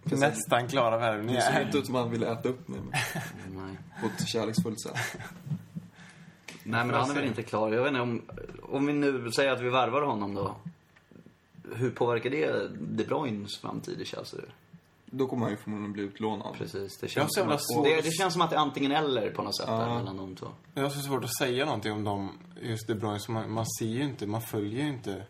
[0.02, 1.62] Nästan klara Det ser värvningar.
[1.66, 3.78] inte ut som han vill äta upp Nej.
[4.00, 4.96] på ett kärleksfullt sätt.
[6.62, 7.72] Nej, men han är väl inte klar.
[7.72, 8.22] Jag vet inte om...
[8.62, 10.56] Om vi nu säger att vi värvar honom då.
[11.74, 14.40] Hur påverkar det De Bruynes framtid i Chelsea?
[15.10, 16.54] Då kommer han ju förmodligen bli utlånad.
[16.58, 16.98] Precis.
[16.98, 18.92] Det Jag känns, så som att, svårt- det, det känns som att det är antingen
[18.92, 19.94] eller på något sätt Ja.
[19.94, 20.46] mellan de två.
[20.74, 23.66] Jag har så svårt att säga någonting om dem, just De Bruyne, så man, man
[23.66, 25.22] ser ju inte, man följer ju inte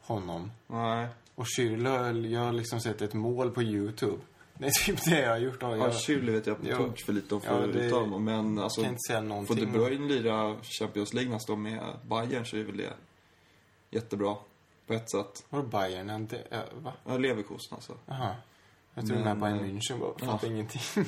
[0.00, 0.50] honom.
[0.66, 1.06] Nej.
[1.34, 4.18] Och Schürrle, jag har liksom sett ett mål på YouTube.
[4.54, 5.62] Det är typ det jag har gjort.
[5.62, 6.76] Och Ja, jag Schürrle vet jag på Ja.
[6.76, 8.24] tok för lite om Ja, för att det- uttala honom.
[8.24, 9.56] Men alltså, kan inte säga får någonting.
[9.56, 12.92] De Bruyne lira Champions League nästa år med Bayern så är väl det
[13.90, 14.36] jättebra.
[14.86, 15.46] På ett sätt.
[15.50, 16.10] Vadå Bayern?
[16.10, 16.92] Är inte, äh, va?
[17.06, 17.94] Ja, Leverkusen alltså.
[18.06, 18.34] Jaha.
[18.98, 20.26] Jag tror Men, den här Bayern eh, München bara, ja.
[20.26, 20.80] fattar ingenting.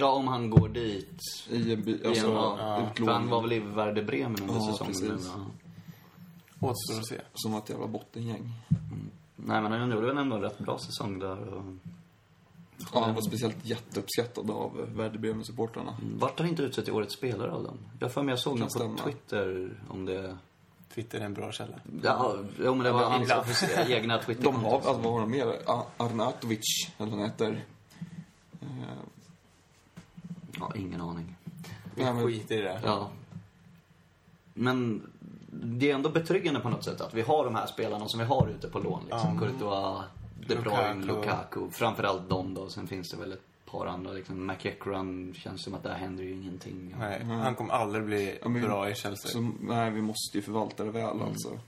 [0.00, 1.20] Ja, om han går dit.
[1.50, 2.56] I en by, alltså, ja.
[2.60, 3.04] ja.
[3.04, 4.92] För han var väl i Werder Bremen under Ja, säsongen.
[4.92, 5.08] precis.
[5.08, 5.18] Men,
[6.60, 6.68] ja.
[6.68, 7.20] Återstår att se.
[7.34, 8.52] Som ett jävla bottengäng.
[9.36, 11.54] Nej, men han gjorde väl ändå en rätt bra säsong där.
[11.54, 11.64] Och...
[12.94, 15.96] Ja, han var speciellt jätteuppskattad av Werder Bremen-supportrarna.
[16.18, 17.78] Vart han inte utsett till årets spelare av dem?
[17.98, 18.98] Jag har för mig jag såg något på stämma.
[18.98, 20.36] Twitter om det.
[20.94, 21.76] Twitter är en bra källa.
[22.02, 25.20] Ja, jo, men det var Ja, hans officiella egna twitter De har, alltså, vad har
[25.20, 25.54] de mer?
[25.66, 27.64] A- Arnautovic, eller vad han heter.
[30.60, 31.36] Ja, ingen aning.
[31.94, 32.80] Vi men- skiter i det.
[32.84, 33.08] Ja.
[34.54, 35.10] Men
[35.50, 38.26] det är ändå betryggande på något sätt att vi har de här spelarna som vi
[38.26, 39.00] har ute på lån.
[39.02, 39.34] Liksom.
[39.34, 39.40] Ja.
[39.40, 40.04] Courtois,
[40.46, 41.06] De Bruyne, Lukaku.
[41.06, 41.70] Lukaku.
[41.70, 42.68] Framförallt de då.
[42.68, 44.12] Sen finns det väl ett par andra.
[44.12, 44.46] Liksom.
[44.46, 46.94] McEachran känns som att där händer ju ingenting.
[46.98, 49.30] Nej, han kommer aldrig bli Ja, men- bra i Chelsea.
[49.30, 51.58] så, nej, vi måste ju förvalta det väl alltså.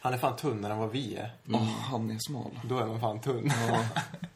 [0.00, 1.30] Han är fan tunnare än vad vi är.
[1.52, 2.60] Åh, han är smal.
[2.68, 3.50] Då är man fan tunn.
[3.68, 3.84] Ja.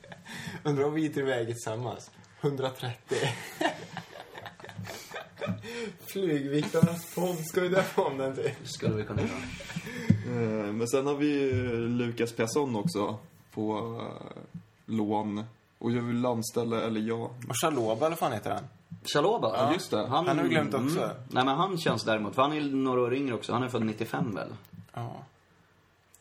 [0.70, 2.10] Undrar om vi tre väger tillsammans.
[2.40, 3.16] 130.
[6.06, 8.50] Flygviktarnas podd, ska vi döpa om den till?
[8.62, 10.72] Det skulle vi kunna göra.
[10.72, 13.18] Men sen har vi ju Lukas Persson också
[13.54, 14.42] på eh,
[14.86, 15.44] lån.
[15.78, 17.20] Och jag vill anställa, eller jag...
[17.20, 18.64] Och Chaloba, eller fan heter han?
[19.04, 19.52] Chaloba?
[19.56, 20.06] Ja, just det.
[20.06, 21.10] Han har vi glömt också.
[21.28, 23.52] Nej, men han känns däremot, för han är några år yngre också.
[23.52, 24.48] Han är född 95 väl?
[24.94, 25.16] Ja.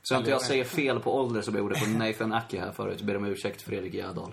[0.03, 3.01] Så att jag säger fel på ålder så beror det på Nathan Aki här förut.
[3.01, 4.31] Ber om ursäkt Fredrik Järdal.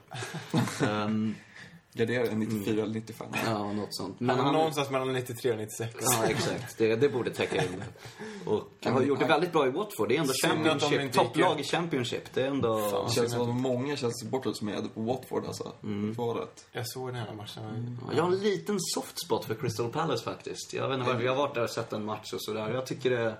[0.89, 1.35] um,
[1.97, 3.27] Gardera är 94 eller 95.
[3.47, 4.21] ja, något sånt.
[4.21, 4.55] Men han han...
[4.55, 5.95] någonstans mellan 93 och 96.
[6.01, 6.79] Ja, exakt.
[6.79, 8.51] Det, det borde täcka in det.
[8.51, 10.09] Och har gjort det väldigt bra i Watford.
[10.09, 11.13] Det är ändå Championship.
[11.13, 12.35] Topplag i Championship.
[12.35, 12.79] Det är ändå...
[12.79, 13.07] Fan.
[13.09, 15.73] Det känns som att det många Chelsea-supportrar som är på Watford alltså.
[15.83, 16.13] Mm.
[16.13, 16.67] Valet.
[16.73, 17.99] Jag såg den här matchen.
[18.09, 20.73] Ja, Jag har en liten soft spot för Crystal Palace faktiskt.
[20.73, 21.25] Jag vet inte varför.
[21.25, 22.75] Jag har varit där och sett en match och sådär.
[22.75, 23.39] Jag tycker det är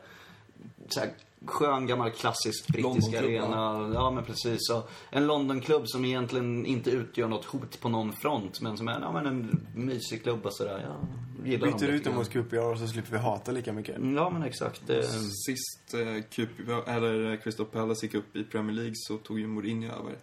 [0.89, 1.11] så här,
[1.47, 3.91] skön gammal klassisk brittisk arena.
[3.95, 4.71] Ja, men precis.
[4.71, 8.61] Och en Londonklubb som egentligen inte utgör något hot på någon front.
[8.61, 10.97] Men som är ja, men en mysig klubb och sådär.
[11.43, 13.97] Jag gillar Byter ut dem mot QPR så slipper vi hata lika mycket.
[14.17, 14.87] Ja, men exakt.
[14.87, 15.03] Det...
[15.47, 19.93] Sist eh, QP, eller Crystal Palace gick upp i Premier League så tog ju Mourinho
[19.93, 20.17] över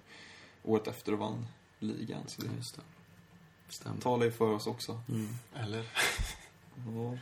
[0.64, 1.46] året efter och vann
[1.80, 2.24] ligan.
[2.28, 2.82] Så det Just det.
[3.70, 4.02] Stämmer.
[4.02, 5.02] talar ju för oss också.
[5.54, 5.86] Eller?
[6.96, 7.18] Ja.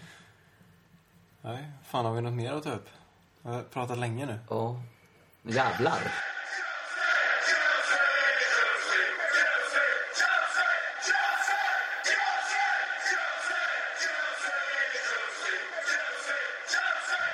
[1.41, 2.89] Nej, fan har vi något mer att ta upp?
[3.41, 4.39] Jag har pratat länge nu.
[4.49, 4.81] Ja.
[5.43, 5.99] Jävlar.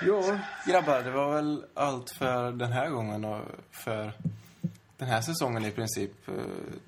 [0.01, 3.41] Ja, grabbar, det var väl allt för den här gången och
[3.71, 4.13] för
[4.97, 6.27] den här säsongen i princip.
[6.27, 6.33] Eh,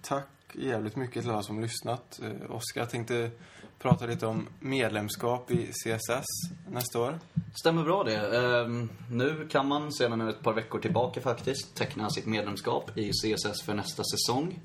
[0.02, 2.20] tack jävligt mycket till alla som lyssnat.
[2.24, 3.32] Eh, Oskar tänkte
[3.80, 6.26] prata lite om medlemskap i CSS
[6.72, 7.20] nästa år.
[7.60, 8.38] Stämmer bra det.
[8.38, 13.62] Ehm, nu kan man sedan ett par veckor tillbaka faktiskt teckna sitt medlemskap i CSS
[13.62, 14.60] för nästa säsong.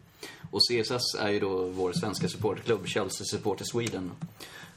[0.50, 4.12] Och CSS är ju då vår svenska supporterklubb, Chelsea Supporter Sweden.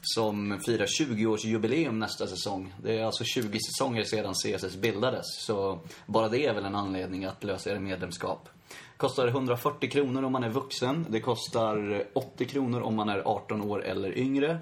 [0.02, 2.74] Som firar 20-årsjubileum nästa säsong.
[2.82, 5.26] Det är alltså 20 säsonger sedan CSS bildades.
[5.46, 8.48] Så bara det är väl en anledning att lösa er medlemskap.
[8.96, 11.06] Kostar 140 kronor om man är vuxen.
[11.08, 14.58] Det kostar 80 kronor om man är 18 år eller yngre.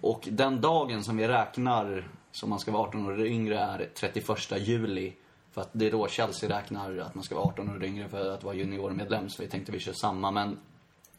[0.00, 3.88] Och den dagen som vi räknar som man ska vara 18 år eller yngre är
[3.94, 4.28] 31
[4.68, 5.12] juli.
[5.52, 8.08] För att det är då Chelsea räknar att man ska vara 18 år eller yngre
[8.08, 9.28] för att vara juniormedlem.
[9.28, 10.30] Så vi tänkte vi kör samma.
[10.30, 10.58] Men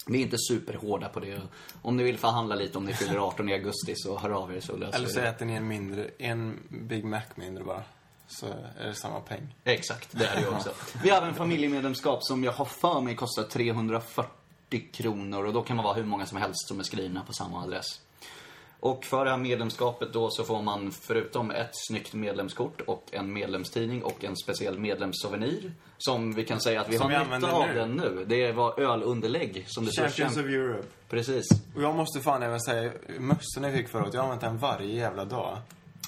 [0.08, 1.42] vi är inte superhårda på det.
[1.82, 4.60] Om ni vill förhandla lite om ni fyller 18 i augusti så hör av er
[4.60, 5.28] så löser Eller vi så det.
[5.28, 7.84] äter ni en mindre, en Big Mac mindre bara.
[8.28, 8.46] Så
[8.80, 9.56] är det samma peng.
[9.64, 10.70] Exakt, det är det ju också.
[11.04, 14.32] Vi har en familjemedlemskap som jag har för mig kostar 340
[14.94, 17.64] kronor och då kan man vara hur många som helst som är skrivna på samma
[17.64, 17.86] adress.
[18.80, 23.34] Och för det här medlemskapet då så får man förutom ett snyggt medlemskort och en
[23.34, 25.72] medlemstidning och en speciell medlemssouvenir.
[25.98, 27.74] Som vi kan säga att vi Som vi har nytta av nu.
[27.74, 28.26] den nu.
[28.28, 30.88] Det var ölunderlägg som det Champions champ- of Europe.
[31.10, 31.46] Precis.
[31.76, 34.96] Och jag måste fan även säga, mössorna jag fick förut, jag har använt den varje
[34.96, 35.58] jävla dag.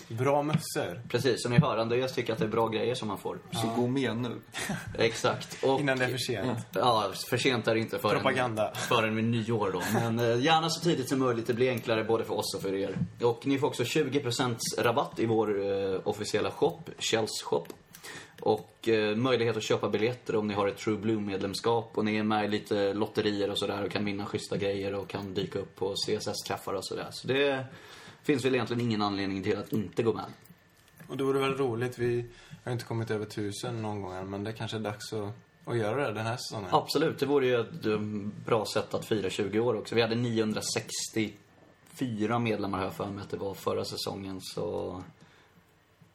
[0.08, 1.02] Bra mössor.
[1.10, 3.40] Precis, som ni hör, Andreas tycker att det är bra grejer som man får.
[3.52, 4.42] Så gå med nu.
[4.98, 5.64] Exakt.
[5.64, 6.60] Och, Innan det är för sent.
[6.74, 8.72] Ja, för sent är det inte förrän, Propaganda.
[8.76, 9.82] förrän vid nyår då.
[9.94, 11.48] Men eh, gärna så tidigt som möjligt.
[11.48, 12.98] Det blir enklare både för oss och för er.
[13.22, 17.66] Och ni får också 20% rabatt i vår eh, officiella shop, Shells shop.
[18.42, 22.24] Och eh, möjlighet att köpa biljetter om ni har ett True Blue-medlemskap och ni är
[22.24, 25.76] med i lite lotterier och sådär och kan vinna schyssta grejer och kan dyka upp
[25.76, 27.08] på CSS-träffar och sådär.
[27.12, 27.66] Så det
[28.28, 30.26] finns väl egentligen ingen anledning till att inte gå med.
[31.08, 32.26] Och det vore väl roligt, vi
[32.64, 35.34] har inte kommit över tusen någon gång än, men det kanske är dags att,
[35.66, 36.70] att göra det den här säsongen.
[36.72, 38.00] Absolut, det vore ju ett eh,
[38.46, 39.96] bra sätt att fira 20 år också.
[39.96, 45.04] Vi hade 964 medlemmar jag för mig att det var förra säsongen, så...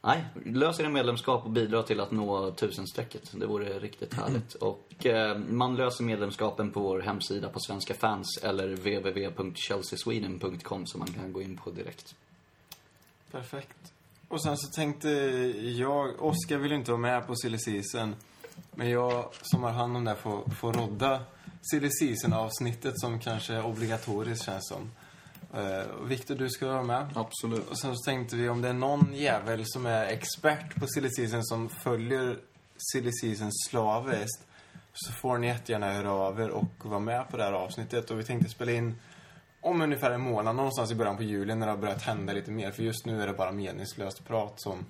[0.05, 3.31] Nej, lös er medlemskap och bidra till att nå tusenstrecket.
[3.31, 4.53] Det vore riktigt härligt.
[4.53, 11.07] Och eh, man löser medlemskapen på vår hemsida på Svenska fans eller www.chelseasweden.com som man
[11.07, 12.15] kan gå in på direkt.
[13.31, 13.93] Perfekt.
[14.27, 15.09] Och sen så tänkte
[15.77, 18.15] jag, Oskar vill inte vara med på silly season.
[18.71, 21.21] Men jag som har hand om det får, får rodda
[21.71, 24.91] silly season avsnittet som kanske är obligatoriskt känns som.
[25.53, 27.07] Eh, och Viktor, du ska vara med.
[27.15, 27.69] Absolut.
[27.69, 31.09] Och sen så tänkte vi om det är någon jävel som är expert på silly
[31.09, 32.37] season som följer
[32.93, 34.47] silly season slaviskt
[34.93, 38.11] så får ni jättegärna höra av er och vara med på det här avsnittet.
[38.11, 38.95] Och vi tänkte spela in
[39.61, 42.51] om ungefär en månad, någonstans i början på juli när det har börjat hända lite
[42.51, 42.71] mer.
[42.71, 44.85] För just nu är det bara meningslöst prat som,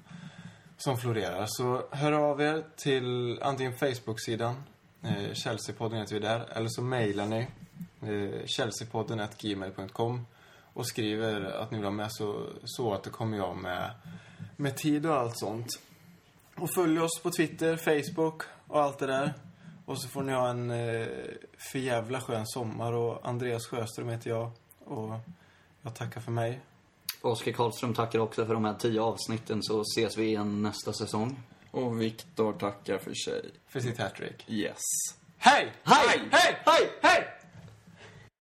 [0.77, 1.45] som florerar.
[1.47, 4.63] Så hör av er till antingen Facebook-sidan,
[5.03, 7.47] eh, Chelseapodden heter vi där, eller så mejlar ni
[8.01, 10.25] eh, chelseapodden gmail.com
[10.73, 13.91] och skriver att ni vill ha med så, så att det kommer jag med,
[14.55, 15.67] med tid och allt sånt.
[16.55, 19.33] Och följ oss på Twitter, Facebook och allt det där.
[19.85, 21.07] Och så får ni ha en eh,
[21.71, 24.51] för jävla skön sommar och Andreas Sjöström heter jag.
[24.85, 25.19] Och
[25.81, 26.61] jag tackar för mig.
[27.21, 31.43] Oskar Karlström tackar också för de här tio avsnitten så ses vi igen nästa säsong.
[31.71, 33.51] Och Viktor tackar för sig.
[33.67, 34.49] För sitt hattrick.
[34.49, 34.81] Yes.
[35.37, 35.73] Hej!
[35.83, 36.19] Hej!
[36.31, 36.61] Hej!
[36.65, 36.89] Hej!
[37.01, 37.42] Hej!